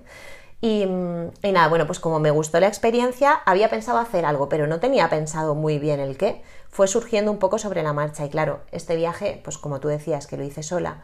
Y, 0.61 0.83
y 1.43 1.53
nada, 1.53 1.69
bueno, 1.69 1.87
pues 1.87 2.01
como 2.01 2.21
me 2.21 2.31
gustó 2.31 2.59
la 2.59 2.69
experiencia, 2.69 3.33
había 3.45 3.69
pensado 3.69 3.99
hacer 3.99 4.25
algo, 4.25 4.49
pero 4.49 4.67
no 4.67 4.81
tenía 4.81 5.11
pensado 5.11 5.55
muy 5.55 5.79
bien 5.79 6.01
el 6.01 6.17
qué. 6.17 6.41
Fue 6.71 6.89
surgiendo 6.89 7.31
un 7.31 7.39
poco 7.39 7.59
sobre 7.59 7.83
la 7.83 7.93
marcha. 7.93 8.25
Y 8.25 8.31
claro, 8.31 8.61
este 8.73 8.97
viaje, 8.97 9.41
pues 9.45 9.59
como 9.59 9.79
tú 9.81 9.89
decías, 9.89 10.27
que 10.27 10.37
lo 10.39 10.43
hice 10.45 10.63
sola, 10.63 11.03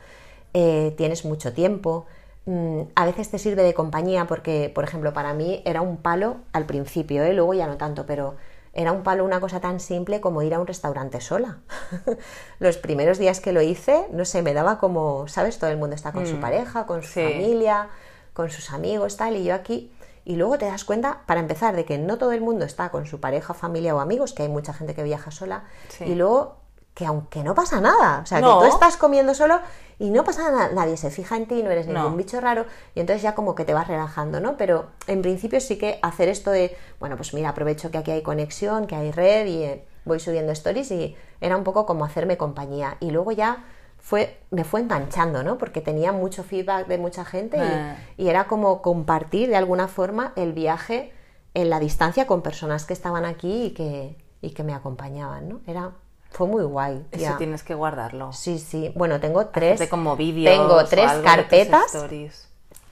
eh, 0.55 0.95
tienes 0.97 1.25
mucho 1.27 1.53
tiempo. 1.53 2.07
Mm, 2.47 2.81
A 2.95 3.07
veces 3.07 3.31
te 3.31 3.39
sirve 3.39 3.63
de 3.63 3.75
compañía 3.75 4.27
porque, 4.27 4.71
por 4.75 4.85
ejemplo, 4.85 5.13
para 5.13 5.35
mí 5.35 5.63
era 5.65 5.81
un 5.81 5.97
palo 5.97 6.39
al 6.53 6.67
principio, 6.67 7.23
¿eh? 7.25 7.33
luego 7.33 7.55
ya 7.55 7.67
no 7.67 7.77
tanto, 7.77 8.07
pero 8.07 8.37
era 8.73 8.93
un 8.93 9.03
palo 9.03 9.25
una 9.25 9.41
cosa 9.41 9.61
tan 9.61 9.81
simple 9.81 10.21
como 10.21 10.43
ir 10.43 10.55
a 10.55 10.61
un 10.61 10.67
restaurante 10.67 11.21
sola. 11.21 11.59
Los 12.61 12.77
primeros 12.77 13.19
días 13.19 13.41
que 13.41 13.53
lo 13.53 13.63
hice, 13.63 14.07
no 14.13 14.25
sé, 14.25 14.43
me 14.43 14.55
daba 14.55 14.79
como, 14.79 15.27
¿sabes? 15.27 15.59
Todo 15.59 15.71
el 15.71 15.77
mundo 15.77 15.97
está 15.97 16.13
con 16.13 16.27
su 16.27 16.39
pareja, 16.39 16.87
con 16.87 17.03
su 17.03 17.15
sí. 17.15 17.23
familia, 17.23 17.89
con 18.33 18.51
sus 18.51 18.71
amigos, 18.71 19.17
tal, 19.17 19.37
y 19.37 19.45
yo 19.45 19.55
aquí. 19.55 19.93
Y 20.25 20.37
luego 20.37 20.57
te 20.59 20.67
das 20.67 20.85
cuenta, 20.85 21.23
para 21.27 21.41
empezar, 21.41 21.75
de 21.75 21.85
que 21.85 21.99
no 21.99 22.17
todo 22.17 22.31
el 22.31 22.43
mundo 22.43 22.65
está 22.65 22.91
con 22.91 23.07
su 23.07 23.19
pareja, 23.19 23.55
familia 23.55 23.97
o 23.97 24.01
amigos, 24.01 24.33
que 24.33 24.45
hay 24.45 24.49
mucha 24.49 24.73
gente 24.73 24.95
que 24.95 25.03
viaja 25.03 25.33
sola. 25.33 25.65
Sí. 25.89 26.05
Y 26.05 26.15
luego 26.15 26.60
que 27.01 27.07
aunque 27.07 27.43
no 27.43 27.55
pasa 27.55 27.81
nada, 27.81 28.21
o 28.23 28.27
sea, 28.27 28.43
No. 28.43 28.59
que 28.59 28.67
tú 28.67 28.71
estás 28.75 28.99
comiendo 28.99 29.33
solo 29.33 29.59
y 29.99 30.11
no 30.11 30.23
pasa 30.23 30.51
nada, 30.51 30.69
nadie 30.75 30.99
se 30.99 31.11
fija 31.11 31.35
en 31.39 31.47
ti, 31.47 31.63
no 31.63 31.71
eres 31.71 31.87
ningún 31.87 32.11
No. 32.11 32.17
bicho 32.17 32.39
raro 32.43 32.67
y 32.95 33.01
entonces 33.01 33.23
ya 33.23 33.35
como 33.35 33.55
que 33.55 33.65
te 33.65 33.73
vas 33.73 33.89
relajando, 33.89 34.39
¿no? 34.39 34.59
Pero 34.59 34.85
en 35.07 35.23
principio 35.23 35.63
sí 35.63 35.79
que 35.79 35.99
hacer 36.03 36.29
esto 36.29 36.51
de, 36.51 36.77
bueno, 36.99 37.17
pues 37.17 37.33
mira, 37.33 37.49
aprovecho 37.49 37.91
que 37.91 37.97
aquí 37.97 38.11
hay 38.11 38.23
conexión, 38.23 38.87
que 38.87 38.97
hay 38.97 39.13
red 39.13 39.47
y 39.47 39.63
eh, 39.63 39.85
voy 40.05 40.21
subiendo 40.21 40.53
stories 40.53 40.91
y 40.91 41.17
era 41.41 41.57
un 41.57 41.65
poco 41.65 41.87
como 41.87 42.05
hacerme 42.05 42.37
compañía 42.37 42.99
y 43.01 43.13
luego 43.13 43.33
ya 43.33 43.65
fue, 43.99 44.39
me 44.51 44.65
fue 44.65 44.81
enganchando, 44.81 45.43
¿no? 45.43 45.57
Porque 45.57 45.81
tenía 45.81 46.13
mucho 46.13 46.45
feedback 46.45 46.87
de 46.87 46.99
mucha 46.99 47.25
gente 47.25 47.57
y, 47.57 47.61
Ah. 47.63 47.97
y 48.19 48.29
era 48.29 48.45
como 48.47 48.83
compartir 48.83 49.49
de 49.49 49.57
alguna 49.57 49.89
forma 49.89 50.35
el 50.37 50.53
viaje 50.53 51.15
en 51.55 51.71
la 51.71 51.81
distancia 51.81 52.27
con 52.27 52.43
personas 52.43 52.85
que 52.85 52.93
estaban 52.93 53.25
aquí 53.25 53.65
y 53.65 53.71
que, 53.71 54.19
y 54.43 54.51
que 54.51 54.65
me 54.65 54.75
acompañaban, 54.75 55.49
¿no? 55.49 55.61
Era, 55.67 55.93
fue 56.31 56.47
muy 56.47 56.63
guay. 56.63 57.05
Eso 57.11 57.35
tienes 57.37 57.63
que 57.63 57.75
guardarlo. 57.75 58.33
Sí, 58.33 58.59
sí. 58.59 58.93
Bueno, 58.95 59.21
tengo 59.21 59.47
tres. 59.47 59.75
Hacerte 59.75 59.91
como 59.91 60.17
vídeos 60.17 60.57
Tengo 60.57 60.85
tres 60.85 61.11
carpetas. 61.25 62.07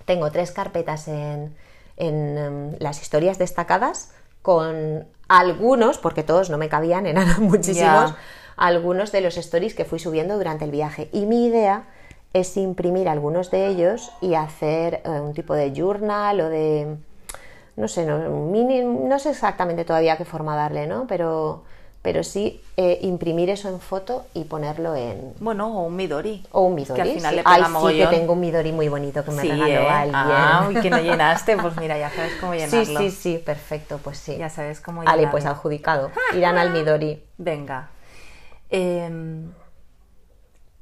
Tengo 0.04 0.30
tres 0.30 0.52
carpetas 0.52 1.08
en, 1.08 1.54
en, 1.96 2.38
em, 2.38 2.76
las 2.78 3.00
historias 3.00 3.38
destacadas 3.38 4.10
con 4.42 5.06
algunos, 5.28 5.98
porque 5.98 6.22
todos 6.22 6.50
no 6.50 6.58
me 6.58 6.68
cabían, 6.68 7.06
eran 7.06 7.28
muchísimos, 7.42 8.14
algunos 8.56 9.12
de 9.12 9.20
los 9.20 9.36
stories 9.36 9.74
que 9.74 9.84
fui 9.84 9.98
subiendo 9.98 10.36
durante 10.36 10.64
el 10.64 10.70
viaje. 10.70 11.08
Y 11.12 11.26
mi 11.26 11.46
idea 11.46 11.84
es 12.32 12.56
imprimir 12.56 13.08
algunos 13.08 13.50
de 13.50 13.66
ellos 13.68 14.12
y 14.20 14.34
hacer 14.34 15.02
eh, 15.04 15.20
un 15.20 15.32
tipo 15.34 15.54
de 15.54 15.72
journal 15.72 16.40
o 16.40 16.48
de, 16.48 16.96
no 17.76 17.88
sé, 17.88 18.04
no, 18.04 18.18
mini, 18.46 18.82
no 18.82 19.18
sé 19.18 19.30
exactamente 19.30 19.84
todavía 19.84 20.16
qué 20.16 20.24
forma 20.24 20.56
darle, 20.56 20.86
¿no? 20.86 21.06
Pero, 21.06 21.64
pero 22.02 22.22
sí 22.22 22.62
eh, 22.76 23.00
imprimir 23.02 23.50
eso 23.50 23.68
en 23.68 23.80
foto 23.80 24.24
y 24.32 24.44
ponerlo 24.44 24.94
en, 24.94 25.34
Bueno, 25.40 25.76
o 25.78 25.82
un 25.86 25.96
Midori. 25.96 26.44
o 26.52 26.62
un 26.62 26.74
Midori. 26.76 26.94
que 26.96 27.02
al 27.02 27.14
final 27.14 27.30
sí. 27.30 27.36
le 27.36 27.42
pega 27.42 27.54
Ay, 27.54 27.60
sí 27.62 27.66
que 27.66 27.72
mogollón. 27.72 28.10
tengo 28.10 28.32
un 28.34 28.40
Midori 28.40 28.72
muy 28.72 28.88
bonito 28.88 29.24
que 29.24 29.30
me 29.32 29.42
Sí, 29.42 29.48
regaló 29.50 29.72
¿eh? 29.72 29.88
alguien. 29.90 30.14
Ah, 30.16 30.66
uy, 30.68 30.80
que 30.80 30.90
no 30.90 30.98
llenaste, 31.02 31.56
pues 31.56 31.76
mira, 31.76 31.98
ya 31.98 32.08
sabes 32.10 32.34
cómo 32.40 32.52
sí, 32.52 32.58
llenarlo. 32.60 33.00
sí, 33.00 33.10
sí, 33.10 33.38
perfecto, 33.44 33.98
pues 34.02 34.18
sí. 34.18 34.36
Ya 34.38 34.48
sabes 34.48 34.80
cómo 34.80 35.02
llenarlo. 35.02 35.22
Vale, 35.22 35.30
pues 35.32 35.44
adjudicado. 35.44 36.10
Irán 36.36 36.56
al 36.56 36.70
Midori. 36.72 37.22
Venga. 37.36 37.90
Em, 38.70 39.50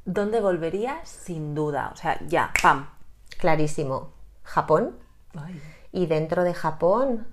¿Dónde 0.05 0.41
volverías? 0.41 1.09
Sin 1.09 1.55
duda. 1.55 1.91
O 1.93 1.97
sea, 1.97 2.19
ya, 2.29 2.53
pam. 2.63 2.89
Clarísimo. 3.39 4.13
Japón. 4.43 4.97
Ay, 5.37 5.61
Y 5.93 6.07
dentro 6.07 6.45
de 6.45 6.55
Japón, 6.55 7.27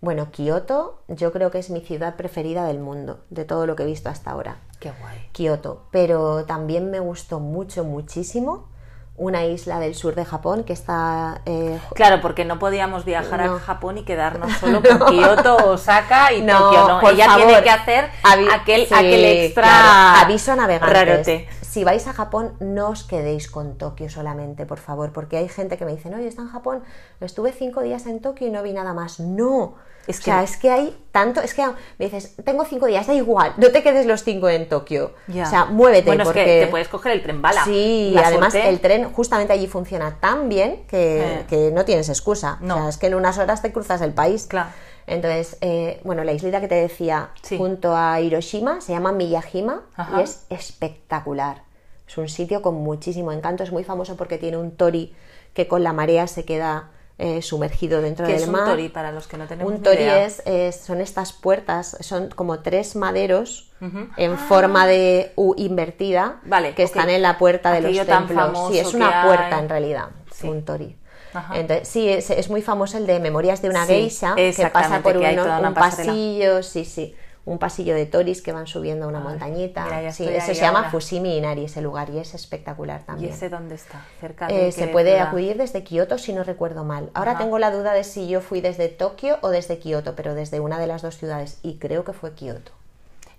bueno, 0.00 0.30
Kioto, 0.30 1.00
yo 1.08 1.32
creo 1.32 1.50
que 1.50 1.58
es 1.58 1.70
mi 1.70 1.80
ciudad 1.80 2.14
preferida 2.16 2.64
del 2.64 2.78
mundo, 2.78 3.20
de 3.30 3.44
todo 3.44 3.66
lo 3.66 3.74
que 3.76 3.82
he 3.82 3.86
visto 3.86 4.08
hasta 4.08 4.30
ahora. 4.30 4.58
qué 4.80 4.92
guay. 5.00 5.28
Kioto. 5.32 5.82
Pero 5.90 6.44
también 6.44 6.90
me 6.90 7.00
gustó 7.00 7.40
mucho, 7.40 7.82
muchísimo 7.84 8.68
una 9.16 9.44
isla 9.44 9.80
del 9.80 9.96
sur 9.96 10.14
de 10.14 10.24
Japón 10.24 10.62
que 10.62 10.72
está 10.72 11.42
eh, 11.44 11.76
Claro, 11.96 12.20
porque 12.20 12.44
no 12.44 12.60
podíamos 12.60 13.04
viajar 13.04 13.44
No. 13.44 13.56
a 13.56 13.58
Japón 13.58 13.98
y 13.98 14.04
quedarnos 14.04 14.52
solo 14.60 14.80
con 14.80 15.08
Kioto, 15.10 15.56
Osaka 15.72 16.32
y 16.32 16.42
No, 16.42 16.56
Tokio, 16.56 16.86
¿no? 16.88 17.00
por 17.00 17.12
Ella 17.14 17.26
favor. 17.26 17.46
tiene 17.46 17.62
que 17.64 17.70
hacer 17.70 18.10
Avi- 18.22 18.48
aquel, 18.52 18.86
sí, 18.86 18.94
aquel 18.94 19.24
extra 19.24 19.64
claro. 19.64 20.18
Aviso 20.24 20.54
navegantes. 20.54 20.92
rarote. 21.08 21.48
Si 21.78 21.84
vais 21.84 22.04
a 22.08 22.12
Japón, 22.12 22.54
no 22.58 22.88
os 22.88 23.04
quedéis 23.04 23.48
con 23.48 23.78
Tokio 23.78 24.10
solamente, 24.10 24.66
por 24.66 24.78
favor, 24.78 25.12
porque 25.12 25.36
hay 25.36 25.48
gente 25.48 25.76
que 25.78 25.84
me 25.84 25.92
dice, 25.92 26.10
no, 26.10 26.18
yo 26.18 26.26
está 26.26 26.42
en 26.42 26.48
Japón, 26.48 26.82
estuve 27.20 27.52
cinco 27.52 27.82
días 27.82 28.04
en 28.06 28.20
Tokio 28.20 28.48
y 28.48 28.50
no 28.50 28.64
vi 28.64 28.72
nada 28.72 28.94
más. 28.94 29.20
No. 29.20 29.76
Es 30.08 30.18
o 30.18 30.22
sea, 30.22 30.38
que- 30.38 30.44
es 30.44 30.56
que 30.56 30.70
hay 30.72 31.04
tanto, 31.12 31.40
es 31.40 31.54
que 31.54 31.64
me 31.98 32.06
dices, 32.06 32.34
tengo 32.44 32.64
cinco 32.64 32.86
días, 32.86 33.06
da 33.06 33.14
igual, 33.14 33.52
no 33.58 33.70
te 33.70 33.84
quedes 33.84 34.06
los 34.06 34.24
cinco 34.24 34.48
en 34.48 34.68
Tokio. 34.68 35.12
O 35.28 35.46
sea, 35.46 35.66
muévete 35.66 36.06
Bueno, 36.08 36.24
porque 36.24 36.40
es 36.40 36.46
que 36.46 36.64
te 36.64 36.70
puedes 36.72 36.88
coger 36.88 37.12
el 37.12 37.22
tren 37.22 37.40
bala. 37.40 37.62
Sí, 37.64 38.10
La 38.12 38.26
además 38.26 38.52
suerte- 38.54 38.68
el 38.70 38.80
tren 38.80 39.12
justamente 39.12 39.52
allí 39.52 39.68
funciona 39.68 40.16
tan 40.18 40.48
bien 40.48 40.84
que, 40.88 41.22
Eh. 41.42 41.46
que 41.48 41.70
no 41.70 41.84
tienes 41.84 42.08
excusa. 42.08 42.58
No. 42.60 42.74
O 42.74 42.78
sea, 42.80 42.88
es 42.88 42.98
que 42.98 43.06
en 43.06 43.14
unas 43.14 43.38
horas 43.38 43.62
te 43.62 43.70
cruzas 43.70 44.00
el 44.00 44.14
país. 44.14 44.46
Claro. 44.48 44.70
Entonces, 45.06 45.56
eh, 45.62 46.00
bueno, 46.04 46.22
la 46.24 46.32
islita 46.32 46.60
que 46.60 46.68
te 46.68 46.74
decía 46.74 47.30
Sí. 47.42 47.56
junto 47.56 47.96
a 47.96 48.20
Hiroshima 48.20 48.80
se 48.82 48.92
llama 48.92 49.10
Miyajima 49.12 49.82
Ajá. 49.96 50.20
y 50.20 50.24
es 50.24 50.44
espectacular. 50.50 51.62
Es 52.08 52.16
un 52.18 52.28
sitio 52.28 52.62
con 52.62 52.74
muchísimo 52.76 53.30
encanto, 53.32 53.62
es 53.62 53.70
muy 53.70 53.84
famoso 53.84 54.16
porque 54.16 54.38
tiene 54.38 54.56
un 54.56 54.72
tori 54.72 55.12
que 55.52 55.68
con 55.68 55.82
la 55.84 55.92
marea 55.92 56.26
se 56.26 56.44
queda 56.44 56.90
eh, 57.20 57.42
sumergido 57.42 58.00
dentro 58.00 58.26
¿Qué 58.26 58.32
del 58.34 58.42
es 58.42 58.46
un 58.48 58.52
mar. 58.54 58.64
tori 58.66 58.88
para 58.88 59.10
los 59.10 59.26
que 59.26 59.36
no 59.36 59.46
tenemos 59.48 59.72
Un 59.72 59.82
tori 59.82 59.96
idea? 59.96 60.24
es, 60.24 60.40
es- 60.46 60.76
son 60.76 61.00
estas 61.00 61.32
puertas, 61.32 61.96
son 62.00 62.28
como 62.30 62.60
tres 62.60 62.94
maderos 62.96 63.72
en 64.16 64.38
forma 64.38 64.86
de 64.86 65.32
U 65.36 65.54
invertida 65.56 66.36
Ah. 66.38 66.42
Vale, 66.46 66.74
que 66.74 66.82
están 66.84 67.10
en 67.10 67.22
la 67.22 67.36
puerta 67.36 67.72
de 67.72 67.78
Aquello 67.78 68.04
los 68.04 68.06
templos. 68.06 68.68
Sí, 68.72 68.78
es 68.78 68.94
una 68.94 69.22
hay. 69.22 69.26
puerta 69.26 69.58
en 69.58 69.68
realidad, 69.68 70.06
Sí. 70.32 70.48
un 70.48 70.64
tori. 70.64 70.96
Ajá. 71.34 71.58
Entonces, 71.58 71.88
sí, 71.88 72.08
es, 72.08 72.30
es 72.30 72.48
muy 72.50 72.62
famoso 72.62 72.96
el 72.98 73.06
de 73.06 73.18
Memorias 73.20 73.60
de 73.62 73.68
una 73.68 73.84
Sí, 73.84 73.92
geisha, 73.94 74.34
que 74.36 74.70
pasa 74.72 75.00
por 75.02 75.12
que 75.20 75.38
uno- 75.38 75.68
un 75.68 75.74
pasillo, 75.74 76.62
sí, 76.62 76.84
sí, 76.84 77.14
un 77.48 77.58
pasillo 77.58 77.94
de 77.94 78.06
toris 78.06 78.42
que 78.42 78.52
van 78.52 78.66
subiendo 78.66 79.08
una 79.08 79.20
montañita. 79.20 79.84
mira, 79.84 80.12
sí, 80.12 80.26
ahí 80.26 80.40
se 80.40 80.54
llama 80.54 80.78
ahora. 80.80 80.90
Fushimi 80.90 81.36
Inari, 81.36 81.64
ese 81.64 81.80
lugar, 81.80 82.10
y 82.10 82.18
es 82.18 82.34
espectacular 82.34 83.00
¿Y 83.00 83.04
también. 83.04 83.32
ese 83.32 83.48
dónde 83.48 83.74
está? 83.74 84.00
Cerca 84.20 84.48
de 84.48 84.68
Eh, 84.68 84.72
se 84.72 84.86
qué 84.86 84.92
puede 84.92 85.10
ciudad? 85.12 85.28
acudir 85.28 85.56
desde 85.56 85.82
Kioto 85.84 86.18
si 86.18 86.32
no 86.32 86.44
recuerdo 86.44 86.84
mal. 86.84 87.10
Ahora 87.14 87.32
Ajá. 87.32 87.40
tengo 87.40 87.58
la 87.58 87.70
duda 87.70 87.92
de 87.94 88.04
si 88.04 88.28
yo 88.28 88.40
fui 88.40 88.60
desde 88.60 88.88
Tokio 88.88 89.38
o 89.40 89.48
desde 89.48 89.78
Kioto, 89.78 90.14
pero 90.14 90.34
desde 90.34 90.60
una 90.60 90.78
de 90.78 90.86
las 90.86 91.02
dos 91.02 91.16
ciudades 91.16 91.58
y 91.62 91.78
creo 91.78 92.04
que 92.04 92.12
fue 92.12 92.34
Kioto. 92.34 92.72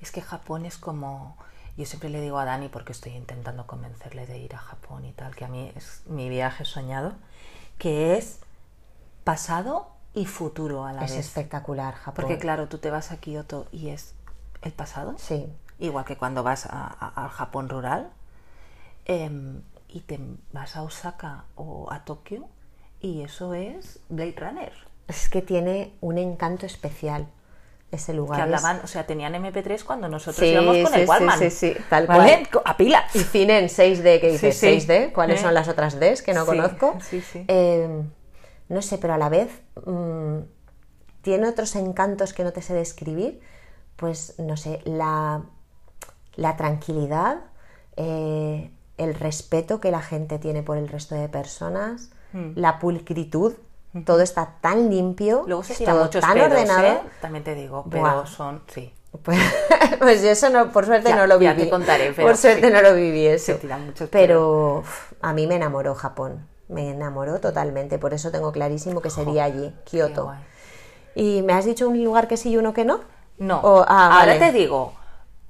Es 0.02 0.12
que 0.12 0.22
Japón 0.22 0.65
es 0.65 0.78
como. 0.78 1.38
Yo 1.78 1.86
siempre 1.86 2.10
le 2.10 2.19
digo 2.19 2.38
a 2.39 2.45
Dani, 2.45 2.67
porque 2.67 2.91
estoy 2.91 3.13
intentando 3.13 3.65
convencerle 3.67 4.26
de 4.28 4.38
ir 4.38 4.54
a 4.54 4.58
Japón 4.58 5.06
y 5.06 5.12
tal, 5.13 5.34
que 5.36 5.45
a 5.45 5.48
mí 5.48 5.72
es 5.78 6.02
mi 6.08 6.28
viaje 6.28 6.65
soñado, 6.65 7.13
que 7.78 8.17
es 8.17 8.39
pasado 9.24 9.88
y 10.19 10.25
futuro 10.25 10.86
a 10.86 10.91
la 10.93 11.05
Es 11.05 11.12
vez. 11.12 11.19
espectacular 11.25 11.93
Japón. 11.95 12.13
Porque 12.25 12.38
claro, 12.38 12.67
tú 12.67 12.77
te 12.77 12.89
vas 12.89 13.12
a 13.12 13.17
Kioto 13.17 13.67
y 13.71 13.89
es 13.89 14.13
el 14.62 14.71
pasado, 14.73 15.15
Sí, 15.17 15.47
igual 15.79 16.03
que 16.05 16.17
cuando 16.17 16.43
vas 16.43 16.65
al 16.69 17.29
Japón 17.29 17.69
rural, 17.69 18.10
em, 19.05 19.62
y 19.88 20.01
te 20.01 20.19
vas 20.51 20.75
a 20.75 20.84
Osaka 20.84 21.45
o 21.55 21.91
a 21.91 22.03
Tokio, 22.05 22.47
y 23.01 23.21
eso 23.21 23.53
es 23.53 23.99
Blade 24.10 24.36
Runner. 24.38 24.73
es 25.08 25.29
que 25.29 25.41
tiene 25.41 25.93
un 26.01 26.17
encanto 26.17 26.65
especial. 26.65 27.27
ese 27.91 28.13
lugar. 28.13 28.38
Que 28.38 28.41
es- 28.41 28.43
hablaban, 28.63 28.82
o 28.84 28.88
sea, 28.88 29.08
tenían 29.08 29.34
MP3 29.34 29.84
cuando 29.84 30.08
nosotros 30.08 30.45
Sí, 30.47 30.53
íbamos 30.53 30.77
con 30.84 30.93
sí, 30.93 30.99
el 30.99 31.10
Walkman. 31.10 31.39
sí, 31.39 31.49
sí, 31.49 31.75
tal 31.89 32.05
¿Vale? 32.05 32.45
cual. 32.51 32.62
A 32.65 32.77
pila. 32.77 33.03
Y 33.15 33.19
cine 33.21 33.58
en 33.58 33.67
6D, 33.67 34.19
que 34.21 34.29
dices 34.29 34.55
Sí, 34.55 34.79
sí. 34.79 34.88
6D, 34.88 35.12
¿cuáles 35.12 35.39
¿Eh? 35.39 35.41
son 35.41 35.55
las 35.55 35.67
otras 35.67 35.99
Ds 35.99 36.21
que 36.21 36.36
no 36.36 36.45
conozco? 36.45 36.97
sí, 37.01 37.19
sí. 37.19 37.45
Eh, 37.47 38.03
no 38.69 38.82
sé, 38.82 38.97
pero 38.97 39.13
a 39.13 39.17
la 39.17 39.29
vez 39.29 39.49
mm, 39.86 40.38
tiene 41.21 41.47
otros 41.49 41.75
encantos 41.75 42.34
que 42.34 42.43
no 42.43 42.53
te 42.53 42.62
sé 42.62 42.73
describir. 42.73 43.41
Pues 43.97 44.36
no 44.39 44.55
sé, 44.55 44.82
la, 44.86 45.41
la 46.36 46.55
tranquilidad, 46.55 47.39
eh, 47.97 48.72
el 48.97 49.13
respeto 49.15 49.82
que 49.82 49.91
la 49.91 50.01
gente 50.01 50.39
tiene 50.39 50.63
por 50.63 50.78
el 50.78 50.88
resto 50.88 51.15
de 51.15 51.28
personas, 51.30 52.09
Mm. 52.32 52.51
la 52.55 52.78
pulcritud, 52.80 53.55
todo 54.05 54.22
está 54.22 54.57
tan 54.61 54.89
limpio, 54.91 55.43
Luego 55.47 55.63
se 55.63 55.84
todo 55.84 56.03
muchos 56.03 56.22
tan 56.22 56.36
pedos, 56.36 56.51
ordenado. 56.51 56.88
¿eh? 56.88 57.01
También 57.22 57.43
te 57.43 57.55
digo, 57.55 57.86
pero 57.89 58.03
Buah. 58.03 58.26
son, 58.28 58.61
sí. 58.67 58.93
Pues, 59.24 59.39
pues 59.99 60.22
yo 60.22 60.30
eso 60.30 60.49
no, 60.51 60.72
por 60.72 60.86
suerte 60.86 61.09
Ya- 61.09 61.15
no 61.15 61.26
lo 61.26 61.39
ya 61.41 61.53
viví. 61.53 61.63
te 61.63 61.70
contaré, 61.72 62.13
pero 62.15 62.28
por 62.28 62.38
suerte 62.38 62.67
sí. 62.67 62.72
no 62.74 62.82
lo 62.84 62.93
viví 62.93 63.26
eso. 63.26 63.45
Se 63.53 63.55
tiran 63.55 63.84
muchos 63.88 64.07
pero 64.11 64.78
uf, 64.82 65.13
a 65.22 65.34
mí 65.34 65.47
me 65.47 65.55
enamoró 65.55 65.95
Japón. 65.95 66.47
Me 66.70 66.89
enamoró 66.91 67.39
totalmente. 67.39 67.97
Por 67.99 68.13
eso 68.13 68.32
tengo 68.32 68.51
clarísimo 68.51 69.01
que 69.01 69.09
sería 69.09 69.43
allí, 69.43 69.74
Kioto. 69.86 70.32
¿Y 71.15 71.41
me 71.41 71.53
has 71.53 71.65
dicho 71.65 71.89
un 71.89 72.01
lugar 72.03 72.28
que 72.28 72.38
sí 72.38 72.51
y 72.51 72.57
uno 72.57 72.74
que 72.74 72.86
no? 72.86 73.01
No, 73.39 73.59
O- 73.61 73.86
ah, 73.88 74.20
ahora 74.20 74.38
vale. 74.38 74.39
te 74.39 74.51
digo, 74.51 74.93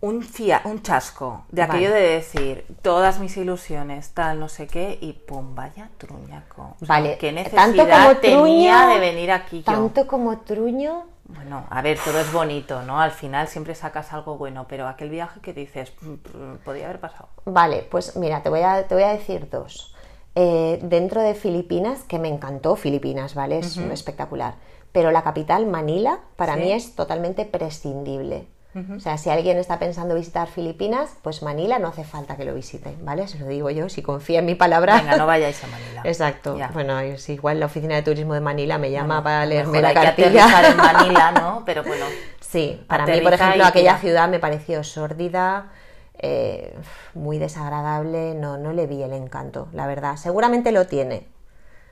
un, 0.01 0.21
fia, 0.23 0.61
un 0.63 0.81
chasco 0.81 1.43
de 1.51 1.61
aquello 1.63 1.89
Vale. 1.91 2.01
de 2.01 2.09
decir 2.15 2.65
todas 2.81 3.19
mis 3.19 3.35
ilusiones, 3.37 4.11
tal, 4.13 4.39
no 4.39 4.47
sé 4.47 4.67
qué, 4.67 4.97
y 5.01 5.13
pum, 5.13 5.55
vaya 5.55 5.89
truñaco. 5.97 6.75
O 6.81 6.85
sea, 6.85 6.95
Vale, 6.95 7.17
¿Qué 7.17 7.33
tanto 7.33 7.83
necesidad 7.83 8.03
como 8.07 8.17
tenía 8.21 8.75
truño, 8.77 8.87
de 8.93 8.99
venir 8.99 9.31
aquí 9.31 9.59
yo? 9.59 9.65
Tanto 9.65 10.07
como 10.07 10.37
truño. 10.39 11.05
Bueno, 11.25 11.65
a 11.69 11.81
ver, 11.83 11.99
todo 12.03 12.19
es 12.19 12.31
bonito, 12.31 12.81
¿no? 12.83 12.99
Al 12.99 13.11
final 13.11 13.47
siempre 13.47 13.75
sacas 13.75 14.13
algo 14.13 14.37
bueno, 14.37 14.65
pero 14.67 14.87
aquel 14.87 15.09
viaje 15.09 15.41
que 15.41 15.53
dices, 15.53 15.93
"Mm, 16.01 16.13
mm, 16.13 16.57
podía 16.63 16.85
haber 16.85 16.99
pasado. 16.99 17.29
Vale, 17.45 17.87
pues 17.91 18.15
mira, 18.15 18.41
te 18.41 18.49
voy 18.49 18.61
a, 18.61 18.87
te 18.87 18.95
voy 18.95 19.03
a 19.03 19.09
decir 19.11 19.47
dos. 19.49 19.93
Eh, 20.41 20.79
dentro 20.83 21.21
de 21.21 21.33
Filipinas, 21.33 22.03
que 22.07 22.17
me 22.17 22.29
encantó 22.29 22.77
Filipinas, 22.77 23.35
¿vale? 23.35 23.59
Es 23.59 23.75
espectacular. 23.77 24.53
Pero 24.93 25.11
la 25.11 25.21
capital, 25.21 25.65
Manila, 25.65 26.19
para 26.37 26.53
Sí. 26.55 26.61
mí 26.61 26.71
es 26.71 26.95
totalmente 26.95 27.43
prescindible. 27.45 28.47
O 28.95 28.99
sea, 29.01 29.17
si 29.17 29.29
alguien 29.29 29.57
está 29.57 29.79
pensando 29.79 30.13
visitar 30.15 30.47
Filipinas, 30.47 31.09
pues 31.23 31.41
Manila 31.43 31.79
no 31.79 31.87
hace 31.89 32.03
falta 32.05 32.37
que 32.37 32.45
lo 32.45 32.53
visite, 32.53 32.95
¿vale? 33.01 33.27
Se 33.27 33.37
lo 33.39 33.47
digo 33.47 33.69
yo, 33.71 33.89
si 33.89 34.01
confía 34.01 34.39
en 34.39 34.45
mi 34.45 34.55
palabra. 34.55 34.95
Venga, 34.97 35.17
no 35.17 35.25
vayáis 35.25 35.61
a 35.63 35.67
Manila. 35.67 36.01
Exacto. 36.05 36.55
Ya. 36.57 36.69
Bueno, 36.71 36.97
es 36.99 37.27
igual 37.29 37.59
la 37.59 37.65
oficina 37.65 37.95
de 37.95 38.03
turismo 38.03 38.35
de 38.35 38.39
Manila 38.41 38.77
me 38.77 38.91
llama 38.91 39.15
Bueno, 39.15 39.23
para 39.23 39.45
leerme 39.45 39.81
la 39.81 39.93
cartilla. 39.93 40.69
en 40.69 40.77
Manila, 40.87 41.31
¿no? 41.31 41.63
Pero 41.65 41.83
bueno, 41.83 42.05
Sí, 42.39 42.79
para 42.87 43.05
mí, 43.05 43.19
por 43.21 43.33
ejemplo, 43.33 43.65
aquella 43.65 43.97
ciudad 43.97 44.29
me 44.29 44.39
pareció 44.39 44.83
sórdida, 44.83 45.71
eh, 46.19 46.75
muy 47.13 47.39
desagradable, 47.39 48.33
no, 48.35 48.57
no 48.57 48.73
le 48.73 48.87
vi 48.87 49.01
el 49.03 49.13
encanto, 49.13 49.67
la 49.73 49.87
verdad. 49.87 50.17
Seguramente 50.17 50.71
lo 50.71 50.85
tiene. 50.85 51.27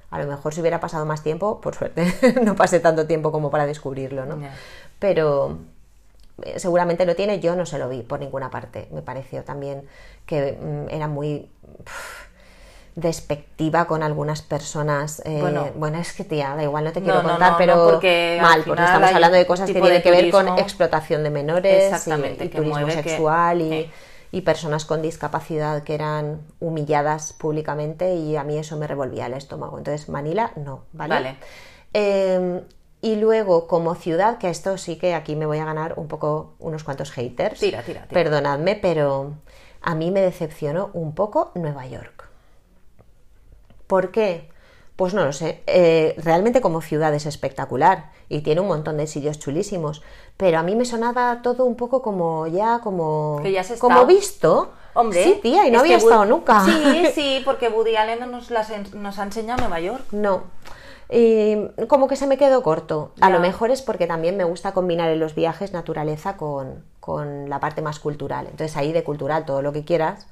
A 0.09 0.19
lo 0.19 0.27
mejor 0.27 0.53
si 0.53 0.61
hubiera 0.61 0.79
pasado 0.79 1.05
más 1.05 1.21
tiempo, 1.23 1.59
por 1.61 1.75
suerte, 1.75 2.13
no 2.43 2.55
pasé 2.55 2.79
tanto 2.79 3.07
tiempo 3.07 3.31
como 3.31 3.49
para 3.51 3.65
descubrirlo, 3.65 4.25
¿no? 4.25 4.37
Pero 4.99 5.57
eh, 6.43 6.59
seguramente 6.59 7.05
lo 7.05 7.15
tiene, 7.15 7.39
yo 7.39 7.55
no 7.55 7.65
se 7.65 7.77
lo 7.77 7.89
vi 7.89 8.03
por 8.03 8.19
ninguna 8.19 8.49
parte. 8.49 8.87
Me 8.91 9.01
pareció 9.01 9.43
también 9.43 9.83
que 10.25 10.53
mm, 10.53 10.89
era 10.93 11.07
muy 11.07 11.49
despectiva 12.95 13.85
con 13.85 14.01
algunas 14.01 14.41
personas. 14.41 15.21
eh, 15.25 15.39
Bueno. 15.41 15.67
bueno, 15.75 15.99
es 15.99 16.13
que 16.13 16.23
tía, 16.23 16.55
da 16.55 16.63
igual, 16.63 16.83
no 16.83 16.91
te 16.91 17.01
quiero 17.01 17.21
no, 17.21 17.29
contar, 17.29 17.51
no, 17.51 17.57
pero 17.57 17.83
porque 17.91 18.39
mal, 18.41 18.63
porque 18.65 18.83
estamos 18.83 19.11
hablando 19.11 19.37
de 19.37 19.45
cosas 19.45 19.69
que 19.69 19.79
tienen 19.79 20.01
que 20.01 20.11
ver 20.11 20.31
con 20.31 20.47
explotación 20.57 21.23
de 21.23 21.29
menores 21.29 21.83
Exactamente, 21.93 22.45
y, 22.45 22.49
que 22.49 22.57
turismo 22.57 22.85
que- 22.87 22.91
sexual 22.93 23.61
y, 23.61 23.73
eh. 23.73 23.91
Y 24.31 24.41
personas 24.41 24.85
con 24.85 25.01
discapacidad 25.01 25.83
que 25.83 25.95
eran 25.95 26.41
humilladas 26.59 27.33
públicamente 27.33 28.15
y 28.15 28.35
a 28.35 28.43
mí 28.43 28.57
eso 28.57 28.77
me 28.77 28.87
revolvía 28.87 29.27
el 29.27 29.33
estómago. 29.33 29.77
Entonces, 29.77 30.09
Manila, 30.09 30.51
no, 30.55 30.83
¿vale? 30.93 31.13
Vale. 31.13 31.35
Eh, 31.93 32.61
y 33.01 33.15
luego, 33.15 33.67
como 33.67 33.95
ciudad, 33.95 34.37
que 34.37 34.49
esto 34.49 34.77
sí 34.77 34.97
que 34.97 35.13
aquí 35.13 35.35
me 35.35 35.45
voy 35.45 35.59
a 35.59 35.65
ganar 35.65 35.93
un 35.97 36.07
poco 36.07 36.55
unos 36.59 36.83
cuantos 36.83 37.11
haters. 37.11 37.59
Tira, 37.59 37.83
tira, 37.83 38.01
tira. 38.07 38.23
Perdonadme, 38.23 38.75
pero 38.75 39.33
a 39.81 39.95
mí 39.95 40.11
me 40.11 40.21
decepcionó 40.21 40.89
un 40.93 41.13
poco 41.13 41.51
Nueva 41.55 41.85
York. 41.85 42.27
¿Por 43.85 44.11
qué? 44.11 44.49
Pues 44.97 45.13
no 45.13 45.23
lo 45.23 45.31
sé. 45.31 45.63
Eh, 45.67 46.15
realmente 46.17 46.59
como 46.59 46.81
ciudad 46.81 47.13
es 47.13 47.25
espectacular 47.27 48.11
y 48.29 48.41
tiene 48.41 48.61
un 48.61 48.67
montón 48.67 48.97
de 48.97 49.07
sitios 49.07 49.39
chulísimos, 49.39 50.01
pero 50.35 50.57
a 50.59 50.63
mí 50.63 50.75
me 50.75 50.83
sonaba 50.85 51.41
todo 51.43 51.63
un 51.65 51.75
poco 51.75 52.01
como 52.01 52.47
ya 52.47 52.79
como 52.83 53.39
Que 53.41 53.51
ya 53.53 53.63
como 53.79 54.05
visto. 54.05 54.73
Hombre, 54.95 55.23
sí, 55.23 55.39
tía, 55.43 55.67
y 55.67 55.71
no 55.71 55.79
había 55.81 55.97
estado 55.97 56.25
nunca. 56.25 56.65
Sí, 56.65 57.05
sí, 57.13 57.41
porque 57.45 57.69
Woody 57.69 57.95
Allen 57.95 58.29
nos, 58.31 58.49
las 58.49 58.71
en- 58.71 58.87
nos 59.01 59.19
ha 59.19 59.23
enseñado 59.23 59.59
Nueva 59.61 59.79
York. 59.79 60.03
No. 60.11 60.41
Y 61.09 61.55
como 61.87 62.07
que 62.07 62.15
se 62.15 62.27
me 62.27 62.37
quedó 62.37 62.63
corto. 62.63 63.13
A 63.21 63.29
lo 63.29 63.39
mejor 63.39 63.69
es 63.71 63.81
porque 63.83 64.07
también 64.07 64.35
me 64.35 64.43
gusta 64.43 64.73
combinar 64.73 65.09
en 65.09 65.19
los 65.19 65.35
viajes 65.35 65.71
naturaleza 65.71 66.35
con, 66.35 66.83
con 66.99 67.49
la 67.49 67.59
parte 67.59 67.81
más 67.81 67.99
cultural. 67.99 68.47
Entonces 68.49 68.75
ahí 68.75 68.91
de 68.91 69.03
cultural 69.03 69.45
todo 69.45 69.61
lo 69.61 69.71
que 69.71 69.85
quieras, 69.85 70.27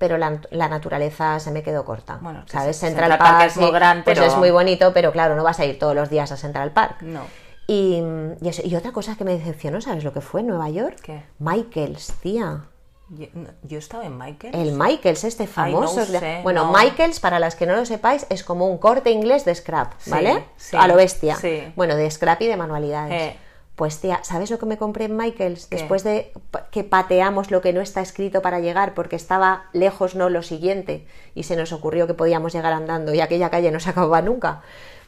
pero 0.00 0.16
la, 0.16 0.40
la 0.50 0.68
naturaleza 0.68 1.38
se 1.40 1.50
me 1.50 1.62
quedó 1.62 1.84
corta. 1.84 2.18
Bueno, 2.22 2.42
¿sabes? 2.46 2.74
sí, 2.76 2.86
Central, 2.86 3.10
Central 3.10 3.18
Park 3.18 3.38
Park, 3.38 3.50
es 3.50 3.56
muy 3.58 3.66
sí, 3.66 3.72
gran, 3.72 4.02
pues 4.02 4.18
pero- 4.18 4.26
es 4.26 4.36
muy 4.38 4.50
bonito, 4.50 4.92
pero 4.94 5.12
claro, 5.12 5.36
no 5.36 5.44
vas 5.44 5.60
a 5.60 5.66
ir 5.66 5.78
todos 5.78 5.94
los 5.94 6.08
días 6.08 6.32
a 6.32 6.38
Central 6.38 6.72
Park. 6.72 7.02
No. 7.02 7.20
Y, 7.66 8.02
y 8.40 8.48
eso- 8.48 8.62
y 8.64 8.74
otra 8.76 8.92
cosa 8.92 9.14
que 9.16 9.24
me 9.24 9.32
decepcionó, 9.36 9.80
¿sabes 9.82 10.02
lo 10.02 10.12
que 10.14 10.22
fue 10.22 10.40
en 10.40 10.46
Nueva 10.48 10.70
York? 10.70 10.96
¿Qué? 11.02 11.22
Michaels, 11.38 12.14
tía. 12.22 12.64
Yo, 13.10 13.26
yo 13.62 13.78
estaba 13.78 14.06
en 14.06 14.16
Michael. 14.16 14.54
El 14.54 14.72
Michaels, 14.72 15.24
este 15.24 15.42
Ay, 15.56 15.72
no 15.74 15.80
famoso. 15.86 16.04
sé, 16.06 16.40
bueno, 16.42 16.64
no. 16.66 16.72
Michaels, 16.72 17.20
para 17.20 17.38
las 17.38 17.56
que 17.56 17.66
no 17.66 17.76
lo 17.76 17.84
sepáis, 17.84 18.24
es 18.30 18.42
como 18.42 18.66
un 18.68 18.78
corte 18.78 19.10
inglés 19.10 19.44
de 19.44 19.54
scrap, 19.54 19.92
Sí, 19.98 20.10
¿vale? 20.10 20.46
sí, 20.56 20.76
a 20.78 20.86
lo 20.88 20.96
bestia. 20.96 21.36
sí. 21.36 21.72
Bueno, 21.76 21.94
de 21.96 22.10
scrap 22.10 22.40
y 22.40 22.46
de 22.46 22.56
manualidades. 22.56 23.34
Eh. 23.34 23.36
Pues 23.80 23.98
tía, 23.98 24.20
¿sabes 24.24 24.50
lo 24.50 24.58
que 24.58 24.66
me 24.66 24.76
compré 24.76 25.06
en 25.06 25.16
Michaels? 25.16 25.64
¿Qué? 25.64 25.76
Después 25.76 26.04
de 26.04 26.34
que 26.70 26.84
pateamos 26.84 27.50
lo 27.50 27.62
que 27.62 27.72
no 27.72 27.80
está 27.80 28.02
escrito 28.02 28.42
para 28.42 28.60
llegar, 28.60 28.92
porque 28.92 29.16
estaba 29.16 29.70
lejos 29.72 30.14
no 30.14 30.28
lo 30.28 30.42
siguiente, 30.42 31.06
y 31.34 31.44
se 31.44 31.56
nos 31.56 31.72
ocurrió 31.72 32.06
que 32.06 32.12
podíamos 32.12 32.52
llegar 32.52 32.74
andando 32.74 33.14
y 33.14 33.22
aquella 33.22 33.48
calle 33.48 33.70
no 33.70 33.80
se 33.80 33.88
acababa 33.88 34.20
nunca. 34.20 34.60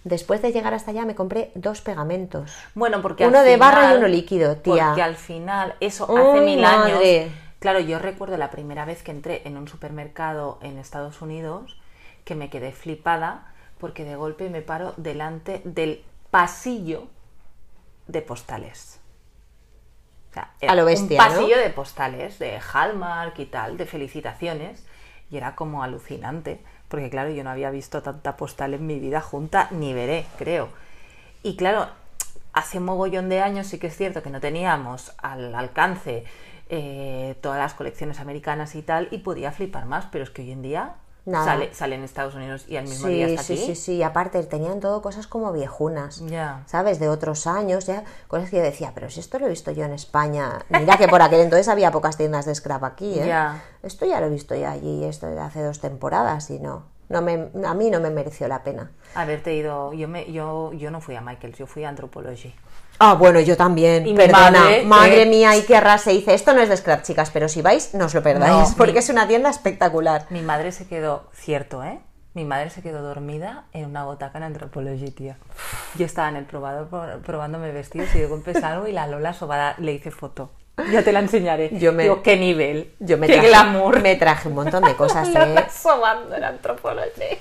Después 0.05 0.41
de 0.41 0.53
llegar 0.53 0.73
hasta 0.73 0.91
allá 0.91 1.05
me 1.05 1.15
compré 1.15 1.53
dos 1.55 1.83
pegamentos. 1.83 2.51
Bueno, 2.75 3.03
porque 3.03 3.27
Uno 3.27 3.41
al 3.41 3.45
de 3.45 3.59
barra 3.59 3.93
y 3.93 3.99
uno 3.99 4.09
líquido, 4.09 4.57
tía. 4.57 4.87
Porque 4.87 5.03
al 5.03 5.17
final, 5.17 5.75
eso 5.81 6.07
¡Uy, 6.09 6.23
hace 6.23 6.41
mil 6.41 6.63
madre! 6.63 7.21
años. 7.21 7.33
Claro, 7.59 7.79
yo 7.79 7.99
recuerdo 7.99 8.39
la 8.39 8.51
primera 8.51 8.87
vez 8.87 9.03
que 9.03 9.11
entré 9.11 9.43
en 9.45 9.59
un 9.59 9.69
supermercado 9.69 10.59
en 10.63 10.79
Estados 10.79 11.21
Unidos 11.21 11.79
que 12.25 12.35
me 12.35 12.49
quedé 12.49 12.73
flipada 12.73 13.53
porque 13.77 14.05
de 14.05 14.17
golpe 14.17 14.49
me 14.49 14.63
paro 14.63 14.95
delante 14.97 15.61
del 15.67 16.03
pasillo 16.31 17.09
de 18.07 18.23
postales. 18.23 19.01
O 20.31 20.35
sea, 20.35 20.51
A 20.67 20.75
lo 20.75 20.85
bestia, 20.85 21.21
un 21.23 21.29
¿no? 21.29 21.35
pasillo 21.35 21.59
de 21.59 21.71
postales, 21.71 22.39
de 22.39 22.59
Hallmark 22.59 23.39
y 23.39 23.47
tal, 23.47 23.77
de 23.77 23.87
felicitaciones. 23.87 24.85
Y 25.31 25.37
era 25.37 25.55
como 25.55 25.83
alucinante, 25.83 26.61
porque 26.89 27.09
claro, 27.09 27.31
yo 27.31 27.43
no 27.43 27.51
había 27.51 27.71
visto 27.71 28.03
tanta 28.03 28.37
postal 28.37 28.75
en 28.75 28.87
mi 28.87 28.99
vida 28.99 29.21
junta, 29.21 29.69
ni 29.71 29.95
veré, 29.95 30.27
creo. 30.37 30.69
Y 31.43 31.57
claro, 31.57 31.89
hace 32.53 32.81
mogollón 32.81 33.29
de 33.29 33.41
años 33.41 33.67
sí 33.67 33.79
que 33.79 33.87
es 33.87 33.97
cierto 33.97 34.23
que 34.23 34.31
no 34.31 34.41
teníamos 34.41 35.13
al 35.19 35.55
alcance 35.55 36.25
eh, 36.69 37.35
todas 37.41 37.59
las 37.59 37.75
colecciones 37.75 38.21
americanas 38.21 38.75
y 38.75 38.83
tal, 38.83 39.09
y 39.11 39.19
podía 39.19 39.53
flipar 39.53 39.87
más, 39.87 40.07
pero 40.13 40.25
es 40.25 40.31
que 40.31 40.43
hoy 40.43 40.53
en 40.53 40.63
día 40.63 40.95
Nada. 41.25 41.45
sale, 41.45 41.73
sale 41.73 41.95
en 41.95 42.03
Estados 42.03 42.35
Unidos 42.35 42.65
y 42.69 42.77
al 42.77 42.85
mismo 42.89 43.07
día 43.09 43.27
Sí, 43.29 43.33
está 43.35 43.43
sí, 43.45 43.53
aquí. 43.53 43.63
sí, 43.67 43.75
sí. 43.77 43.93
Y 43.97 44.03
aparte 44.03 44.43
tenían 44.43 44.81
todo 44.81 45.01
cosas 45.03 45.27
como 45.29 45.53
viejunas. 45.53 46.19
Ya. 46.27 46.65
¿Sabes? 46.67 46.99
De 46.99 47.09
otros 47.09 47.47
años, 47.47 47.87
ya. 47.87 48.03
Cosas 48.27 48.51
que 48.51 48.57
yo 48.57 48.63
decía, 48.63 48.91
pero 48.95 49.09
si 49.09 49.21
esto 49.21 49.39
lo 49.39 49.47
he 49.47 49.51
visto 49.51 49.71
yo 49.71 49.85
en 49.85 49.93
España. 49.93 50.59
Mira 50.69 50.97
que 50.97 51.07
por 51.07 51.23
aquel 51.23 51.41
entonces 51.43 51.69
había 51.69 51.93
pocas 51.93 52.17
tiendas 52.17 52.45
de 52.47 52.55
scrap 52.55 52.83
aquí, 52.85 53.21
¿eh? 53.21 53.27
Ya. 53.27 53.63
Esto 53.83 54.05
ya 54.05 54.19
lo 54.21 54.27
he 54.27 54.31
visto 54.31 54.55
ya 54.57 54.73
allí, 54.73 55.05
esto 55.05 55.27
de 55.29 55.39
hace 55.39 55.63
dos 55.63 55.79
temporadas 55.81 56.51
y 56.51 56.59
no. 56.59 56.87
no 57.09 57.23
me, 57.23 57.51
a 57.67 57.75
mí 57.75 57.91
no 57.91 58.01
me 58.01 58.11
mereció 58.11 58.49
la 58.49 58.63
pena. 58.65 58.91
Haberte 59.15 59.55
ido, 59.55 59.93
yo, 59.93 60.09
me, 60.09 60.33
yo, 60.33 60.73
yo 60.73 60.91
no 60.91 61.01
fui 61.01 61.15
a 61.15 61.21
Michaels, 61.21 61.57
yo 61.59 61.67
fui 61.67 61.85
a 61.85 61.89
Anthropology. 61.91 62.55
Ah, 63.05 63.15
bueno, 63.15 63.41
yo 63.41 63.57
también. 63.57 64.07
Y 64.07 64.15
Perdona, 64.15 64.51
madre, 64.61 64.83
madre, 64.85 65.23
eh, 65.23 65.27
mía, 65.27 65.57
y 65.57 65.63
qué 65.63 65.81
rasa 65.81 66.11
dice. 66.11 66.35
Esto 66.35 66.53
no 66.55 66.61
es 66.61 66.69
de 66.69 66.77
scrap, 66.77 67.03
chicas, 67.03 67.31
pero 67.31 67.49
si 67.49 67.61
vais, 67.63 67.95
no 67.95 68.05
os 68.07 68.15
lo 68.15 68.23
perdáis, 68.23 68.71
No, 68.71 68.75
porque 68.77 68.93
mi- 68.95 68.99
es 68.99 69.09
una 69.11 69.27
tienda 69.27 69.51
espectacular. 69.51 70.27
Mi 70.31 70.43
madre 70.43 70.71
se 70.73 70.87
quedó, 70.87 71.29
cierto, 71.35 71.83
¿eh? 71.83 71.99
Mi 72.35 72.45
madre 72.45 72.71
se 72.71 72.81
quedó 72.81 73.03
dormida 73.03 73.65
en 73.73 73.85
una 73.87 74.05
botaca 74.05 74.39
en 74.39 74.45
Anthropology, 74.45 75.11
tía. 75.11 75.37
Yo 75.99 76.07
estaba 76.07 76.29
en 76.31 76.37
el 76.37 76.45
probador 76.47 76.89
pro- 76.89 77.21
probándome 77.23 77.73
vestidos 77.73 78.15
y 78.15 78.21
de 78.21 78.27
golpe 78.27 78.55
salgo 78.59 78.87
y 78.89 78.93
la 78.93 79.07
Lola 79.07 79.35
Sobada 79.35 79.75
le 79.79 79.93
hice 79.93 80.11
foto. 80.11 80.51
Ya 80.91 81.03
te 81.03 81.13
la 81.13 81.19
enseñaré. 81.21 81.69
Yo 81.79 81.93
me- 81.93 82.05
Digo, 82.05 82.23
qué 82.23 82.37
nivel, 82.39 82.95
Yo 83.01 83.19
me 83.19 83.27
qué 83.27 83.35
traje, 83.35 83.49
glamour. 83.49 84.01
me 84.01 84.17
traje 84.17 84.49
un 84.49 84.55
montón 84.55 84.83
de 84.85 84.95
cosas, 84.97 85.29
¿eh? 85.35 85.67
Sobando 85.71 86.35
en 86.35 86.45
Anthropology. 86.45 87.37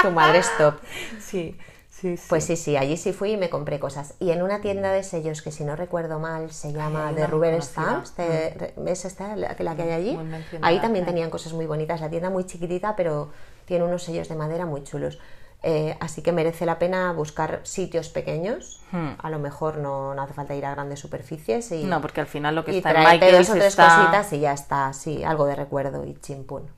Tu 0.00 0.10
madre 0.12 0.38
es 0.38 0.50
top. 0.58 0.74
Sí, 1.18 1.58
Sí, 1.98 2.18
sí. 2.18 2.26
Pues 2.28 2.44
sí, 2.44 2.56
sí, 2.56 2.76
allí 2.76 2.98
sí 2.98 3.14
fui 3.14 3.32
y 3.32 3.36
me 3.38 3.48
compré 3.48 3.80
cosas. 3.80 4.12
Y 4.20 4.30
en 4.30 4.42
una 4.42 4.60
tienda 4.60 4.92
de 4.92 5.02
sellos 5.02 5.40
que 5.40 5.50
si 5.50 5.64
no 5.64 5.76
recuerdo 5.76 6.18
mal 6.18 6.50
se 6.50 6.70
llama 6.74 7.10
de 7.14 7.26
Ruben. 7.26 7.62
Stamps, 7.62 8.14
de- 8.16 8.74
¿ves 8.76 9.06
esta, 9.06 9.34
la, 9.34 9.56
la 9.58 9.76
que 9.76 9.82
hay 9.82 9.90
allí? 9.92 10.18
Ahí 10.60 10.78
también 10.78 11.04
eh. 11.04 11.06
tenían 11.06 11.30
cosas 11.30 11.54
muy 11.54 11.64
bonitas, 11.64 12.02
la 12.02 12.10
tienda 12.10 12.28
muy 12.28 12.44
chiquitita, 12.44 12.96
pero 12.96 13.30
tiene 13.64 13.84
unos 13.84 14.02
sellos 14.02 14.28
de 14.28 14.34
madera 14.36 14.66
muy 14.66 14.84
chulos. 14.84 15.18
Eh, 15.62 15.96
así 16.00 16.20
que 16.20 16.32
merece 16.32 16.66
la 16.66 16.78
pena 16.78 17.10
buscar 17.12 17.60
sitios 17.62 18.10
pequeños. 18.10 18.82
Hmm. 18.92 19.12
A 19.18 19.30
lo 19.30 19.38
mejor 19.38 19.78
no, 19.78 20.14
no 20.14 20.20
hace 20.20 20.34
falta 20.34 20.54
ir 20.54 20.66
a 20.66 20.72
grandes 20.72 21.00
superficies 21.00 21.72
y, 21.72 21.84
No, 21.84 22.02
porque 22.02 22.20
al 22.20 22.26
final 22.26 22.54
lo 22.54 22.64
que 22.66 22.74
y 22.74 22.76
está 22.76 22.90
en 22.90 23.08
Michael's 23.08 23.48
dos 23.48 23.50
o 23.50 23.52
tres 23.54 23.68
está... 23.68 23.96
cositas 23.96 24.32
y 24.34 24.40
ya 24.40 24.52
está, 24.52 24.92
sí, 24.92 25.24
algo 25.24 25.46
de 25.46 25.54
recuerdo 25.56 26.04
y 26.04 26.14
chimpún. 26.20 26.68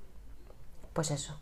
Pues 0.93 1.11
eso. 1.11 1.41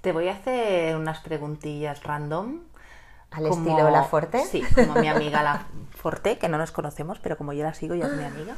Te 0.00 0.12
voy 0.12 0.28
a 0.28 0.32
hacer 0.32 0.96
unas 0.96 1.20
preguntillas 1.20 2.02
random. 2.04 2.60
Al 3.30 3.48
como- 3.48 3.68
estilo 3.70 3.90
La 3.90 4.04
Forte. 4.04 4.44
Sí, 4.44 4.62
como 4.74 4.94
mi 4.94 5.08
amiga 5.08 5.42
La 5.42 5.66
Forte, 5.96 6.38
que 6.38 6.48
no 6.48 6.56
nos 6.58 6.70
conocemos, 6.70 7.18
pero 7.18 7.36
como 7.36 7.52
yo 7.52 7.62
la 7.64 7.74
sigo, 7.74 7.94
ya 7.94 8.06
es 8.06 8.12
mi 8.12 8.24
amiga. 8.24 8.54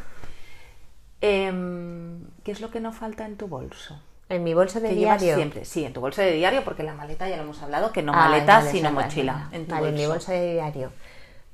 Em, 1.20 2.24
¿Qué 2.44 2.52
es 2.52 2.60
lo 2.60 2.70
que 2.70 2.80
no 2.80 2.92
falta 2.92 3.26
en 3.26 3.36
tu 3.36 3.46
bolso? 3.48 4.00
En 4.28 4.44
mi 4.44 4.54
bolso 4.54 4.80
de 4.80 4.90
Que 4.90 4.94
diario. 4.94 5.34
siempre, 5.34 5.64
sí, 5.64 5.84
en 5.84 5.92
tu 5.92 6.00
bolso 6.00 6.22
de 6.22 6.32
diario, 6.32 6.62
porque 6.64 6.82
la 6.84 6.94
maleta 6.94 7.28
ya 7.28 7.36
lo 7.36 7.42
hemos 7.42 7.60
hablado, 7.62 7.92
que 7.92 8.02
no 8.02 8.12
Ah, 8.14 8.28
maleta, 8.28 8.58
vale, 8.58 8.70
sino 8.70 8.92
vale, 8.92 9.06
mochila. 9.06 9.32
vale. 9.32 9.56
En 9.56 9.66
tu 9.66 9.74
Vale, 9.74 9.88
en 9.88 9.94
mi 9.96 10.06
bolso 10.06 10.30
de 10.32 10.52
diario. 10.54 10.92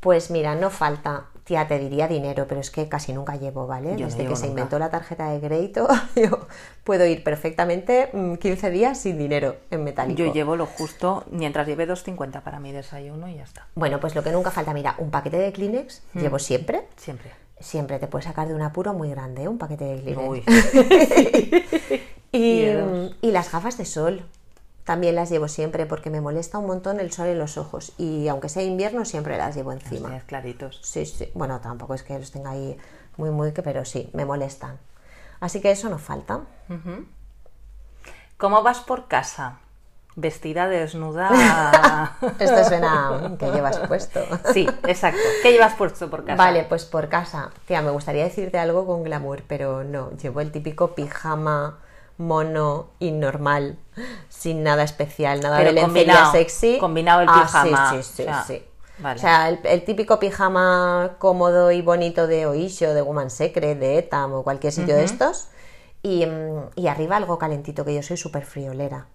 Pues 0.00 0.30
mira, 0.30 0.54
no 0.54 0.68
falta, 0.70 1.24
tía, 1.46 1.66
te 1.68 1.78
diría 1.78 2.08
dinero, 2.08 2.44
pero 2.48 2.60
es 2.60 2.70
que 2.70 2.88
casi 2.88 3.12
nunca 3.14 3.36
llevo, 3.36 3.66
¿vale? 3.66 3.96
Yo 3.96 4.06
Desde 4.06 4.26
que 4.26 4.34
se 4.36 4.42
nunca. 4.42 4.46
inventó 4.48 4.78
la 4.78 4.90
tarjeta 4.90 5.30
de 5.30 5.40
crédito, 5.40 5.88
yo 6.16 6.46
puedo 6.84 7.06
ir 7.06 7.22
perfectamente 7.24 8.10
mm, 8.12 8.34
15 8.34 8.70
días 8.70 8.98
sin 8.98 9.16
dinero 9.16 9.56
en 9.70 9.84
metálico. 9.84 10.18
Yo 10.18 10.32
llevo 10.32 10.56
lo 10.56 10.66
justo, 10.66 11.24
mientras 11.30 11.66
lleve 11.66 11.88
2.50 11.88 12.42
para 12.42 12.60
mi 12.60 12.72
desayuno 12.72 13.28
y 13.28 13.36
ya 13.36 13.44
está. 13.44 13.66
Bueno, 13.74 14.00
pues 14.00 14.14
lo 14.14 14.22
que 14.22 14.32
nunca 14.32 14.50
falta, 14.50 14.74
mira, 14.74 14.96
un 14.98 15.10
paquete 15.10 15.38
de 15.38 15.52
Kleenex, 15.52 16.02
Mm. 16.12 16.20
llevo 16.20 16.38
siempre. 16.38 16.82
Siempre. 16.96 17.30
Siempre 17.60 17.98
te 17.98 18.06
puedes 18.06 18.26
sacar 18.26 18.48
de 18.48 18.54
un 18.54 18.60
apuro 18.62 18.92
muy 18.92 19.08
grande, 19.10 19.44
¿eh? 19.44 19.48
un 19.48 19.56
paquete 19.56 19.84
de 19.84 20.02
Kleenex. 20.02 20.28
Uy. 20.28 20.42
Y, 22.32 22.38
Y 22.38 22.60
de 22.66 22.74
dos. 22.74 23.16
y 23.22 23.30
las 23.30 23.50
gafas 23.50 23.78
de 23.78 23.84
sol. 23.86 24.22
También 24.86 25.16
las 25.16 25.30
llevo 25.30 25.48
siempre 25.48 25.84
porque 25.84 26.10
me 26.10 26.20
molesta 26.20 26.58
un 26.58 26.66
montón 26.68 27.00
el 27.00 27.10
sol 27.10 27.26
en 27.26 27.40
los 27.40 27.58
ojos. 27.58 27.92
Y 27.98 28.28
aunque 28.28 28.48
sea 28.48 28.62
invierno, 28.62 29.04
siempre 29.04 29.36
las 29.36 29.56
llevo 29.56 29.72
encima. 29.72 30.10
Tienes 30.10 30.22
claritos. 30.22 30.78
Sí, 30.80 31.04
sí. 31.04 31.28
Bueno, 31.34 31.58
tampoco 31.58 31.94
es 31.94 32.04
que 32.04 32.16
los 32.16 32.30
tenga 32.30 32.50
ahí 32.50 32.78
muy, 33.16 33.30
muy, 33.30 33.50
que, 33.50 33.64
pero 33.64 33.84
sí, 33.84 34.08
me 34.12 34.24
molestan. 34.24 34.78
Así 35.40 35.60
que 35.60 35.72
eso 35.72 35.88
no 35.88 35.98
falta. 35.98 36.42
¿Cómo 38.36 38.62
vas 38.62 38.78
por 38.78 39.08
casa? 39.08 39.58
Vestida 40.14 40.68
desnuda. 40.68 42.16
Esto 42.38 42.64
suena 42.64 43.34
que 43.40 43.50
llevas 43.50 43.78
puesto. 43.88 44.20
sí, 44.52 44.68
exacto. 44.86 45.18
¿Qué 45.42 45.50
llevas 45.50 45.74
puesto 45.74 46.08
por 46.08 46.24
casa? 46.24 46.36
Vale, 46.36 46.62
pues 46.62 46.84
por 46.84 47.08
casa. 47.08 47.50
Tía, 47.66 47.82
me 47.82 47.90
gustaría 47.90 48.22
decirte 48.22 48.60
algo 48.60 48.86
con 48.86 49.02
glamour, 49.02 49.42
pero 49.48 49.82
no. 49.82 50.12
Llevo 50.12 50.40
el 50.40 50.52
típico 50.52 50.94
pijama 50.94 51.80
mono 52.18 52.90
y 52.98 53.12
normal, 53.12 53.78
sin 54.28 54.62
nada 54.62 54.82
especial, 54.84 55.40
nada 55.40 55.58
Pero 55.58 55.70
de 55.70 55.74
lencería 55.74 56.14
combinado, 56.14 56.32
sexy. 56.32 56.78
combinado 56.78 57.20
el 57.22 57.28
Ah, 57.30 57.42
pijama, 57.42 57.90
Sí, 57.90 58.02
sí, 58.02 58.12
sí. 58.16 58.22
o 58.22 58.24
sea, 58.24 58.44
sí. 58.44 58.64
vale. 58.98 59.18
O 59.18 59.20
sea, 59.20 59.48
el, 59.48 59.60
el 59.64 59.84
típico 59.84 60.18
pijama 60.18 61.16
cómodo 61.18 61.70
y 61.72 61.82
bonito 61.82 62.26
de 62.26 62.46
Oisho, 62.46 62.94
de 62.94 63.02
Woman 63.02 63.30
Secret, 63.30 63.78
de 63.78 63.98
Etam 63.98 64.32
o 64.34 64.42
cualquier 64.42 64.72
sitio 64.72 64.96
de 64.96 65.04
estos. 65.04 65.48
Y, 66.02 66.24
mm, 66.26 66.70
y 66.76 66.86
arriba 66.88 67.16
algo 67.16 67.38
calentito, 67.38 67.84
que 67.84 67.94
yo 67.94 68.02
soy 68.02 68.16
súper 68.16 68.44
friolera. 68.44 69.08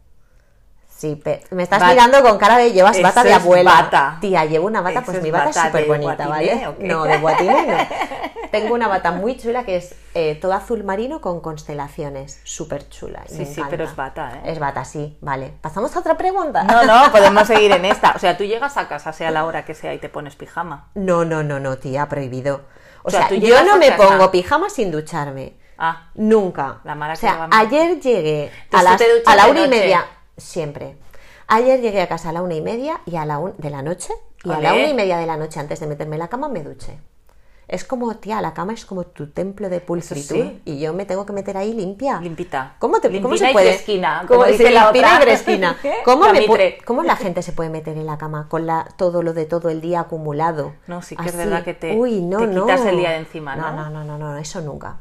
Sí, 1.01 1.19
me 1.49 1.63
estás 1.63 1.83
mirando 1.87 2.21
con 2.21 2.37
cara 2.37 2.57
de 2.59 2.73
llevas 2.73 2.93
Eso 2.95 3.01
bata 3.01 3.23
de 3.23 3.33
abuela. 3.33 3.71
bata. 3.71 4.17
Tía, 4.21 4.45
llevo 4.45 4.67
una 4.67 4.81
bata, 4.81 4.99
Eso 4.99 5.05
pues 5.05 5.17
es 5.17 5.23
mi 5.23 5.31
bata 5.31 5.49
es 5.49 5.55
súper 5.55 5.87
bonita, 5.87 6.27
¿vale? 6.27 6.75
No, 6.77 7.05
de 7.05 7.17
guatiné 7.17 7.65
no. 7.65 7.77
Tengo 8.51 8.75
una 8.75 8.87
bata 8.87 9.11
muy 9.11 9.35
chula 9.35 9.63
que 9.63 9.77
es 9.77 9.95
eh, 10.13 10.37
todo 10.39 10.53
azul 10.53 10.83
marino 10.83 11.19
con 11.19 11.39
constelaciones. 11.41 12.39
Súper 12.43 12.87
chula. 12.89 13.23
Sí, 13.27 13.47
sí, 13.47 13.63
pero 13.67 13.83
es 13.85 13.95
bata, 13.95 14.33
¿eh? 14.35 14.51
Es 14.51 14.59
bata, 14.59 14.85
sí, 14.85 15.17
vale. 15.21 15.53
¿Pasamos 15.61 15.95
a 15.95 15.99
otra 15.99 16.17
pregunta? 16.17 16.63
No, 16.65 16.83
no, 16.83 17.11
podemos 17.11 17.47
seguir 17.47 17.71
en 17.71 17.85
esta. 17.85 18.11
O 18.15 18.19
sea, 18.19 18.37
tú 18.37 18.43
llegas 18.43 18.77
a 18.77 18.87
casa, 18.87 19.11
sea 19.11 19.31
la 19.31 19.45
hora 19.45 19.65
que 19.65 19.73
sea, 19.73 19.95
y 19.95 19.97
te 19.97 20.09
pones 20.09 20.35
pijama. 20.35 20.89
No, 20.93 21.25
no, 21.25 21.41
no, 21.41 21.59
no, 21.59 21.79
tía, 21.79 22.07
prohibido. 22.09 22.61
O, 23.03 23.07
O 23.07 23.09
sea, 23.09 23.27
sea, 23.27 23.37
yo 23.39 23.63
no 23.63 23.77
me 23.77 23.89
casa- 23.89 24.07
pongo 24.07 24.29
pijama 24.29 24.69
sin 24.69 24.91
ducharme. 24.91 25.53
Ah, 25.79 26.09
Nunca. 26.13 26.81
La 26.83 26.93
mala 26.93 27.13
o 27.13 27.15
sea, 27.15 27.47
ayer 27.51 27.99
llegué 27.99 28.51
a, 28.71 28.83
las, 28.83 28.97
¿tú 28.97 29.03
te 29.05 29.11
duchas 29.17 29.33
a 29.33 29.35
la 29.35 29.47
una 29.47 29.61
y 29.65 29.67
media. 29.67 30.05
Siempre. 30.41 30.97
Ayer 31.47 31.81
llegué 31.81 32.01
a 32.01 32.07
casa 32.07 32.29
a 32.29 32.33
la 32.33 32.41
una 32.41 32.55
y 32.55 32.61
media 32.61 33.01
y 33.05 33.15
a 33.17 33.25
la 33.25 33.37
un- 33.39 33.53
de 33.57 33.69
la 33.69 33.81
noche. 33.81 34.13
Y 34.43 34.51
a 34.51 34.59
la 34.59 34.73
una 34.73 34.87
y 34.87 34.93
media 34.93 35.17
de 35.17 35.25
la 35.25 35.37
noche, 35.37 35.59
antes 35.59 35.79
de 35.79 35.87
meterme 35.87 36.15
en 36.15 36.19
la 36.19 36.27
cama, 36.27 36.47
me 36.49 36.63
duché. 36.63 36.97
Es 37.67 37.85
como, 37.85 38.13
tía, 38.17 38.41
la 38.41 38.53
cama 38.53 38.73
es 38.73 38.85
como 38.85 39.05
tu 39.05 39.27
templo 39.27 39.69
de 39.69 39.79
pulcritud. 39.79 40.35
sí. 40.35 40.61
Y 40.65 40.79
yo 40.79 40.93
me 40.93 41.05
tengo 41.05 41.25
que 41.25 41.31
meter 41.31 41.55
ahí 41.55 41.73
limpia. 41.73 42.19
limpita. 42.19 42.75
¿Cómo, 42.79 42.99
te, 42.99 43.07
¿cómo 43.07 43.29
Limpina 43.29 43.37
se 43.45 43.49
y 43.49 43.53
puede? 43.53 43.69
fresquina, 43.73 44.25
¿Cómo, 44.27 44.41
como 44.41 44.51
dice 44.51 44.67
sí, 44.67 44.73
la 44.73 44.89
otra. 44.89 45.19
y 45.19 45.21
fresquina. 45.21 45.77
¿Cómo, 46.05 46.25
me. 46.33 46.77
¿Cómo 46.83 47.03
la 47.03 47.15
gente 47.15 47.41
se 47.41 47.53
puede 47.53 47.69
meter 47.69 47.97
en 47.97 48.05
la 48.07 48.17
cama 48.17 48.47
con 48.49 48.65
la, 48.65 48.87
todo 48.97 49.23
lo 49.23 49.33
de 49.33 49.45
todo 49.45 49.69
el 49.69 49.79
día 49.79 50.01
acumulado? 50.01 50.73
No, 50.87 51.01
sí 51.01 51.15
que 51.15 51.29
es 51.29 51.37
verdad 51.37 51.63
que 51.63 51.73
te- 51.73 51.95
Uy, 51.95 52.21
no, 52.21 52.39
te 52.39 52.47
no. 52.47 52.63
quitas 52.65 52.85
el 52.87 52.97
día 52.97 53.11
de 53.11 53.17
encima, 53.17 53.55
¿no? 53.55 53.71
No, 53.71 53.89
no, 53.89 54.03
no, 54.03 54.03
no, 54.03 54.17
no, 54.17 54.37
eso 54.37 54.59
nunca. 54.59 54.97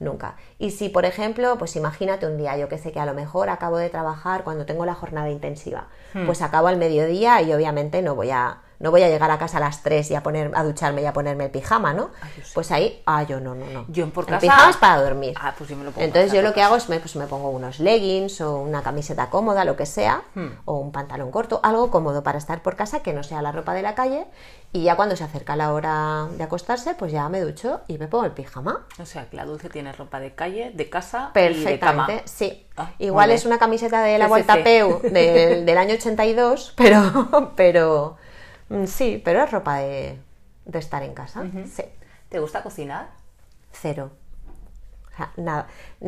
Nunca. 0.00 0.36
Y 0.58 0.70
si, 0.72 0.88
por 0.88 1.04
ejemplo, 1.04 1.56
pues 1.58 1.76
imagínate 1.76 2.26
un 2.26 2.36
día, 2.38 2.56
yo 2.56 2.68
que 2.68 2.78
sé 2.78 2.90
que 2.90 2.98
a 3.00 3.06
lo 3.06 3.14
mejor 3.14 3.50
acabo 3.50 3.76
de 3.76 3.90
trabajar 3.90 4.42
cuando 4.44 4.64
tengo 4.66 4.84
la 4.86 4.94
jornada 4.94 5.30
intensiva, 5.30 5.88
Hmm. 6.14 6.26
pues 6.26 6.42
acabo 6.42 6.66
al 6.68 6.78
mediodía 6.78 7.40
y 7.42 7.52
obviamente 7.52 8.02
no 8.02 8.14
voy 8.16 8.30
a 8.30 8.62
no 8.80 8.90
voy 8.90 9.02
a 9.02 9.08
llegar 9.08 9.30
a 9.30 9.38
casa 9.38 9.58
a 9.58 9.60
las 9.60 9.82
3 9.82 10.10
y 10.10 10.14
a 10.16 10.22
poner 10.22 10.50
a 10.54 10.64
ducharme 10.64 11.02
y 11.02 11.06
a 11.06 11.12
ponerme 11.12 11.44
el 11.44 11.50
pijama, 11.50 11.92
¿no? 11.94 12.10
Pues 12.54 12.72
ahí, 12.72 13.02
ah, 13.06 13.22
yo 13.22 13.38
no, 13.38 13.54
no, 13.54 13.66
no. 13.66 13.84
Yo 13.88 14.02
en 14.04 14.10
por 14.10 14.28
el 14.28 14.38
pijama 14.38 14.70
es 14.70 14.76
para 14.78 15.02
dormir. 15.02 15.34
Ah, 15.40 15.54
pues 15.56 15.70
yo 15.70 15.76
me 15.76 15.84
lo 15.84 15.90
pongo 15.92 16.04
Entonces 16.04 16.32
yo 16.32 16.42
lo 16.42 16.52
que 16.52 16.62
hago 16.62 16.76
es 16.76 16.88
me, 16.88 16.98
pues 16.98 17.14
me 17.14 17.26
pongo 17.26 17.50
unos 17.50 17.78
leggings 17.78 18.40
o 18.40 18.56
una 18.56 18.82
camiseta 18.82 19.30
cómoda, 19.30 19.64
lo 19.64 19.76
que 19.76 19.86
sea, 19.86 20.22
Hmm. 20.34 20.48
o 20.64 20.78
un 20.78 20.92
pantalón 20.92 21.30
corto, 21.30 21.60
algo 21.62 21.90
cómodo 21.90 22.22
para 22.22 22.38
estar 22.38 22.62
por 22.62 22.74
casa 22.74 23.00
que 23.00 23.12
no 23.12 23.22
sea 23.22 23.42
la 23.42 23.52
ropa 23.52 23.74
de 23.74 23.82
la 23.82 23.94
calle 23.94 24.26
y 24.72 24.82
ya 24.84 24.96
cuando 24.96 25.14
se 25.16 25.24
acerca 25.24 25.56
la 25.56 25.72
hora 25.72 26.28
de 26.38 26.42
acostarse, 26.44 26.94
pues 26.94 27.12
ya 27.12 27.28
me 27.28 27.40
ducho 27.40 27.80
y 27.86 27.98
me 27.98 28.08
pongo 28.08 28.24
el 28.24 28.32
pijama. 28.32 28.86
O 29.00 29.04
sea, 29.06 29.28
que 29.28 29.36
la 29.36 29.44
dulce 29.44 29.68
tiene 29.68 29.92
ropa 29.92 30.20
de 30.20 30.34
calle, 30.34 30.70
de 30.74 30.88
casa 30.88 31.32
y 31.34 31.38
de 31.40 31.78
cama. 31.78 32.06
Perfectamente, 32.06 32.22
sí. 32.26 32.66
Ah, 32.76 32.92
Igual 32.98 33.30
es 33.32 33.44
una 33.44 33.58
camiseta 33.58 34.00
de 34.02 34.16
la 34.16 34.26
Vuelta. 34.28 34.62
Peu 34.64 35.00
del, 35.02 35.66
del 35.66 35.76
año 35.78 35.94
82, 35.94 36.72
pero, 36.76 37.52
pero 37.56 38.16
sí, 38.86 39.20
pero 39.24 39.42
es 39.42 39.50
ropa 39.50 39.78
de, 39.78 40.18
de 40.64 40.78
estar 40.78 41.02
en 41.02 41.14
casa. 41.14 41.44
Sí, 41.66 41.82
¿Te 42.28 42.38
gusta 42.38 42.62
cocinar? 42.62 43.10
cero. 43.72 44.10
O 45.12 45.16
sea, 45.16 45.32
nada. 45.36 45.66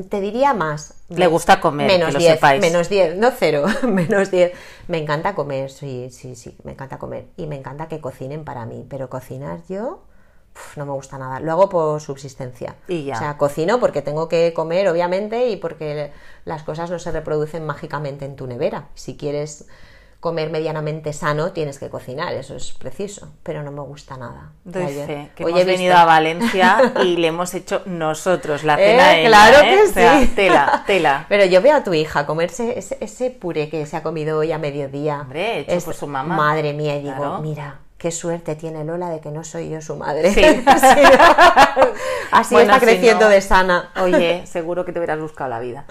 Te 0.09 0.21
diría 0.21 0.55
más. 0.55 1.03
Le 1.09 1.27
gusta 1.27 1.61
comer, 1.61 1.87
menos 1.87 2.09
que 2.09 2.13
lo 2.15 2.19
10, 2.21 2.35
sepáis. 2.35 2.61
menos 2.61 2.89
10, 2.89 3.17
no 3.17 3.31
cero, 3.31 3.65
menos 3.89 4.31
10. 4.31 4.53
Me 4.89 4.99
encanta 4.99 5.35
comer, 5.35 5.71
sí, 5.71 6.09
sí, 6.11 6.35
sí, 6.37 6.57
me 6.65 6.73
encanta 6.73 6.99
comer. 6.99 7.27
Y 7.37 7.47
me 7.47 7.57
encanta 7.57 7.89
que 7.89 8.01
cocinen 8.01 8.45
para 8.45 8.67
mí, 8.67 8.87
pero 8.89 9.09
cocinar 9.11 9.61
yo 9.69 10.03
uf, 10.55 10.77
no 10.77 10.87
me 10.87 10.93
gusta 10.93 11.19
nada. 11.19 11.41
Lo 11.41 11.53
hago 11.53 11.69
por 11.69 12.01
subsistencia. 12.01 12.77
Y 12.89 13.05
ya. 13.05 13.15
O 13.17 13.19
sea, 13.19 13.39
cocino 13.39 13.81
porque 13.81 14.03
tengo 14.03 14.29
que 14.29 14.53
comer, 14.55 14.89
obviamente, 14.89 15.49
y 15.49 15.57
porque 15.57 16.13
las 16.45 16.63
cosas 16.63 16.91
no 16.91 16.99
se 16.99 17.11
reproducen 17.11 17.65
mágicamente 17.65 18.25
en 18.25 18.37
tu 18.37 18.47
nevera. 18.47 18.89
Si 18.95 19.17
quieres 19.17 19.67
comer 20.23 20.51
medianamente 20.51 21.12
sano, 21.12 21.51
tienes 21.51 21.81
que 21.81 21.91
cocinar, 21.91 22.33
eso 22.35 22.55
es 22.55 22.73
preciso, 22.75 23.33
pero 23.43 23.64
no 23.64 23.73
me 23.73 23.81
gusta 23.81 24.16
nada. 24.16 24.53
Que 24.73 25.45
hoy 25.45 25.51
hemos 25.51 25.61
he 25.62 25.64
venido 25.64 25.97
a 25.97 26.05
Valencia 26.05 26.93
y 27.03 27.16
le 27.16 27.27
hemos 27.27 27.53
hecho 27.55 27.83
nosotros 27.87 28.62
la 28.62 28.75
Eh, 28.81 28.87
cena 28.93 29.16
ella, 29.16 29.29
claro 29.29 29.59
¿eh? 29.66 29.70
que 29.75 29.83
O 29.83 29.93
sea, 29.93 30.20
sí. 30.20 30.27
tela, 30.29 30.85
tela. 30.87 31.27
Pero 31.29 31.45
yo 31.47 31.61
veo 31.61 31.75
a 31.77 31.83
tu 31.83 31.93
hija 31.93 32.25
comerse 32.25 32.79
ese, 32.79 32.99
ese 33.01 33.31
puré 33.33 33.68
que 33.68 33.85
se 33.85 33.97
ha 33.97 34.05
comido 34.05 34.39
hoy 34.39 34.53
a 34.53 34.59
mediodía. 34.59 35.23
Hombre, 35.23 35.59
hecho 35.59 35.85
por 35.85 35.95
su 35.95 36.07
mamá. 36.07 36.37
Madre 36.37 36.73
mía, 36.73 36.97
y 36.97 37.03
digo, 37.03 37.16
Claro. 37.16 37.39
mira, 37.41 37.81
qué 37.99 38.12
suerte 38.12 38.55
tiene 38.55 38.85
Lola 38.85 39.11
de 39.11 39.18
que 39.18 39.33
no 39.33 39.43
soy 39.43 39.70
yo 39.70 39.83
su 39.83 39.97
madre. 39.97 40.33
Sí. 40.33 40.45
Así, 40.66 41.01
así 42.31 42.55
Bueno, 42.55 42.73
está 42.75 42.79
si 42.81 42.87
creciendo 42.93 43.25
no- 43.25 43.31
de 43.31 43.41
sana. 43.41 43.91
Oye, 44.01 44.47
seguro 44.47 44.85
que 44.85 44.93
te 44.93 45.01
hubieras 45.01 45.18
buscado 45.20 45.51
la 45.51 45.59
vida. 45.59 45.85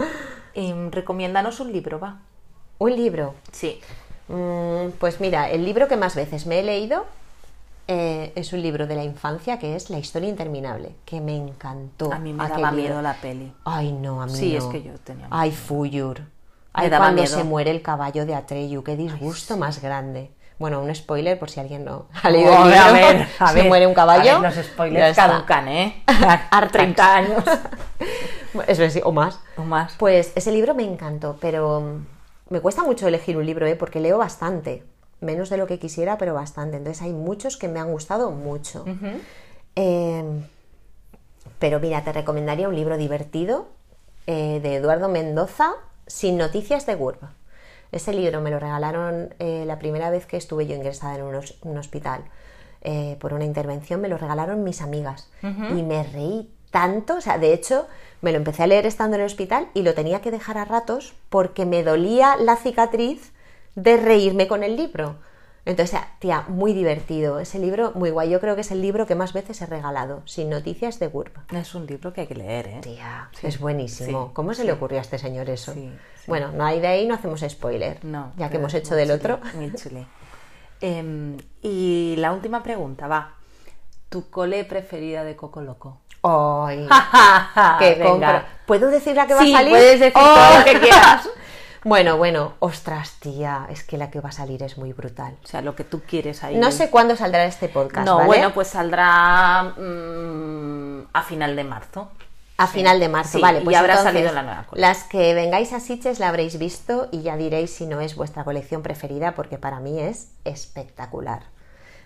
Em, 0.53 0.89
recomiéndanos 0.89 1.59
un 1.59 1.71
libro, 1.73 1.99
va. 1.99 2.19
Un 2.77 2.95
libro. 2.95 3.35
Sí. 3.51 3.79
Mm, 4.31 4.91
pues 4.99 5.19
mira, 5.19 5.49
el 5.49 5.65
libro 5.65 5.87
que 5.87 5.97
más 5.97 6.15
veces 6.15 6.45
me 6.45 6.59
he 6.59 6.63
leído 6.63 7.05
eh, 7.87 8.31
es 8.35 8.53
un 8.53 8.61
libro 8.61 8.87
de 8.87 8.95
la 8.95 9.03
infancia 9.03 9.59
que 9.59 9.75
es 9.75 9.89
La 9.89 9.97
historia 9.99 10.29
interminable, 10.29 10.95
que 11.05 11.19
me 11.19 11.35
encantó. 11.35 12.13
A 12.13 12.19
mí 12.19 12.31
me 12.31 12.43
daba 12.47 12.57
libro. 12.57 12.71
miedo 12.71 13.01
la 13.01 13.13
peli. 13.15 13.51
Ay, 13.65 13.91
no, 13.91 14.21
a 14.21 14.27
mí 14.27 14.33
Sí, 14.33 14.53
no. 14.53 14.59
es 14.59 14.65
que 14.65 14.83
yo 14.83 14.93
tenía 15.03 15.25
miedo. 15.27 15.37
Ay, 15.37 15.51
Fuyur. 15.51 16.21
Ay, 16.73 16.89
daba 16.89 17.05
cuando 17.05 17.23
miedo. 17.23 17.35
se 17.37 17.43
muere 17.43 17.71
el 17.71 17.81
caballo 17.81 18.25
de 18.25 18.33
Atreyu, 18.35 18.83
qué 18.83 18.95
disgusto 18.95 19.57
más 19.57 19.81
grande. 19.81 20.31
Bueno, 20.57 20.79
un 20.79 20.93
spoiler 20.95 21.37
por 21.39 21.49
si 21.49 21.59
alguien 21.59 21.83
no 21.83 22.05
ha 22.21 22.29
leído 22.29 22.51
Oh, 22.53 22.63
el 22.65 22.69
libro. 22.69 22.81
a 22.85 22.91
ver, 22.93 23.27
a 23.39 23.47
se 23.49 23.55
ver. 23.55 23.67
muere 23.67 23.87
un 23.87 23.93
caballo. 23.95 24.37
A 24.37 24.39
ver, 24.39 24.55
los 24.55 24.65
spoilers 24.65 25.15
caducan, 25.17 25.67
¿eh? 25.67 26.03
Hartax. 26.07 26.71
30 26.71 27.15
años. 27.15 27.43
Eso 28.67 28.83
es, 28.83 29.01
o 29.03 29.11
más. 29.11 29.39
O 29.57 29.63
más. 29.63 29.95
Pues 29.97 30.31
ese 30.35 30.51
libro 30.51 30.73
me 30.75 30.83
encantó, 30.83 31.35
pero 31.41 31.99
me 32.51 32.59
cuesta 32.61 32.83
mucho 32.83 33.07
elegir 33.07 33.37
un 33.37 33.45
libro, 33.45 33.65
¿eh? 33.65 33.75
porque 33.75 33.99
leo 33.99 34.17
bastante, 34.17 34.83
menos 35.21 35.49
de 35.49 35.57
lo 35.57 35.67
que 35.67 35.79
quisiera, 35.79 36.17
pero 36.17 36.33
bastante. 36.33 36.77
Entonces 36.77 37.01
hay 37.01 37.13
muchos 37.13 37.57
que 37.57 37.67
me 37.67 37.79
han 37.79 37.91
gustado 37.91 38.31
mucho. 38.31 38.85
Eh, 39.75 40.23
pero 41.59 41.79
mira, 41.79 42.03
te 42.03 42.11
recomendaría 42.11 42.67
un 42.67 42.75
libro 42.75 42.97
divertido 42.97 43.67
eh, 44.27 44.59
de 44.61 44.75
Eduardo 44.75 45.07
Mendoza, 45.09 45.71
Sin 46.07 46.37
noticias 46.37 46.85
de 46.85 46.95
GURB. 46.95 47.19
Ese 47.91 48.13
libro 48.13 48.41
me 48.41 48.51
lo 48.51 48.59
regalaron 48.59 49.33
eh, 49.39 49.63
la 49.65 49.79
primera 49.79 50.09
vez 50.09 50.25
que 50.25 50.37
estuve 50.37 50.67
yo 50.67 50.75
ingresada 50.75 51.15
en 51.15 51.23
un 51.23 51.77
hospital 51.77 52.23
eh, 52.81 53.15
por 53.19 53.33
una 53.33 53.45
intervención, 53.45 54.01
me 54.01 54.07
lo 54.07 54.17
regalaron 54.17 54.63
mis 54.63 54.81
amigas 54.81 55.29
y 55.43 55.83
me 55.83 56.03
reí 56.03 56.51
tanto, 56.71 57.15
o 57.17 57.21
sea, 57.21 57.37
de 57.37 57.53
hecho 57.53 57.87
me 58.21 58.31
lo 58.31 58.37
empecé 58.37 58.63
a 58.63 58.67
leer 58.67 58.85
estando 58.85 59.15
en 59.15 59.21
el 59.21 59.25
hospital 59.27 59.67
y 59.73 59.83
lo 59.83 59.93
tenía 59.93 60.21
que 60.21 60.31
dejar 60.31 60.57
a 60.57 60.65
ratos 60.65 61.13
porque 61.29 61.65
me 61.65 61.83
dolía 61.83 62.35
la 62.37 62.55
cicatriz 62.55 63.31
de 63.75 63.97
reírme 63.97 64.47
con 64.47 64.63
el 64.63 64.75
libro. 64.75 65.15
Entonces, 65.63 65.99
tía, 66.19 66.43
muy 66.47 66.73
divertido. 66.73 67.39
Ese 67.39 67.59
libro, 67.59 67.91
muy 67.93 68.09
guay. 68.09 68.31
Yo 68.31 68.39
creo 68.39 68.55
que 68.55 68.61
es 68.61 68.71
el 68.71 68.81
libro 68.81 69.05
que 69.05 69.13
más 69.13 69.31
veces 69.31 69.61
he 69.61 69.67
regalado, 69.67 70.23
sin 70.25 70.49
noticias 70.49 70.97
de 70.99 71.07
GURB. 71.07 71.31
Es 71.53 71.75
un 71.75 71.85
libro 71.85 72.13
que 72.13 72.21
hay 72.21 72.27
que 72.27 72.35
leer, 72.35 72.67
¿eh? 72.67 72.79
Tía, 72.81 73.29
Sí, 73.39 73.45
es 73.45 73.59
buenísimo. 73.59 74.27
sí, 74.27 74.31
¿Cómo 74.33 74.55
se 74.55 74.63
le 74.63 74.71
ocurrió 74.71 74.97
a 74.97 75.01
este 75.01 75.19
señor 75.19 75.49
eso? 75.51 75.75
Bueno, 76.25 76.51
no 76.51 76.65
hay 76.65 76.79
de 76.79 76.87
ahí, 76.87 77.07
no 77.07 77.13
hacemos 77.13 77.41
spoiler. 77.47 78.03
No. 78.03 78.31
ya 78.37 78.49
que 78.49 78.57
hemos 78.57 78.73
hecho 78.73 78.95
del 78.95 79.11
otro. 79.11 79.39
Muy 79.53 79.71
chuli. 79.75 80.05
Em, 80.81 81.37
y 81.61 82.15
la 82.17 82.31
última 82.33 82.63
pregunta, 82.63 83.07
va. 83.07 83.35
¿Tu 84.09 84.29
cole 84.31 84.65
preferida 84.65 85.23
de 85.23 85.35
Coco 85.35 85.61
Loco? 85.61 85.99
¡Ay! 86.23 86.87
que 87.79 87.95
¡Qué 87.95 88.03
compro! 88.03 88.43
¿Puedo 88.65 88.89
decir 88.89 89.15
la 89.15 89.27
que 89.27 89.33
va 89.33 89.41
Sí, 89.41 89.53
a 89.53 89.57
salir? 89.57 89.71
puedes 89.71 89.99
decir 89.99 90.13
¡Oh! 90.15 90.35
todo 90.35 90.59
lo 90.59 90.65
que 90.65 90.79
quieras. 90.79 91.29
Bueno, 91.83 92.15
bueno, 92.17 92.53
ostras, 92.59 93.13
tía, 93.19 93.65
es 93.71 93.83
que 93.83 93.97
la 93.97 94.11
que 94.11 94.19
va 94.21 94.29
a 94.29 94.31
salir 94.31 94.61
es 94.61 94.77
muy 94.77 94.93
brutal. 94.93 95.35
O 95.43 95.47
sea, 95.47 95.63
lo 95.63 95.75
que 95.75 95.83
tú 95.83 96.01
quieres 96.07 96.43
ahí. 96.43 96.55
No 96.55 96.69
sé 96.71 96.91
cuándo 96.91 97.15
saldrá 97.15 97.43
este 97.45 97.69
podcast, 97.69 98.05
No, 98.05 98.17
¿vale? 98.17 98.27
bueno, 98.27 98.53
pues 98.53 98.67
saldrá 98.67 99.63
mm, 99.63 101.07
a 101.11 101.23
final 101.23 101.55
de 101.55 101.63
marzo. 101.63 102.11
A 102.57 102.67
final 102.67 102.99
de 102.99 103.09
marzo, 103.09 103.39
Sí, 103.39 103.41
vale. 103.41 103.61
y 103.61 103.63
Pues 103.63 103.75
habrá 103.75 103.93
entonces, 103.93 104.13
salido 104.13 104.31
la 104.31 104.43
nueva 104.43 104.63
colección. 104.67 104.81
Las 104.81 105.03
que 105.05 105.33
vengáis 105.33 105.73
a 105.73 105.79
Sitges 105.79 106.19
la 106.19 106.27
habréis 106.29 106.59
visto 106.59 107.07
y 107.11 107.23
ya 107.23 107.35
diréis 107.35 107.73
si 107.73 107.87
no 107.87 107.99
es 107.99 108.15
vuestra 108.15 108.43
colección 108.43 108.83
preferida, 108.83 109.31
porque 109.33 109.57
para 109.57 109.79
mí 109.79 109.99
es 109.99 110.27
espectacular. 110.45 111.41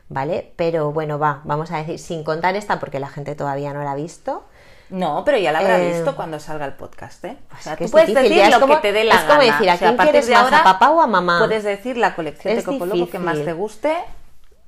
¿Vale? 0.07 0.53
Pero 0.55 0.91
bueno, 0.91 1.17
va, 1.17 1.41
vamos 1.45 1.71
a 1.71 1.77
decir, 1.77 1.97
sin 1.99 2.23
contar 2.23 2.55
esta, 2.55 2.79
porque 2.79 2.99
la 2.99 3.07
gente 3.09 3.33
todavía 3.35 3.73
no 3.73 3.83
la 3.83 3.91
ha 3.91 3.95
visto. 3.95 4.45
No, 4.91 5.23
pero 5.25 5.39
ya 5.39 5.51
la 5.51 5.59
habrá 5.59 5.79
Eh, 5.79 5.93
visto 5.93 6.15
cuando 6.15 6.39
salga 6.39 6.65
el 6.65 6.73
podcast, 6.73 7.25
¿eh? 7.25 7.37
O 7.57 7.61
sea, 7.61 7.73
que 7.75 7.79
tú 7.79 7.85
es 7.85 7.91
puedes 7.91 8.07
difícil, 8.09 8.29
decir 8.29 8.37
ya 8.43 8.47
es 8.49 8.53
lo 8.53 8.59
como- 8.61 8.75
que 8.75 8.81
te 8.81 8.93
dé 8.93 9.03
la 9.03 9.15
es 9.15 9.21
como 9.21 9.39
gana. 9.39 9.51
decir, 9.51 9.69
¿a 9.69 9.73
O 9.73 9.77
sea, 9.77 9.87
quién 9.87 9.97
quieres 9.97 10.27
de 10.27 10.33
más, 10.33 10.41
a 10.41 10.45
ahora 10.45 10.63
papá 10.63 10.91
o 10.91 11.01
a 11.01 11.07
mamá? 11.07 11.39
Puedes 11.39 11.63
decir 11.63 11.97
la 11.97 12.13
colección 12.15 12.53
de 12.53 12.59
Es 12.59 12.65
Coco 12.65 12.85
Loco 12.85 13.09
que 13.09 13.17
más 13.17 13.43
te 13.43 13.53
guste 13.53 13.95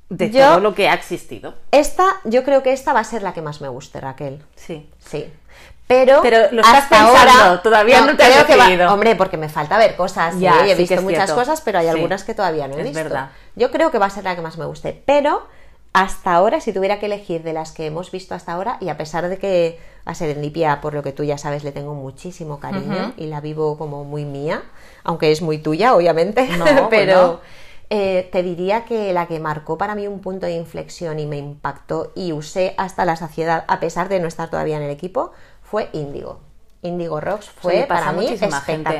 de 0.09 0.31
Yo- 0.31 0.43
todo 0.47 0.59
lo 0.59 0.73
que 0.73 0.89
ha 0.89 0.95
existido. 0.95 1.53
Esta, 1.69 2.05
yo 2.23 2.43
creo 2.43 2.63
que 2.63 2.73
esta 2.73 2.93
va 2.93 3.01
a 3.01 3.03
ser 3.03 3.21
la 3.21 3.33
que 3.33 3.43
más 3.43 3.61
me 3.61 3.67
guste, 3.67 4.01
Raquel. 4.01 4.43
Sí. 4.55 4.89
Sí. 4.97 5.31
Pero, 5.85 6.19
Pero 6.21 6.51
lo 6.51 6.61
estás 6.61 6.83
hasta 6.83 6.97
pensando, 7.05 7.31
ahora 7.43 7.61
todavía 7.61 8.01
no 8.01 8.17
te 8.17 8.23
has 8.23 8.31
creo 8.33 8.45
que 8.47 8.55
va- 8.57 8.63
decidido. 8.65 8.91
hombre, 8.93 9.15
porque 9.15 9.37
me 9.37 9.47
falta 9.49 9.77
ver 9.77 9.95
cosas. 9.95 10.37
Ya, 10.39 10.61
¿eh? 10.61 10.63
sí 10.65 10.71
He 10.71 10.75
visto 10.75 10.95
es 10.95 11.01
muchas 11.03 11.25
cierto. 11.25 11.35
cosas, 11.35 11.61
pero 11.61 11.77
hay 11.79 11.85
Sí, 11.85 11.91
algunas 11.91 12.23
que 12.25 12.33
todavía 12.33 12.67
no 12.67 12.75
he 12.75 12.79
es 12.79 12.83
visto. 12.87 13.03
verdad. 13.03 13.29
Yo 13.57 13.71
creo 13.71 13.91
que 13.91 13.97
va 13.99 14.05
a 14.05 14.09
ser 14.09 14.23
la 14.23 14.35
que 14.35 14.41
más 14.41 14.57
me 14.57 14.65
guste. 14.65 15.03
Pero 15.05 15.41
hasta 15.93 16.33
ahora, 16.33 16.61
si 16.61 16.71
tuviera 16.73 16.99
que 16.99 17.07
elegir 17.07 17.41
de 17.43 17.53
las 17.53 17.71
que 17.71 17.87
hemos 17.87 18.11
visto 18.11 18.35
hasta 18.35 18.53
ahora, 18.53 18.77
y 18.79 18.89
a 18.89 18.97
pesar 18.97 19.27
de 19.27 19.37
que 19.39 19.79
a 20.05 20.13
Serendipia, 20.13 20.79
por 20.79 20.93
lo 20.93 21.01
que 21.03 21.11
tú 21.11 21.23
ya 21.23 21.37
sabes, 21.37 21.63
le 21.63 21.71
tengo 21.71 21.95
muchísimo 21.95 22.59
cariño 22.59 23.13
y 23.17 23.25
la 23.25 23.41
vivo 23.41 23.77
como 23.77 24.03
muy 24.03 24.23
mía, 24.23 24.63
aunque 25.03 25.31
es 25.31 25.41
muy 25.41 25.57
tuya, 25.57 25.95
obviamente, 25.95 26.47
No, 26.57 26.65
pero 26.65 26.87
pues 26.89 27.07
no. 27.07 27.39
eh, 27.89 28.29
te 28.31 28.43
diría 28.43 28.85
que 28.85 29.11
la 29.11 29.25
que 29.25 29.39
marcó 29.39 29.77
para 29.77 29.95
mí 29.95 30.07
un 30.07 30.19
punto 30.19 30.45
de 30.45 30.53
inflexión 30.53 31.19
y 31.19 31.25
me 31.25 31.37
impactó 31.37 32.11
y 32.15 32.31
usé 32.33 32.75
hasta 32.77 33.03
la 33.05 33.15
saciedad, 33.15 33.65
a 33.67 33.79
pesar 33.79 34.07
de 34.07 34.19
no 34.19 34.27
estar 34.27 34.49
todavía 34.49 34.77
en 34.77 34.83
el 34.83 34.91
equipo, 34.91 35.31
fue 35.63 35.89
Índigo. 35.93 36.39
Índigo 36.83 37.19
Rocks 37.19 37.49
fue 37.49 37.85
para 37.87 38.11
mí 38.13 38.27
gente. 38.65 38.99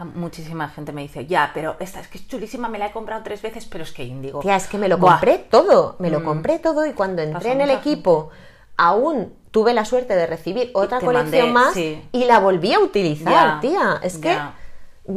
Espectacular. 0.00 0.16
A 0.16 0.18
Muchísima 0.18 0.68
gente 0.68 0.92
me 0.92 1.02
dice, 1.02 1.26
ya, 1.26 1.50
pero 1.54 1.76
esta 1.80 2.00
es 2.00 2.08
que 2.08 2.18
es 2.18 2.26
chulísima, 2.28 2.68
me 2.68 2.78
la 2.78 2.86
he 2.86 2.92
comprado 2.92 3.22
tres 3.22 3.42
veces, 3.42 3.66
pero 3.66 3.84
es 3.84 3.92
que 3.92 4.04
Índigo. 4.04 4.40
Tía, 4.40 4.56
es 4.56 4.66
que 4.66 4.78
me 4.78 4.88
lo 4.88 4.98
Buah. 4.98 5.12
compré 5.14 5.38
todo, 5.38 5.96
me 5.98 6.10
lo 6.10 6.24
compré 6.24 6.58
todo 6.58 6.86
y 6.86 6.92
cuando 6.92 7.22
entré 7.22 7.52
en 7.52 7.60
el 7.60 7.70
equipo 7.70 8.30
aún 8.76 9.34
tuve 9.50 9.74
la 9.74 9.84
suerte 9.84 10.14
de 10.16 10.26
recibir 10.26 10.70
otra 10.74 11.00
colección 11.00 11.52
mandé, 11.52 11.64
más 11.66 11.74
sí. 11.74 12.02
y 12.12 12.24
la 12.24 12.38
volví 12.38 12.72
a 12.72 12.80
utilizar, 12.80 13.32
Ya, 13.32 13.58
tía. 13.60 14.00
Es 14.02 14.16
que 14.18 14.28
ya. 14.28 14.54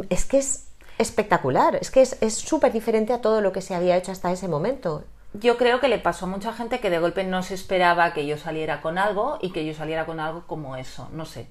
es 0.10 0.26
que 0.26 0.38
es 0.40 0.68
espectacular, 0.98 1.76
es 1.76 1.90
que 1.92 2.02
es 2.02 2.18
es 2.22 2.34
súper 2.36 2.72
diferente 2.72 3.14
a 3.14 3.22
todo 3.22 3.42
lo 3.42 3.52
que 3.52 3.62
se 3.62 3.74
había 3.76 3.96
hecho 3.96 4.12
hasta 4.12 4.32
ese 4.32 4.48
momento. 4.48 5.04
Yo 5.34 5.58
creo 5.58 5.80
que 5.80 5.88
le 5.88 5.98
pasó 5.98 6.26
a 6.26 6.30
mucha 6.30 6.54
gente 6.54 6.80
que 6.80 6.90
de 6.92 7.00
golpe 7.00 7.24
no 7.24 7.42
se 7.42 7.56
esperaba 7.56 8.14
que 8.14 8.28
yo 8.28 8.38
saliera 8.38 8.82
con 8.82 8.98
algo 9.00 9.40
y 9.42 9.52
que 9.52 9.66
yo 9.66 9.74
saliera 9.74 10.06
con 10.06 10.20
algo 10.20 10.44
como 10.46 10.76
eso, 10.76 11.10
no 11.12 11.26
sé. 11.26 11.48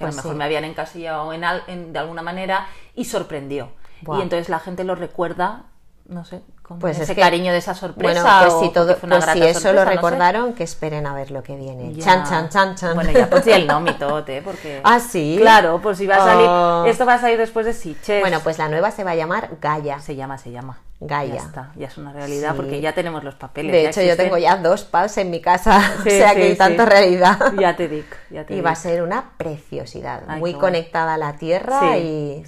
Que 0.00 0.04
a 0.06 0.08
Pues 0.08 0.16
lo 0.16 0.22
mejor 0.22 0.32
sí. 0.32 0.38
me 0.38 0.44
habían 0.44 0.64
encasillado 0.64 1.32
en, 1.34 1.44
al- 1.44 1.62
en- 1.66 1.92
de 1.92 1.98
alguna 1.98 2.22
manera 2.22 2.66
y 2.94 3.04
sorprendió. 3.04 3.68
Y 4.00 4.22
entonces 4.22 4.48
la 4.48 4.58
gente 4.58 4.82
lo 4.82 4.94
recuerda, 4.94 5.64
no 6.06 6.24
sé, 6.24 6.40
Pues 6.78 6.96
ese 7.00 7.12
es 7.12 7.16
que- 7.16 7.20
cariño 7.20 7.52
de 7.52 7.58
esa 7.58 7.74
sorpresa. 7.74 8.22
Bueno, 8.22 8.38
pues 8.42 8.54
o 8.54 8.60
si, 8.62 8.68
todo, 8.70 8.86
porque 8.86 9.00
fue 9.00 9.06
una 9.08 9.16
pues 9.18 9.30
si 9.32 9.38
eso 9.42 9.60
sorpresa, 9.60 9.72
lo 9.72 9.84
no 9.84 9.90
sé. 9.90 9.96
recordaron, 9.96 10.52
que 10.54 10.64
esperen 10.64 11.06
a 11.06 11.14
ver 11.14 11.30
lo 11.30 11.42
que 11.42 11.56
viene. 11.56 11.92
Ya. 11.94 12.04
Chan, 12.04 12.24
chan, 12.28 12.48
chan, 12.48 12.74
chan. 12.76 12.94
Bueno, 12.94 13.10
ya 13.10 13.28
pues 13.28 13.46
el 13.46 13.62
¿eh? 14.28 14.42
Porque... 14.44 14.80
Ah, 14.84 15.00
¿sí? 15.00 15.36
Claro, 15.40 15.80
pues 15.82 15.98
si 15.98 16.06
va 16.06 16.16
a 16.16 16.18
salir... 16.24 16.46
Oh. 16.48 16.84
Esto 16.86 17.06
va 17.06 17.14
a 17.14 17.20
salir 17.20 17.38
después 17.38 17.66
de 17.66 17.72
Sitges. 17.72 18.20
Bueno, 18.20 18.40
pues 18.40 18.58
la 18.58 18.68
nueva 18.68 18.90
se 18.90 19.02
va 19.04 19.12
a 19.12 19.14
llamar 19.16 19.50
Gaia. 19.60 20.00
Se 20.00 20.14
llama, 20.14 20.38
se 20.38 20.50
llama. 20.50 20.78
Gaia. 21.02 21.34
Ya 21.36 21.40
está, 21.40 21.72
ya 21.76 21.86
es 21.86 21.96
una 21.96 22.12
realidad 22.12 22.50
Sí. 22.50 22.56
porque 22.56 22.80
ya 22.82 22.92
tenemos 22.92 23.24
los 23.24 23.34
papeles. 23.34 23.72
De 23.72 23.88
hecho, 23.88 24.02
yo 24.02 24.16
tengo 24.18 24.36
ya 24.36 24.56
dos 24.58 24.84
pads 24.84 25.16
en 25.16 25.30
mi 25.30 25.40
casa, 25.40 25.80
Sí, 26.02 26.08
o 26.08 26.12
sea 26.12 26.30
sí, 26.34 26.36
que 26.36 26.50
sí. 26.52 26.56
tanto 26.58 26.84
realidad. 26.84 27.38
Ya 27.58 27.74
te 27.74 27.88
digo, 27.88 28.06
ya 28.28 28.44
te 28.44 28.54
Y 28.54 28.60
va 28.60 28.72
a 28.72 28.74
ser 28.74 29.02
una 29.02 29.30
preciosidad, 29.38 30.24
Ay, 30.28 30.38
muy 30.40 30.52
conectada 30.52 31.14
a 31.14 31.16
la 31.16 31.36
tierra 31.38 31.96
y, 31.96 32.44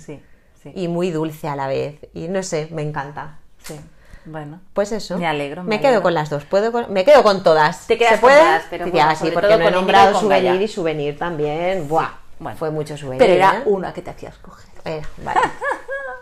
y 0.75 0.89
muy 0.89 1.11
dulce 1.11 1.49
a 1.49 1.57
la 1.57 1.67
vez. 1.67 1.97
Y 2.13 2.29
no 2.29 2.43
sé, 2.43 2.69
me 2.73 2.83
encanta. 2.83 3.39
sí. 3.63 3.81
Bueno. 4.25 4.61
Pues 4.73 4.93
eso. 4.93 5.19
Me 5.19 5.27
alegro, 5.27 5.63
me 5.65 5.71
Me, 5.77 5.81
quedo 5.81 6.03
con 6.03 6.15
las 6.15 6.31
dos. 6.31 6.45
Puedo 6.45 6.71
con- 6.73 6.93
Me 6.93 7.05
quedo 7.05 7.23
con 7.23 7.43
todas. 7.43 7.87
Te 7.87 7.99
quedas 7.99 8.15
¿Se 8.17 8.21
con 8.21 8.31
todas, 8.31 8.63
pero 8.71 8.87
bueno, 8.89 9.15
sí, 9.17 9.31
porque 9.33 9.55
he 9.55 9.71
nombrado 9.71 10.19
souvenir 10.21 10.53
Gaia. 10.53 10.63
y 10.63 10.69
souvenir 10.69 11.19
también. 11.19 11.89
Buah, 11.89 12.11
Bueno. 12.39 12.57
fue 12.59 12.71
mucho 12.71 12.97
souvenir. 12.97 13.19
Pero 13.19 13.33
era 13.35 13.59
¿eh? 13.59 13.63
una 13.67 13.93
que 13.93 14.03
te 14.03 14.11
hacías 14.11 14.37
coger. 14.39 14.67
Era, 14.85 15.07
vale. 15.25 15.41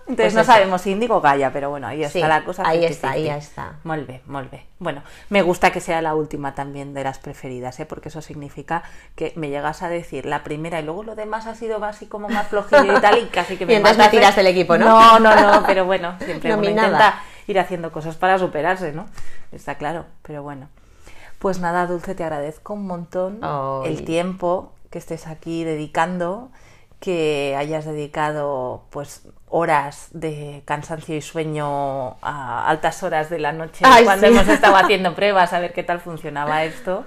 Entonces 0.06 0.32
Pues 0.32 0.34
no 0.34 0.40
eso. 0.40 0.52
sabemos 0.52 0.82
si 0.82 0.90
Índigo 0.90 1.16
o 1.16 1.20
Gaia, 1.20 1.52
pero 1.52 1.70
bueno, 1.70 1.86
ahí 1.86 2.02
está 2.02 2.12
Sí, 2.18 2.20
la 2.26 2.44
cosa. 2.44 2.64
ahí 2.66 2.80
50-50. 2.80 2.90
está, 2.90 3.10
ahí 3.12 3.28
está. 3.28 3.72
Molt 3.84 4.08
bé, 4.08 4.22
molt 4.26 4.50
bé. 4.50 4.66
Bueno, 4.80 5.02
me 5.28 5.40
gusta 5.42 5.70
que 5.70 5.80
sea 5.80 6.02
la 6.02 6.14
última 6.16 6.52
también 6.54 6.94
de 6.94 7.04
las 7.04 7.18
preferidas, 7.20 7.78
¿eh? 7.78 7.86
porque 7.86 8.08
eso 8.08 8.20
significa 8.20 8.82
que 9.14 9.32
me 9.36 9.50
llegas 9.50 9.82
a 9.82 9.88
decir 9.88 10.26
la 10.26 10.42
primera 10.42 10.80
y 10.80 10.82
luego 10.82 11.04
lo 11.04 11.14
demás 11.14 11.46
ha 11.46 11.54
sido 11.54 11.78
más 11.78 11.94
así 11.96 12.06
como 12.06 12.28
más 12.28 12.48
flojillo 12.48 12.96
y 12.98 13.00
tal 13.00 13.18
y 13.18 13.26
casi 13.26 13.56
que 13.56 13.66
me 13.66 13.74
Y 13.74 13.76
entonces 13.76 13.98
me 13.98 14.08
tiras 14.08 14.32
¿eh? 14.34 14.36
del 14.42 14.48
equipo, 14.48 14.76
¿no? 14.76 14.86
No, 14.86 15.20
no, 15.20 15.36
no, 15.36 15.62
pero 15.66 15.84
bueno, 15.84 16.16
siempre 16.24 16.54
uno 16.54 16.68
intenta 16.68 17.22
ir 17.52 17.58
haciendo 17.58 17.92
cosas 17.92 18.16
para 18.16 18.38
superarse, 18.38 18.92
¿no? 18.92 19.06
Está 19.52 19.76
claro, 19.76 20.06
pero 20.22 20.42
bueno. 20.42 20.68
Pues 21.38 21.58
nada, 21.58 21.86
Dulce, 21.86 22.14
te 22.14 22.22
agradezco 22.22 22.74
un 22.74 22.86
montón 22.86 23.40
el 23.86 24.04
tiempo 24.04 24.72
que 24.90 24.98
estés 24.98 25.26
aquí 25.26 25.64
dedicando, 25.64 26.50
que 27.00 27.54
hayas 27.56 27.86
dedicado 27.86 28.84
pues 28.90 29.22
horas 29.48 30.08
de 30.12 30.62
cansancio 30.66 31.16
y 31.16 31.22
sueño 31.22 32.16
a 32.22 32.68
altas 32.68 33.02
horas 33.02 33.30
de 33.30 33.38
la 33.38 33.52
noche 33.52 33.84
Ay, 33.86 34.04
cuando 34.04 34.26
sí. 34.26 34.32
hemos 34.34 34.48
estado 34.48 34.76
haciendo 34.82 35.14
pruebas 35.14 35.52
a 35.54 35.60
ver 35.60 35.72
qué 35.72 35.82
tal 35.82 36.00
funcionaba 36.00 36.64
esto. 36.64 37.06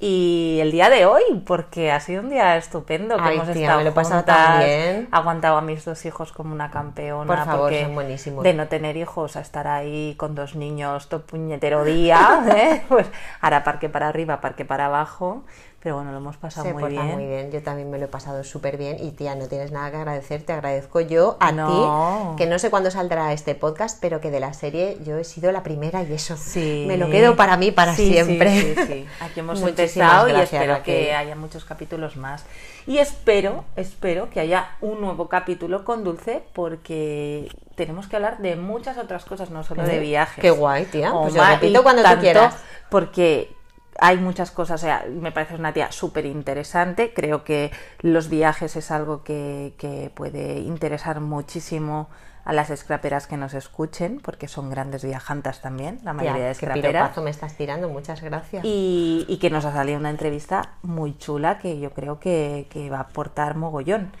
Y 0.00 0.58
el 0.60 0.70
día 0.70 0.90
de 0.90 1.06
hoy, 1.06 1.22
porque 1.44 1.90
ha 1.90 1.98
sido 1.98 2.22
un 2.22 2.30
día 2.30 2.56
estupendo, 2.56 3.16
que 3.16 3.22
Ay, 3.22 3.34
hemos 3.34 3.50
tía, 3.50 3.62
estado 3.62 3.78
me 3.78 3.84
lo 3.86 3.92
juntas, 3.92 4.24
tan 4.24 4.58
bien. 4.64 5.08
aguantado 5.10 5.56
a 5.56 5.60
mis 5.60 5.84
dos 5.84 6.04
hijos 6.06 6.30
como 6.30 6.54
una 6.54 6.70
campeona, 6.70 7.26
Por 7.26 7.44
favor, 7.44 7.60
porque 7.62 7.82
son 7.82 7.94
buenísimos. 7.94 8.44
de 8.44 8.54
no 8.54 8.68
tener 8.68 8.96
hijos 8.96 9.34
a 9.36 9.40
estar 9.40 9.66
ahí 9.66 10.14
con 10.16 10.36
dos 10.36 10.54
niños 10.54 11.08
todo 11.08 11.22
puñetero 11.22 11.82
día, 11.84 12.44
¿eh? 12.56 12.82
pues 12.88 13.08
ahora 13.40 13.64
parque 13.64 13.88
para 13.88 14.06
arriba, 14.08 14.40
parque 14.40 14.64
para 14.64 14.86
abajo, 14.86 15.42
pero 15.80 15.94
bueno, 15.94 16.10
lo 16.10 16.18
hemos 16.18 16.36
pasado 16.36 16.66
Se 16.66 16.72
muy 16.72 16.82
porta 16.82 17.02
bien. 17.02 17.14
muy 17.14 17.26
bien, 17.26 17.52
yo 17.52 17.62
también 17.62 17.88
me 17.90 17.98
lo 17.98 18.06
he 18.06 18.08
pasado 18.08 18.42
súper 18.42 18.76
bien 18.76 18.96
y 19.00 19.12
tía, 19.12 19.34
no 19.36 19.46
tienes 19.46 19.70
nada 19.70 19.90
que 19.90 19.96
agradecer, 19.98 20.42
te 20.42 20.52
agradezco 20.52 21.00
yo 21.00 21.36
a 21.38 21.52
No. 21.52 22.34
ti, 22.36 22.42
que 22.44 22.50
no 22.50 22.58
sé 22.58 22.68
cuándo 22.70 22.90
saldrá 22.90 23.32
este 23.32 23.54
podcast, 23.54 23.98
pero 24.00 24.20
que 24.20 24.30
de 24.32 24.40
la 24.40 24.52
serie 24.54 24.98
yo 25.04 25.16
he 25.18 25.24
sido 25.24 25.52
la 25.52 25.62
primera 25.62 26.02
y 26.02 26.12
eso 26.12 26.36
Sí. 26.36 26.84
me 26.88 26.96
lo 26.96 27.08
quedo 27.10 27.36
para 27.36 27.56
mí 27.56 27.70
para 27.70 27.94
Sí, 27.94 28.10
siempre. 28.12 28.50
Sí, 28.60 28.74
sí, 28.86 29.06
Aquí 29.20 29.40
hemos 29.40 29.60
Muchísimas 29.60 29.78
empezado 30.24 30.28
y 30.28 30.40
espero 30.42 30.82
que 30.82 31.14
haya 31.14 31.36
muchos 31.36 31.64
capítulos 31.64 32.16
más. 32.16 32.44
Y 32.86 32.98
espero, 32.98 33.64
espero 33.76 34.30
que 34.30 34.40
haya 34.40 34.70
un 34.80 35.00
nuevo 35.00 35.28
capítulo 35.28 35.84
con 35.84 36.02
Dulce 36.04 36.42
porque 36.54 37.48
tenemos 37.76 38.08
que 38.08 38.16
hablar 38.16 38.38
de 38.38 38.56
muchas 38.56 38.98
otras 38.98 39.24
cosas, 39.24 39.50
no 39.50 39.62
solo 39.62 39.84
de 39.84 39.98
viajes. 40.00 40.42
qué 40.42 40.50
guay, 40.50 40.86
tía. 40.86 41.12
Pues 41.12 41.34
yo 41.34 41.44
repito 41.44 41.82
cuando 41.82 42.02
tú 42.02 42.18
quieras. 42.20 42.56
Porque 42.90 43.54
hay 43.98 44.16
muchas 44.18 44.50
cosas, 44.50 44.82
o 44.82 44.84
sea, 44.86 45.04
me 45.10 45.32
parece 45.32 45.54
una 45.56 45.72
tía 45.72 45.90
súper 45.92 46.24
interesante, 46.26 47.12
creo 47.14 47.44
que 47.44 47.70
los 48.00 48.28
viajes 48.28 48.76
es 48.76 48.90
algo 48.90 49.22
que, 49.24 49.74
que 49.78 50.10
puede 50.14 50.60
interesar 50.60 51.20
muchísimo 51.20 52.08
a 52.44 52.52
las 52.54 52.68
scraperas 52.74 53.26
que 53.26 53.36
nos 53.36 53.52
escuchen, 53.52 54.20
porque 54.22 54.48
son 54.48 54.70
grandes 54.70 55.04
viajantas 55.04 55.60
también, 55.60 56.00
la 56.02 56.14
mayoría 56.14 56.44
de 56.44 56.48
Qué 56.50 56.54
scraperas. 56.54 56.92
piropazo 56.92 57.22
me 57.22 57.30
estás 57.30 57.54
tirando, 57.56 57.88
muchas 57.90 58.22
gracias. 58.22 58.64
Y, 58.64 59.26
y 59.28 59.36
que 59.38 59.50
nos 59.50 59.66
ha 59.66 59.72
salido 59.72 59.98
una 59.98 60.08
entrevista 60.10 60.70
muy 60.82 61.18
chula 61.18 61.58
que 61.58 61.78
yo 61.78 61.90
creo 61.90 62.18
que, 62.18 62.66
que 62.70 62.88
va 62.88 62.98
a 62.98 63.02
aportar 63.02 63.54
mogollón. 63.56 64.12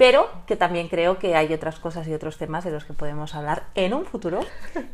Pero 0.00 0.30
que 0.46 0.56
también 0.56 0.88
creo 0.88 1.18
que 1.18 1.36
hay 1.36 1.52
otras 1.52 1.78
cosas 1.78 2.08
y 2.08 2.14
otros 2.14 2.38
temas 2.38 2.64
de 2.64 2.70
los 2.70 2.86
que 2.86 2.94
podemos 2.94 3.34
hablar 3.34 3.64
en 3.74 3.92
un 3.92 4.06
futuro 4.06 4.40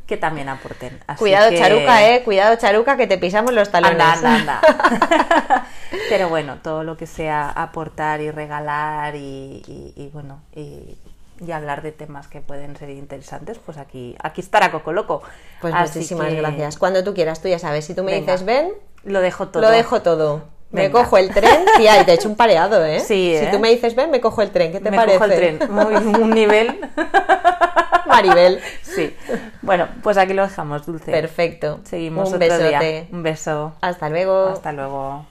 que 0.04 0.16
también 0.16 0.48
aporten. 0.48 0.98
Así 1.06 1.20
Cuidado, 1.20 1.50
que- 1.50 1.58
Charuca, 1.58 2.08
eh. 2.10 2.24
Cuidado, 2.24 2.56
Charuca, 2.56 2.96
que 2.96 3.06
te 3.06 3.16
pisamos 3.16 3.52
los 3.54 3.70
talones. 3.70 4.00
Anda, 4.02 4.34
anda, 4.34 4.60
anda. 4.60 5.66
Pero 6.08 6.28
bueno, 6.28 6.58
todo 6.60 6.82
lo 6.82 6.96
que 6.96 7.06
sea 7.06 7.48
aportar 7.50 8.20
y 8.20 8.32
regalar 8.32 9.14
y, 9.14 9.62
y- 9.68 9.92
y 9.94 10.08
bueno, 10.12 10.42
y, 10.56 10.98
y 11.38 11.52
hablar 11.52 11.82
de 11.82 11.92
temas 11.92 12.26
que 12.26 12.40
pueden 12.40 12.74
ser 12.76 12.90
interesantes, 12.90 13.58
pues 13.64 13.78
aquí, 13.78 14.16
aquí 14.20 14.40
estará 14.40 14.72
Coco 14.72 14.92
Loco. 14.92 15.22
Pues 15.60 15.72
Así 15.72 15.98
muchísimas 16.00 16.26
que 16.30 16.34
gracias. 16.34 16.78
Cuando 16.78 17.04
tú 17.04 17.14
quieras, 17.14 17.40
tú 17.40 17.46
ya 17.46 17.60
sabes. 17.60 17.84
Si 17.84 17.94
tú 17.94 18.02
me 18.02 18.10
Venga. 18.10 18.32
dices 18.32 18.44
ven, 18.44 18.72
Lo 19.04 19.20
dejo 19.20 19.46
todo. 19.48 19.62
lo 19.62 19.70
dejo 19.70 20.02
todo. 20.02 20.55
Me 20.70 20.82
Venga. 20.82 21.02
cojo 21.04 21.16
el 21.16 21.30
tren, 21.32 21.64
tía, 21.76 22.02
y 22.02 22.04
te 22.04 22.10
he 22.10 22.14
hecho 22.14 22.28
un 22.28 22.34
pareado, 22.36 22.84
¿eh? 22.84 22.98
Sí, 23.00 23.34
Si 23.38 23.44
¿eh? 23.46 23.48
tú 23.52 23.58
me 23.60 23.70
dices 23.70 23.94
ven, 23.94 24.10
me 24.10 24.20
cojo 24.20 24.42
el 24.42 24.50
tren. 24.50 24.72
¿Qué 24.72 24.80
te 24.80 24.90
Me 24.90 24.96
parece? 24.96 25.18
cojo 25.18 25.30
el 25.30 25.36
tren. 25.36 25.58
Muy, 25.70 25.94
un 25.94 26.30
nivel. 26.30 26.80
Maribel. 28.06 28.60
Sí. 28.82 29.14
Bueno, 29.62 29.88
pues 30.02 30.16
aquí 30.16 30.32
lo 30.32 30.42
dejamos, 30.42 30.84
Dulce. 30.86 31.10
Perfecto. 31.10 31.80
Seguimos 31.84 32.28
un 32.30 32.34
otro 32.36 32.48
besote. 32.48 32.68
día. 32.68 33.06
Un 33.12 33.22
beso. 33.22 33.74
Hasta 33.80 34.08
luego. 34.08 34.48
Hasta 34.48 34.72
luego. 34.72 35.24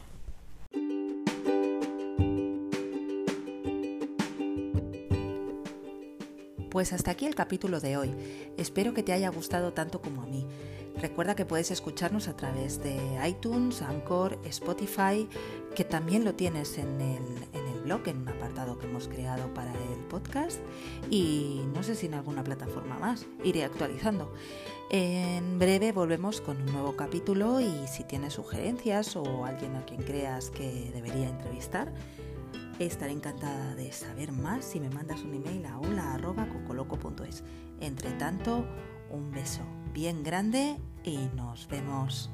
Pues 6.70 6.92
hasta 6.94 7.12
aquí 7.12 7.26
el 7.26 7.36
capítulo 7.36 7.80
de 7.80 7.96
hoy. 7.98 8.14
Espero 8.58 8.94
que 8.94 9.04
te 9.04 9.14
haya 9.14 9.30
gustado 9.30 9.72
tanto 9.74 10.02
como 10.02 10.22
a 10.24 10.26
mí. 10.26 10.46
Recuerda 11.02 11.36
que 11.36 11.46
puedes 11.46 11.72
escucharnos 11.72 12.28
a 12.30 12.38
través 12.38 12.82
de 12.82 12.98
iTunes, 13.28 13.82
Anchor, 13.82 14.40
Spotify, 14.46 15.28
que 15.76 15.84
también 15.84 16.24
lo 16.24 16.36
tienes 16.36 16.78
en 16.78 17.02
el, 17.02 17.24
en 17.54 17.68
el 17.68 17.82
blog, 17.82 18.08
en 18.08 18.22
un 18.22 18.30
apartado 18.30 18.80
que 18.80 18.88
hemos 18.88 19.10
creado 19.10 19.54
para 19.54 19.72
el 19.74 20.00
podcast 20.10 20.60
y 21.10 21.64
no 21.74 21.84
sé 21.84 21.96
si 21.96 22.06
en 22.06 22.14
alguna 22.14 22.44
plataforma 22.44 22.98
más. 22.98 23.26
Iré 23.44 23.66
actualizando. 23.66 24.34
En 24.90 25.60
breve 25.60 25.92
volvemos 25.92 26.40
con 26.40 26.62
un 26.62 26.72
nuevo 26.72 26.96
capítulo 26.96 27.60
y 27.60 27.88
si 27.88 28.06
tienes 28.06 28.34
sugerencias 28.34 29.16
o 29.18 29.46
alguien 29.46 29.76
a 29.76 29.84
quien 29.84 30.02
creas 30.02 30.50
que 30.50 30.92
debería 30.94 31.28
entrevistar, 31.28 31.94
estaré 32.80 33.12
encantada 33.12 33.76
de 33.76 33.92
saber 33.92 34.32
más 34.32 34.64
si 34.64 34.80
me 34.80 34.90
mandas 34.90 35.24
un 35.24 35.34
email 35.34 35.66
a 35.66 35.78
hola.cocoloco.es. 35.80 37.44
Entre 37.82 38.12
tanto, 38.12 38.66
un 39.10 39.32
beso 39.32 39.64
bien 39.96 40.24
grande 40.24 40.76
y 41.06 41.30
nos 41.38 41.70
vemos 41.70 42.30